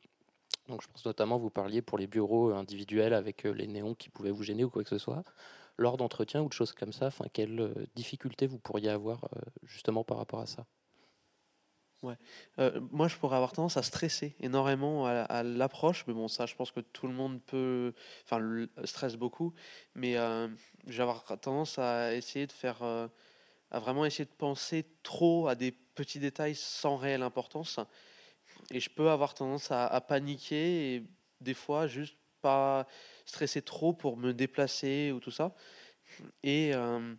Donc 0.67 0.81
je 0.81 0.87
pense 0.87 1.05
notamment, 1.05 1.37
vous 1.37 1.51
parliez 1.51 1.83
pour 1.83 1.99
les 1.99 2.07
bureaux 2.07 2.49
individuels 2.49 3.13
avec 3.13 3.43
les 3.43 3.67
néons 3.67 3.93
qui 3.93 4.09
pouvaient 4.09 4.31
vous 4.31 4.41
gêner 4.41 4.63
ou 4.63 4.71
quoi 4.71 4.83
que 4.83 4.89
ce 4.89 4.97
soit 4.97 5.23
lors 5.77 5.97
d'entretien 5.97 6.41
ou 6.41 6.47
de 6.47 6.53
choses 6.53 6.73
comme 6.73 6.93
ça 6.93 7.09
Quelles 7.33 7.59
euh, 7.59 7.85
difficultés 7.95 8.47
vous 8.47 8.59
pourriez 8.59 8.89
avoir 8.89 9.23
euh, 9.25 9.39
justement 9.63 10.03
par 10.03 10.17
rapport 10.17 10.39
à 10.39 10.45
ça? 10.45 10.65
Ouais. 12.01 12.17
Euh, 12.59 12.81
moi, 12.91 13.07
je 13.07 13.15
pourrais 13.15 13.37
avoir 13.37 13.53
tendance 13.53 13.77
à 13.77 13.83
stresser 13.83 14.35
énormément 14.41 15.05
à, 15.05 15.41
l'approche, 15.41 16.03
mais 16.05 16.13
bon, 16.13 16.27
ça, 16.27 16.45
je 16.45 16.53
pense 16.53 16.71
que 16.71 16.81
tout 16.81 17.07
le 17.07 17.13
monde 17.13 17.41
peut, 17.45 17.93
enfin, 18.25 18.39
le 18.39 18.69
stresse 18.83 19.15
beaucoup, 19.15 19.53
mais 19.95 20.17
euh, 20.17 20.49
je 20.85 20.97
vais 20.97 21.03
avoir 21.03 21.23
tendance 21.39 21.79
à 21.79 22.13
essayer 22.13 22.45
de 22.45 22.51
faire, 22.51 22.83
à 22.83 23.79
vraiment 23.79 24.05
essayer 24.05 24.25
de 24.25 24.35
penser 24.37 24.85
trop 25.01 25.47
à 25.47 25.55
des 25.55 25.71
petits 25.71 26.19
détails 26.19 26.55
sans 26.55 26.97
réelle 26.97 27.23
importance, 27.23 27.79
et 28.69 28.81
je 28.81 28.89
peux 28.89 29.09
avoir 29.09 29.33
tendance 29.33 29.71
à, 29.71 29.87
à 29.87 30.01
paniquer 30.01 30.95
et 30.95 31.03
des 31.39 31.53
fois 31.53 31.87
juste 31.87 32.17
pas 32.43 32.85
stresser 33.25 33.63
trop 33.63 33.93
pour 33.93 34.17
me 34.17 34.33
déplacer 34.33 35.11
ou 35.11 35.19
tout 35.19 35.31
ça. 35.31 35.55
Et, 36.43 36.75
euh, 36.75 37.15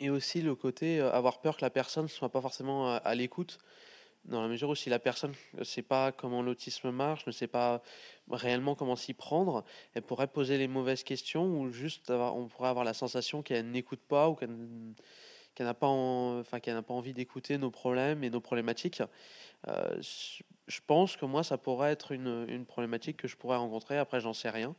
et 0.00 0.10
aussi 0.10 0.42
le 0.42 0.54
côté 0.54 1.00
euh, 1.00 1.10
avoir 1.12 1.40
peur 1.40 1.56
que 1.56 1.64
la 1.64 1.70
personne 1.70 2.04
ne 2.04 2.08
soit 2.08 2.30
pas 2.30 2.42
forcément 2.42 2.94
à, 2.94 3.14
l'écoute, 3.14 3.58
dans 4.24 4.42
la 4.42 4.48
mesure 4.48 4.68
où 4.68 4.74
si 4.74 4.90
la 4.90 4.98
personne 4.98 5.32
ne 5.54 5.64
sait 5.64 5.82
pas 5.82 6.12
comment 6.12 6.42
l'autisme 6.42 6.90
marche, 6.90 7.26
ne 7.26 7.32
sait 7.32 7.46
pas 7.46 7.82
réellement 8.30 8.74
comment 8.74 8.96
s'y 8.96 9.14
prendre, 9.14 9.64
elle 9.94 10.02
pourrait 10.02 10.26
poser 10.26 10.58
les 10.58 10.68
mauvaises 10.68 11.04
questions 11.04 11.46
ou 11.60 11.70
juste 11.72 12.10
on 12.10 12.48
pourrait 12.48 12.68
avoir 12.68 12.84
la 12.84 12.94
sensation 12.94 13.42
qu'elle 13.42 13.70
n'écoute 13.70 14.02
pas 14.06 14.28
ou 14.28 14.34
qu'elle 14.34 14.56
qu'elle 15.54 15.66
n'a 15.66 15.74
pas, 15.74 15.88
enfin, 15.88 16.60
qu'elle 16.60 16.74
n'a 16.74 16.82
pas 16.82 16.94
envie 16.94 17.12
d'écouter 17.12 17.58
nos 17.58 17.70
problèmes 17.70 18.24
et 18.24 18.30
nos 18.30 18.40
problématiques. 18.40 19.02
Euh, 19.68 20.00
je 20.00 20.80
pense 20.86 21.16
que 21.16 21.24
moi, 21.24 21.44
ça 21.44 21.58
pourrait 21.58 21.92
être 21.92 22.12
une, 22.12 22.46
une, 22.48 22.64
problématique 22.64 23.16
que 23.16 23.28
je 23.28 23.36
pourrais 23.36 23.56
rencontrer. 23.56 23.98
Après, 23.98 24.20
j'en 24.20 24.32
sais 24.32 24.50
rien. 24.50 24.74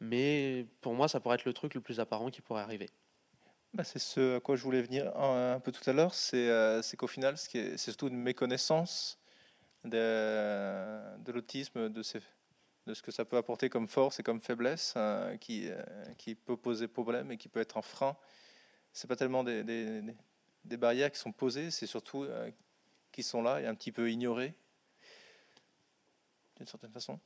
Mais 0.00 0.66
pour 0.80 0.94
moi, 0.94 1.08
ça 1.08 1.20
pourrait 1.20 1.36
être 1.36 1.44
le 1.44 1.52
truc 1.52 1.74
le 1.74 1.80
plus 1.80 2.00
apparent 2.00 2.30
qui 2.30 2.40
pourrait 2.40 2.62
arriver. 2.62 2.88
Bah, 3.74 3.84
c'est 3.84 3.98
ce 3.98 4.36
à 4.36 4.40
quoi 4.40 4.56
je 4.56 4.62
voulais 4.62 4.82
venir 4.82 5.16
un, 5.16 5.58
peu 5.60 5.72
tout 5.72 5.88
à 5.88 5.92
l'heure. 5.92 6.14
C'est, 6.14 6.48
euh, 6.48 6.82
qu'au 6.98 7.06
final, 7.06 7.36
c'est 7.38 7.78
surtout 7.78 8.08
une 8.08 8.18
méconnaissance 8.18 9.18
de, 9.84 11.18
de 11.18 11.32
l'autisme, 11.32 11.88
de, 11.88 12.02
de 12.86 12.94
ce 12.94 13.02
que 13.02 13.10
ça 13.10 13.24
peut 13.24 13.38
apporter 13.38 13.70
comme 13.70 13.88
force 13.88 14.20
et 14.20 14.22
comme 14.22 14.40
faiblesse, 14.40 14.92
hein, 14.96 15.36
qui, 15.40 15.68
euh, 15.70 15.82
qui 16.18 16.34
peut 16.34 16.56
poser 16.56 16.86
problème 16.86 17.32
et 17.32 17.38
qui 17.38 17.48
peut 17.48 17.60
être 17.60 17.78
un 17.78 17.82
frein. 17.82 18.16
C'est 18.92 19.08
pas 19.08 19.16
tellement 19.16 19.44
des, 19.44 19.64
des, 19.64 20.02
des, 20.64 20.76
barrières 20.76 21.10
qui 21.10 21.18
sont 21.18 21.32
posées, 21.32 21.70
c'est 21.70 21.86
surtout 21.86 22.24
euh, 22.24 22.50
qui 23.10 23.22
sont 23.22 23.42
là 23.42 23.60
et 23.60 23.66
un 23.66 23.74
petit 23.74 23.92
peu 23.92 24.10
ignorées 24.10 24.54
d'une 26.56 26.66
certaine 26.66 26.92
façon. 26.92 27.18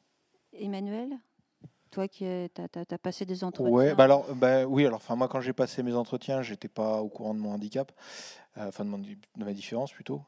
Emmanuel 0.53 1.19
toi 1.91 2.09
qui 2.09 2.27
as, 2.27 2.99
passé 2.99 3.25
des 3.25 3.43
entretiens 3.43 3.73
ouais, 3.73 3.95
bah 3.95 4.05
alors, 4.05 4.35
bah 4.35 4.67
Oui, 4.67 4.85
alors 4.85 5.01
moi 5.17 5.29
quand 5.29 5.41
j'ai 5.41 5.53
passé 5.53 5.83
mes 5.83 5.95
entretiens, 5.95 6.43
j'étais 6.43 6.69
pas 6.69 7.01
au 7.01 7.09
courant 7.09 7.33
de 7.33 7.39
mon 7.39 7.53
handicap, 7.53 7.91
euh, 8.59 8.69
enfin 8.69 8.85
de, 8.85 8.97
de, 8.97 9.45
ma 9.45 9.53
différence 9.53 9.93
plutôt, 9.93 10.23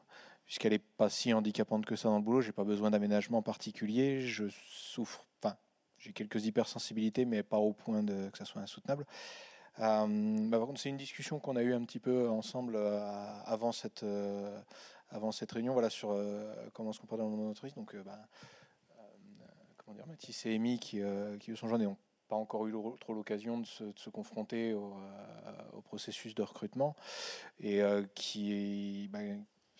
puisqu'elle 0.45 0.71
n'est 0.71 0.79
pas 0.79 1.09
si 1.09 1.31
handicapante 1.33 1.85
que 1.85 1.95
ça 1.95 2.09
dans 2.09 2.17
le 2.17 2.23
boulot, 2.23 2.41
j'ai 2.41 2.53
pas 2.53 2.63
besoin 2.63 2.89
d'aménagement 2.89 3.41
particulier, 3.41 4.21
je 4.21 4.45
souffre, 4.49 5.25
enfin 5.41 5.57
j'ai 5.99 6.11
quelques 6.11 6.45
hypersensibilités, 6.45 7.25
mais 7.25 7.43
pas 7.43 7.57
au 7.57 7.73
point 7.73 8.01
de, 8.01 8.29
que 8.29 8.37
ça 8.37 8.45
soit 8.45 8.61
insoutenable. 8.61 9.05
Euh, 9.79 10.49
bah, 10.49 10.57
par 10.57 10.67
contre, 10.67 10.79
c'est 10.79 10.89
une 10.89 10.97
discussion 10.97 11.39
qu'on 11.39 11.55
a 11.55 11.61
eue 11.61 11.73
un 11.73 11.83
petit 11.83 11.99
peu 11.99 12.29
ensemble 12.29 12.75
euh, 12.75 12.99
avant, 13.45 13.71
cette, 13.71 14.05
avant 15.09 15.31
cette 15.31 15.51
réunion. 15.51 15.73
Voilà, 15.73 15.89
sur 15.89 16.17
comment 16.73 16.93
se 16.93 16.99
comporter 16.99 17.23
dans 17.23 17.29
le 17.29 17.35
monde 17.35 17.41
de 17.41 17.47
l'entreprise. 17.47 17.75
Donc, 17.75 17.95
bah, 18.03 18.19
comment 19.77 19.95
dire, 19.95 20.07
Mathis 20.07 20.45
et 20.45 20.55
Amy 20.55 20.79
qui, 20.79 21.01
euh, 21.01 21.37
qui 21.37 21.55
sont 21.55 21.67
jeunes 21.67 21.81
et 21.81 21.87
ont 21.87 21.97
pas 22.27 22.35
encore 22.35 22.67
eu 22.67 22.73
trop 22.99 23.13
l'occasion 23.13 23.57
de, 23.57 23.65
se, 23.65 24.09
confronter 24.11 24.73
au, 24.73 24.93
processus 25.85 26.35
de 26.35 26.43
recrutement 26.43 26.95
et 27.59 27.81
qui, 28.13 29.09
bah, 29.11 29.19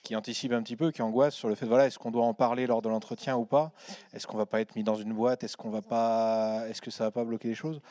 qui 0.02 0.16
anticipe 0.16 0.52
un 0.54 0.64
petit 0.64 0.76
peu, 0.76 0.92
qui 0.92 1.04
angoisse 1.04 1.36
sur 1.36 1.48
le 1.48 1.54
fait 1.54 1.68
voilà, 1.68 1.86
est-ce 1.86 2.00
qu'on 2.00 2.10
doit 2.10 2.26
en 2.26 2.34
parler 2.34 2.66
lors 2.66 2.82
de 2.82 2.90
l'entretien 2.90 3.38
ou 3.38 3.46
pas? 3.46 3.72
Est-ce 4.14 4.26
qu'on 4.26 4.38
va 4.38 4.48
pas 4.48 4.62
être 4.62 4.76
mis 4.76 4.84
dans 4.84 4.96
une 4.96 5.14
boîte? 5.14 5.44
Est-ce 5.44 5.58
qu'on 5.58 5.70
va 5.70 5.84
pas 5.84 6.68
Est-ce 6.68 6.82
que 6.82 6.90
ça 6.90 7.04
va 7.04 7.12
pas 7.12 7.24
bloquer 7.24 7.50
les 7.50 7.54
choses? 7.54 7.82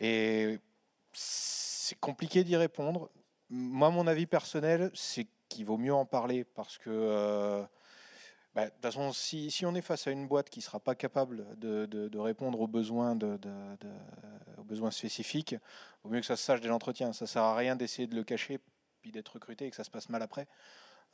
Et 0.00 0.60
c'est 1.16 1.98
compliqué 1.98 2.44
d'y 2.44 2.56
répondre. 2.56 3.10
Moi, 3.48 3.90
mon 3.90 4.06
avis 4.06 4.26
personnel, 4.26 4.90
c'est 4.94 5.26
qu'il 5.48 5.64
vaut 5.64 5.78
mieux 5.78 5.94
en 5.94 6.04
parler 6.04 6.44
parce 6.44 6.78
que 6.78 6.90
euh, 6.90 7.62
bah, 8.54 8.66
de 8.66 8.70
toute 8.70 8.82
façon, 8.82 9.12
si, 9.12 9.64
on 9.64 9.74
est 9.74 9.82
face 9.82 10.06
à 10.06 10.10
une 10.10 10.26
boîte 10.26 10.50
qui 10.50 10.58
ne 10.58 10.64
sera 10.64 10.80
pas 10.80 10.94
capable 10.94 11.58
de, 11.58 12.18
répondre 12.18 12.60
aux 12.60 12.66
besoins, 12.66 13.16
aux 14.58 14.64
besoins 14.64 14.90
spécifiques, 14.90 15.52
il 15.52 15.60
vaut 16.02 16.10
mieux 16.10 16.20
que 16.20 16.26
ça 16.26 16.36
se 16.36 16.44
sache 16.44 16.60
dès 16.60 16.68
l'entretien. 16.68 17.12
Ça 17.12 17.24
ne 17.24 17.28
sert 17.28 17.42
à 17.42 17.54
rien 17.54 17.76
d'essayer 17.76 18.08
de 18.08 18.14
le 18.14 18.24
cacher 18.24 18.60
puis 19.00 19.12
d'être 19.12 19.28
recruté 19.28 19.66
et 19.66 19.70
que 19.70 19.76
ça 19.76 19.84
se 19.84 19.90
passe 19.90 20.08
mal 20.08 20.22
après. 20.22 20.48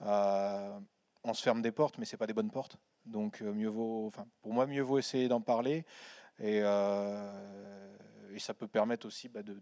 Euh, 0.02 0.78
on 1.24 1.34
se 1.34 1.42
ferme 1.42 1.62
des 1.62 1.72
portes, 1.72 1.98
mais 1.98 2.04
c'est 2.04 2.16
pas 2.16 2.26
des 2.26 2.32
bonnes 2.32 2.50
portes. 2.50 2.76
Donc 3.04 3.42
euh, 3.42 3.52
mieux 3.52 3.68
vaut, 3.68 4.10
pour 4.40 4.52
moi, 4.52 4.66
mieux 4.66 4.82
vaut 4.82 4.98
essayer 4.98 5.28
d'en 5.28 5.40
parler. 5.40 5.84
Et, 6.42 6.60
euh, 6.62 7.96
et, 8.34 8.38
ça 8.38 8.52
peut 8.52 8.68
permettre 8.68 9.06
aussi 9.06 9.28
bah, 9.28 9.42
de, 9.42 9.56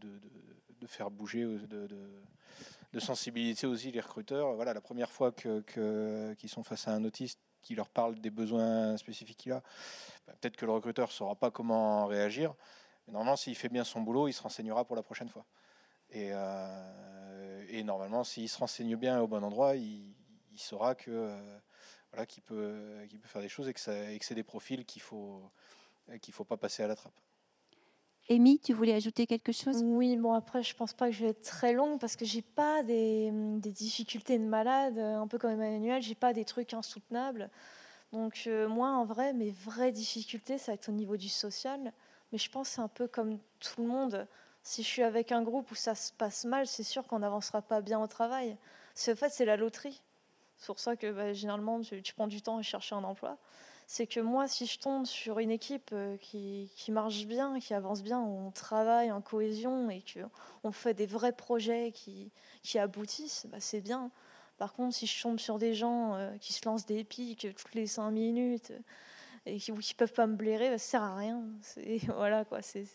faire 0.86 1.10
bouger, 1.10 1.44
de, 1.44 1.86
de, 2.92 3.00
sensibiliser 3.00 3.66
aussi 3.66 3.92
les 3.92 4.00
recruteurs. 4.00 4.54
Voilà, 4.54 4.72
la 4.72 4.80
première 4.80 5.12
fois 5.12 5.30
qu'ils 5.30 6.48
sont 6.48 6.62
face 6.62 6.88
à 6.88 6.92
un 6.92 7.04
autiste 7.04 7.38
qui 7.62 7.74
leur 7.74 7.90
parle 7.90 8.18
des 8.18 8.30
besoins 8.30 8.96
spécifiques 8.96 9.36
qu'il 9.36 9.52
a, 9.52 9.62
bah, 10.26 10.32
peut-être 10.40 10.56
que 10.56 10.64
le 10.64 10.72
recruteur 10.72 11.08
ne 11.08 11.12
saura 11.12 11.36
pas 11.36 11.50
comment 11.50 12.06
réagir. 12.06 12.54
Mais 13.06 13.12
normalement, 13.12 13.36
s'il 13.36 13.54
fait 13.54 13.68
bien 13.68 13.84
son 13.84 14.00
boulot, 14.00 14.26
il 14.28 14.32
se 14.32 14.42
renseignera 14.42 14.84
pour 14.86 14.96
la 14.96 15.02
prochaine 15.02 15.28
fois. 15.28 15.44
Et, 16.08 16.32
et 17.70 17.84
normalement, 17.84 18.24
s'il 18.24 18.48
se 18.48 18.58
renseigne 18.58 18.96
bien 18.96 19.20
au 19.20 19.28
bon 19.28 19.44
endroit, 19.44 19.76
il, 19.76 20.14
saura 20.56 20.94
que 20.94 21.10
euh, 21.10 21.58
voilà, 22.10 22.26
qu'il 22.26 22.42
peut 22.42 23.06
faire 23.24 23.40
des 23.40 23.48
choses 23.48 23.68
et 23.68 23.72
que, 23.72 23.80
c'est 23.80 24.34
des 24.34 24.42
profils 24.42 24.84
qu'il 24.84 25.02
faut 25.02 25.50
qu'il 26.18 26.34
faut 26.34 26.44
pas 26.44 26.56
passer 26.56 26.82
à 26.82 26.86
la 26.86 26.96
trappe. 26.96 27.14
Amy, 28.28 28.60
tu 28.60 28.72
voulais 28.72 28.94
ajouter 28.94 29.26
quelque 29.26 29.50
chose? 29.50 29.82
Oui, 29.82 30.16
bon 30.16 30.32
après 30.32 30.62
je 30.62 30.74
pense 30.74 30.92
pas 30.92 31.06
que 31.06 31.12
je 31.12 31.24
vais 31.24 31.30
être 31.30 31.42
très 31.42 31.72
longue 31.72 31.98
parce 31.98 32.14
que 32.14 32.24
j'ai 32.24 32.42
pas 32.42 32.82
des, 32.84 33.30
des, 33.32 33.72
difficultés 33.72 34.38
de 34.38 34.44
malade, 34.44 34.98
un 34.98 35.26
peu 35.26 35.36
comme 35.36 35.50
Emmanuel, 35.50 36.00
j'ai 36.00 36.14
pas 36.14 36.32
des 36.32 36.44
trucs 36.44 36.72
insoutenables. 36.72 37.50
Donc 38.12 38.44
euh, 38.46 38.68
moi 38.68 38.90
en 38.90 39.04
vrai, 39.04 39.32
mes 39.32 39.50
vraies 39.50 39.92
difficultés, 39.92 40.58
ça 40.58 40.72
va 40.72 40.74
être 40.74 40.88
au 40.88 40.92
niveau 40.92 41.16
du 41.16 41.28
social. 41.28 41.92
Mais 42.30 42.38
je 42.38 42.48
pense 42.50 42.68
c'est 42.68 42.80
un 42.80 42.88
peu 42.88 43.08
comme 43.08 43.38
tout 43.58 43.82
le 43.82 43.88
monde. 43.88 44.26
Si 44.62 44.82
je 44.82 44.88
suis 44.88 45.02
avec 45.02 45.32
un 45.32 45.42
groupe 45.42 45.70
où 45.70 45.74
ça 45.74 45.94
se 45.94 46.12
passe 46.12 46.44
mal, 46.44 46.66
c'est 46.66 46.84
sûr 46.84 47.06
qu'on 47.06 47.20
n'avancera 47.20 47.62
pas 47.62 47.80
bien 47.80 48.00
au 48.00 48.06
travail. 48.06 48.56
C'est 48.94 49.12
en 49.12 49.16
fait 49.16 49.30
c'est 49.30 49.44
la 49.44 49.56
loterie. 49.56 50.02
C'est 50.60 50.66
pour 50.66 50.78
ça 50.78 50.94
que 50.94 51.10
bah, 51.10 51.32
généralement, 51.32 51.80
tu, 51.80 52.14
prends 52.14 52.26
du 52.26 52.42
temps 52.42 52.58
à 52.58 52.62
chercher 52.62 52.94
un 52.94 53.02
emploi. 53.02 53.38
C'est 53.92 54.06
que 54.06 54.20
moi, 54.20 54.46
si 54.46 54.66
je 54.66 54.78
tombe 54.78 55.04
sur 55.04 55.40
une 55.40 55.50
équipe 55.50 55.90
euh, 55.92 56.16
qui, 56.18 56.70
qui, 56.76 56.92
marche 56.92 57.26
bien, 57.26 57.58
qui 57.58 57.74
avance 57.74 58.04
bien, 58.04 58.20
où 58.20 58.46
on 58.46 58.52
travaille 58.52 59.10
en 59.10 59.20
cohésion 59.20 59.90
et 59.90 60.04
qu'on 60.62 60.70
fait 60.70 60.94
des 60.94 61.06
vrais 61.06 61.32
projets 61.32 61.90
qui, 61.90 62.30
qui 62.62 62.78
aboutissent, 62.78 63.46
bah, 63.50 63.58
c'est 63.58 63.80
bien. 63.80 64.12
Par 64.58 64.74
contre, 64.74 64.94
si 64.94 65.08
je 65.08 65.20
tombe 65.20 65.40
sur 65.40 65.58
des 65.58 65.74
gens 65.74 66.14
euh, 66.14 66.30
qui 66.38 66.52
se 66.52 66.64
lancent 66.66 66.86
des 66.86 67.02
pics 67.02 67.48
toutes 67.56 67.74
les 67.74 67.88
cinq 67.88 68.12
minutes 68.12 68.70
et 69.44 69.58
qui 69.58 69.72
ne 69.72 69.94
peuvent 69.96 70.12
pas 70.12 70.28
me 70.28 70.36
blairer, 70.36 70.70
bah, 70.70 70.78
ça 70.78 70.90
sert 70.90 71.02
à 71.02 71.16
rien. 71.16 71.42
Voilà, 72.14 72.44
quoi, 72.44 72.62
c'est, 72.62 72.86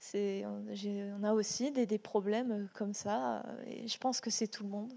c'est, 0.00 0.46
on 0.46 1.24
a 1.24 1.34
aussi 1.34 1.72
des, 1.72 1.84
des 1.84 1.98
problèmes 1.98 2.70
comme 2.72 2.94
ça 2.94 3.42
et 3.66 3.86
je 3.86 3.98
pense 3.98 4.22
que 4.22 4.30
c'est 4.30 4.48
tout 4.48 4.62
le 4.62 4.70
monde. 4.70 4.94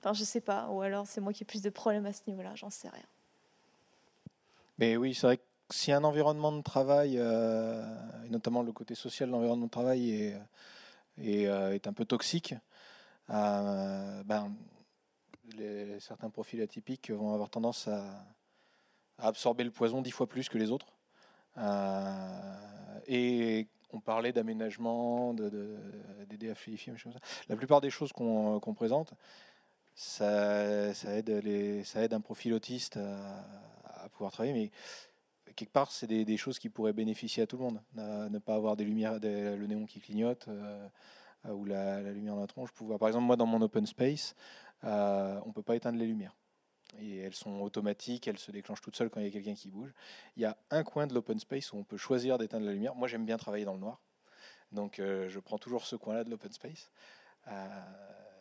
Enfin, 0.00 0.14
je 0.14 0.24
sais 0.24 0.40
pas. 0.40 0.68
Ou 0.70 0.80
alors 0.80 1.06
c'est 1.06 1.20
moi 1.20 1.32
qui 1.32 1.44
ai 1.44 1.46
plus 1.46 1.62
de 1.62 1.70
problèmes 1.70 2.06
à 2.06 2.12
ce 2.12 2.22
niveau-là, 2.26 2.56
j'en 2.56 2.70
sais 2.70 2.88
rien. 2.88 3.06
Mais 4.78 4.96
oui, 4.96 5.14
c'est 5.14 5.26
vrai 5.26 5.36
que 5.38 5.42
si 5.70 5.92
un 5.92 6.04
environnement 6.04 6.52
de 6.52 6.62
travail, 6.62 7.16
euh, 7.18 7.82
et 8.24 8.28
notamment 8.28 8.62
le 8.62 8.72
côté 8.72 8.94
social 8.94 9.28
de 9.28 9.32
l'environnement 9.34 9.66
de 9.66 9.70
travail, 9.70 10.10
est, 10.10 10.36
est, 11.18 11.46
euh, 11.46 11.78
un 11.84 11.92
peu 11.92 12.04
toxique, 12.04 12.54
euh, 13.30 14.22
ben, 14.24 14.54
certains 16.00 16.30
profils 16.30 16.60
atypiques 16.60 17.10
vont 17.10 17.32
avoir 17.32 17.48
tendance 17.50 17.88
à, 17.88 18.24
absorber 19.18 19.64
le 19.64 19.70
poison 19.70 20.02
dix 20.02 20.10
fois 20.10 20.26
plus 20.26 20.48
que 20.48 20.58
les 20.58 20.70
autres. 20.70 20.92
et 23.06 23.66
on 23.92 24.00
parlait 24.00 24.32
d'aménagement, 24.32 25.32
d'aider 25.32 26.46
de, 26.48 26.50
à 26.50 26.54
fluidifier, 26.54 26.92
La 27.48 27.56
plupart 27.56 27.80
des 27.80 27.88
choses 27.88 28.12
qu'on 28.12 28.74
présente, 28.76 29.14
ça, 29.94 30.92
ça, 30.92 31.14
aide 31.16 31.30
les, 31.30 31.82
ça 31.84 32.02
aide 32.02 32.12
un 32.12 32.20
profil 32.20 32.52
autiste 32.52 32.98
à, 32.98 33.46
pouvoir 34.16 34.32
travailler, 34.32 34.54
mais 34.54 34.70
quelque 35.54 35.72
part, 35.72 35.90
c'est 35.90 36.06
des, 36.06 36.36
choses 36.36 36.58
qui 36.58 36.68
pourraient 36.68 36.92
bénéficier 36.92 37.42
à 37.42 37.46
tout 37.46 37.56
le 37.56 37.64
monde. 37.64 37.82
Ne, 37.94 38.38
pas 38.38 38.54
avoir 38.54 38.76
des 38.76 38.84
lumières, 38.84 39.18
le 39.22 39.66
néon 39.66 39.86
qui 39.86 40.00
clignote 40.00 40.46
euh, 40.48 40.88
ou 41.48 41.64
la, 41.64 42.02
lumière 42.02 42.34
dans 42.34 42.40
la 42.40 42.46
tronche. 42.46 42.72
Pouvoir, 42.72 42.98
par 42.98 43.08
exemple, 43.08 43.24
moi, 43.24 43.36
dans 43.36 43.46
mon 43.46 43.60
open 43.62 43.86
space, 43.86 44.34
euh, 44.84 45.40
on 45.44 45.48
ne 45.48 45.52
peut 45.52 45.62
pas 45.62 45.76
éteindre 45.76 45.98
les 45.98 46.06
lumières. 46.06 46.34
Et 46.98 47.18
elles 47.18 47.34
sont 47.34 47.60
automatiques, 47.60 48.26
elles 48.28 48.38
se 48.38 48.50
déclenchent 48.50 48.80
toutes 48.80 48.96
seules 48.96 49.10
quand 49.10 49.20
il 49.20 49.26
y 49.26 49.28
a 49.28 49.32
quelqu'un 49.32 49.54
qui 49.54 49.68
bouge. 49.68 49.92
Il 50.36 50.42
y 50.42 50.46
a 50.46 50.56
un 50.70 50.82
coin 50.82 51.06
de 51.06 51.14
l'open 51.14 51.38
space 51.38 51.72
où 51.72 51.76
on 51.76 51.84
peut 51.84 51.96
choisir 51.96 52.38
d'éteindre 52.38 52.66
la 52.66 52.72
lumière. 52.72 52.94
Moi, 52.94 53.08
j'aime 53.08 53.26
bien 53.26 53.36
travailler 53.36 53.64
dans 53.64 53.74
le 53.74 53.80
noir. 53.80 54.00
Donc, 54.72 54.98
euh, 54.98 55.28
je 55.28 55.40
prends 55.40 55.58
toujours 55.58 55.84
ce 55.84 55.96
coin-là 55.96 56.24
de 56.24 56.30
l'open 56.30 56.52
space 56.52 56.90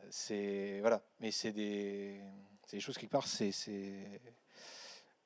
c'est 0.09 0.80
voilà, 0.82 1.01
mais 1.19 1.32
c'est 1.32 1.51
des, 1.51 2.21
des, 2.71 2.80
choses 2.80 2.97
quelque 2.97 3.11
part, 3.11 3.28
c'est 3.28 3.51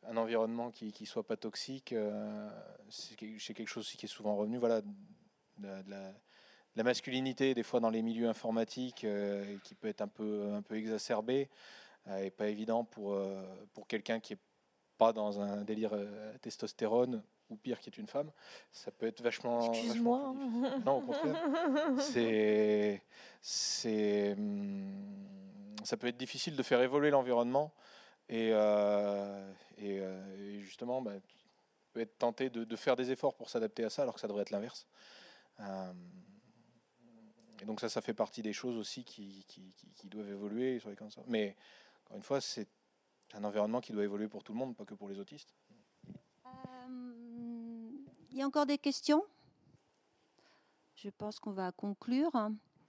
un 0.08 0.18
environnement 0.18 0.72
qui 0.72 0.92
qui 0.92 1.06
soit 1.06 1.26
pas 1.26 1.38
toxique. 1.38 1.94
Euh, 1.94 2.50
c'est 2.90 3.16
quelque 3.16 3.68
chose 3.68 3.90
qui 3.90 4.06
est 4.06 4.10
souvent 4.10 4.36
revenu, 4.36 4.58
voilà, 4.58 4.82
de, 4.82 5.68
la, 6.76 6.84
masculinité 6.84 7.54
des 7.54 7.64
fois 7.64 7.80
dans 7.80 7.90
les 7.90 8.02
milieux 8.02 8.30
informatiques 8.30 9.04
euh, 9.04 9.58
qui 9.64 9.76
peut 9.76 9.90
être 9.90 10.02
un 10.02 10.08
peu 10.08 10.54
un 10.54 10.62
peu 10.62 10.76
exacerbée 10.78 11.50
euh, 12.08 12.24
et 12.24 12.30
pas 12.30 12.48
évident 12.48 12.86
pour 12.86 13.18
pour 13.74 13.88
quelqu'un 13.88 14.20
qui 14.20 14.34
est 14.34 14.40
pas 14.98 15.14
dans 15.14 15.40
un 15.40 15.64
délire 15.64 15.92
testostérone 16.42 17.24
ou 17.50 17.56
pire 17.56 17.80
qui 17.80 17.90
est 17.90 17.98
une 17.98 18.08
femme, 18.08 18.32
ça 18.72 18.92
peut 18.92 19.08
être 19.08 19.22
vachement. 19.22 19.72
Excuse-moi. 19.72 20.36
Non, 20.86 20.98
au 20.98 21.02
contraire. 21.02 21.42
C'est, 22.00 23.02
c'est, 23.42 24.34
hum, 24.38 24.94
ça 25.84 25.98
peut 25.98 26.08
être 26.08 26.18
difficile 26.18 26.56
de 26.56 26.64
faire 26.64 26.82
évoluer 26.82 27.10
l'environnement 27.10 27.74
et, 28.30 28.52
euh, 28.54 29.52
euh, 29.82 30.58
et, 30.58 30.60
justement, 30.60 31.02
bah, 31.02 31.14
peut 31.94 32.02
être 32.02 32.18
tenté 32.20 32.50
de, 32.52 32.76
faire 32.76 32.96
des 32.96 33.12
efforts 33.12 33.36
pour 33.36 33.50
s'adapter 33.50 33.84
à 33.84 33.90
ça, 33.90 34.04
alors 34.04 34.14
que 34.14 34.22
ça 34.22 34.28
devrait 34.28 34.44
être 34.44 34.52
l'inverse. 34.52 34.88
Euh, 35.60 35.92
et 37.62 37.66
donc 37.66 37.82
ça, 37.82 37.90
ça 37.90 38.02
fait 38.02 38.14
partie 38.14 38.44
des 38.44 38.54
choses 38.54 38.78
aussi 38.78 39.04
qui, 39.04 39.46
doivent 40.06 40.30
évoluer 40.30 40.80
sur 40.80 40.90
les 40.90 40.96
cancers. 40.96 41.24
Mais 41.28 41.56
encore 42.06 42.18
une 42.18 42.24
fois, 42.24 42.40
c'est 42.40 42.68
un 43.34 43.44
environnement 43.44 43.82
qui 43.82 43.92
doit 43.92 44.04
évoluer 44.04 44.28
pour 44.28 44.44
tout 44.44 44.54
le 44.54 44.60
monde, 44.60 44.76
pas 44.76 44.86
que 44.86 44.94
pour 44.94 45.10
les 45.10 45.20
autistes. 45.20 45.54
Il 48.32 48.38
y 48.38 48.42
a 48.44 48.46
encore 48.46 48.68
des 48.68 48.78
questions? 48.78 49.24
Je 50.96 51.10
pense 51.10 51.40
qu'on 51.40 51.52
va 51.52 51.72
conclure. 51.72 52.32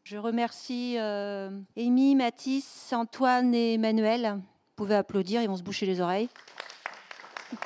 Je 0.04 0.18
remercie 0.18 0.98
Amy, 0.98 2.14
Mathis, 2.14 2.92
Antoine 2.92 3.54
et 3.54 3.74
Emmanuel. 3.74 4.42
Vous 4.80 4.86
pouvez 4.86 4.96
applaudir, 4.96 5.42
ils 5.42 5.46
vont 5.46 5.58
se 5.58 5.62
boucher 5.62 5.84
les 5.84 6.00
oreilles. 6.00 6.30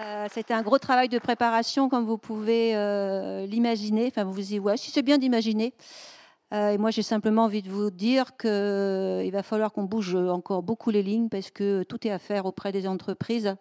euh, 0.00 0.26
C'était 0.32 0.54
un 0.54 0.62
gros 0.62 0.78
travail 0.78 1.10
de 1.10 1.18
préparation, 1.18 1.90
comme 1.90 2.06
vous 2.06 2.16
pouvez 2.16 2.74
euh, 2.74 3.44
l'imaginer. 3.44 4.06
Enfin, 4.06 4.24
vous 4.24 4.32
vous 4.32 4.40
dites, 4.40 4.60
ouais, 4.60 4.78
si 4.78 4.90
c'est 4.90 5.02
bien 5.02 5.18
d'imaginer. 5.18 5.74
Euh, 6.54 6.70
et 6.70 6.78
moi, 6.78 6.90
j'ai 6.90 7.02
simplement 7.02 7.44
envie 7.44 7.60
de 7.60 7.68
vous 7.68 7.90
dire 7.90 8.34
qu'il 8.38 9.30
va 9.30 9.42
falloir 9.42 9.74
qu'on 9.74 9.82
bouge 9.82 10.14
encore 10.14 10.62
beaucoup 10.62 10.88
les 10.88 11.02
lignes 11.02 11.28
parce 11.28 11.50
que 11.50 11.82
tout 11.82 12.06
est 12.06 12.10
à 12.10 12.18
faire 12.18 12.46
auprès 12.46 12.72
des 12.72 12.88
entreprises. 12.88 13.56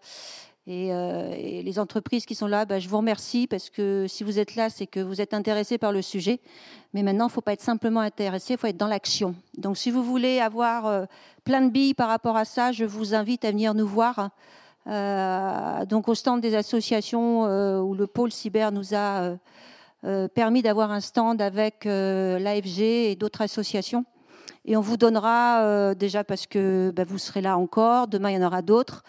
Euh, 0.69 1.33
et, 1.37 1.61
les 1.61 1.79
entreprises 1.79 2.25
qui 2.25 2.35
sont 2.35 2.47
là, 2.47 2.65
bah, 2.65 2.79
je 2.79 2.87
vous 2.87 2.97
remercie 2.97 3.47
parce 3.47 3.69
que 3.69 4.05
si 4.07 4.23
vous 4.23 4.39
êtes 4.39 4.55
là, 4.55 4.69
c'est 4.69 4.87
que 4.87 5.01
vous 5.01 5.19
êtes 5.19 5.33
intéressés 5.33 5.77
par 5.77 5.91
le 5.91 6.01
sujet. 6.01 6.39
Mais 6.93 7.03
maintenant, 7.03 7.25
il 7.25 7.29
ne 7.29 7.33
faut 7.33 7.41
pas 7.41 7.53
être 7.53 7.61
simplement 7.61 7.99
intéressé, 7.99 8.53
il 8.53 8.59
faut 8.59 8.67
être 8.67 8.77
dans 8.77 8.87
l'action. 8.87 9.35
Donc, 9.57 9.77
si 9.77 9.91
vous 9.91 10.03
voulez 10.03 10.39
avoir 10.39 10.85
euh, 10.85 11.05
plein 11.43 11.61
de 11.61 11.69
billes 11.69 11.93
par 11.93 12.07
rapport 12.07 12.37
à 12.37 12.45
ça, 12.45 12.71
je 12.71 12.85
vous 12.85 13.13
invite 13.13 13.43
à 13.43 13.51
venir 13.51 13.73
nous 13.73 13.87
voir. 13.87 14.29
Euh, 14.87 15.85
donc, 15.85 16.07
au 16.07 16.15
stand 16.15 16.39
des 16.39 16.55
associations 16.55 17.43
où 17.81 17.93
le 17.93 18.07
pôle 18.07 18.31
cyber 18.31 18.71
nous 18.71 18.95
a 18.95 19.35
permis 20.33 20.61
d'avoir 20.61 20.91
un 20.91 20.99
stand 20.99 21.41
avec 21.41 21.85
l'AFG 21.85 22.81
et 22.81 23.15
d'autres 23.15 23.41
associations. 23.41 24.05
Et 24.65 24.75
on 24.77 24.81
vous 24.81 24.97
donnera, 24.97 25.95
déjà 25.95 26.23
parce 26.23 26.47
que 26.47 26.91
bah, 26.93 27.03
vous 27.05 27.17
serez 27.17 27.41
là 27.41 27.57
encore, 27.57 28.07
demain 28.07 28.31
il 28.31 28.35
y 28.35 28.37
en 28.37 28.45
aura 28.45 28.61
d'autres. 28.61 29.03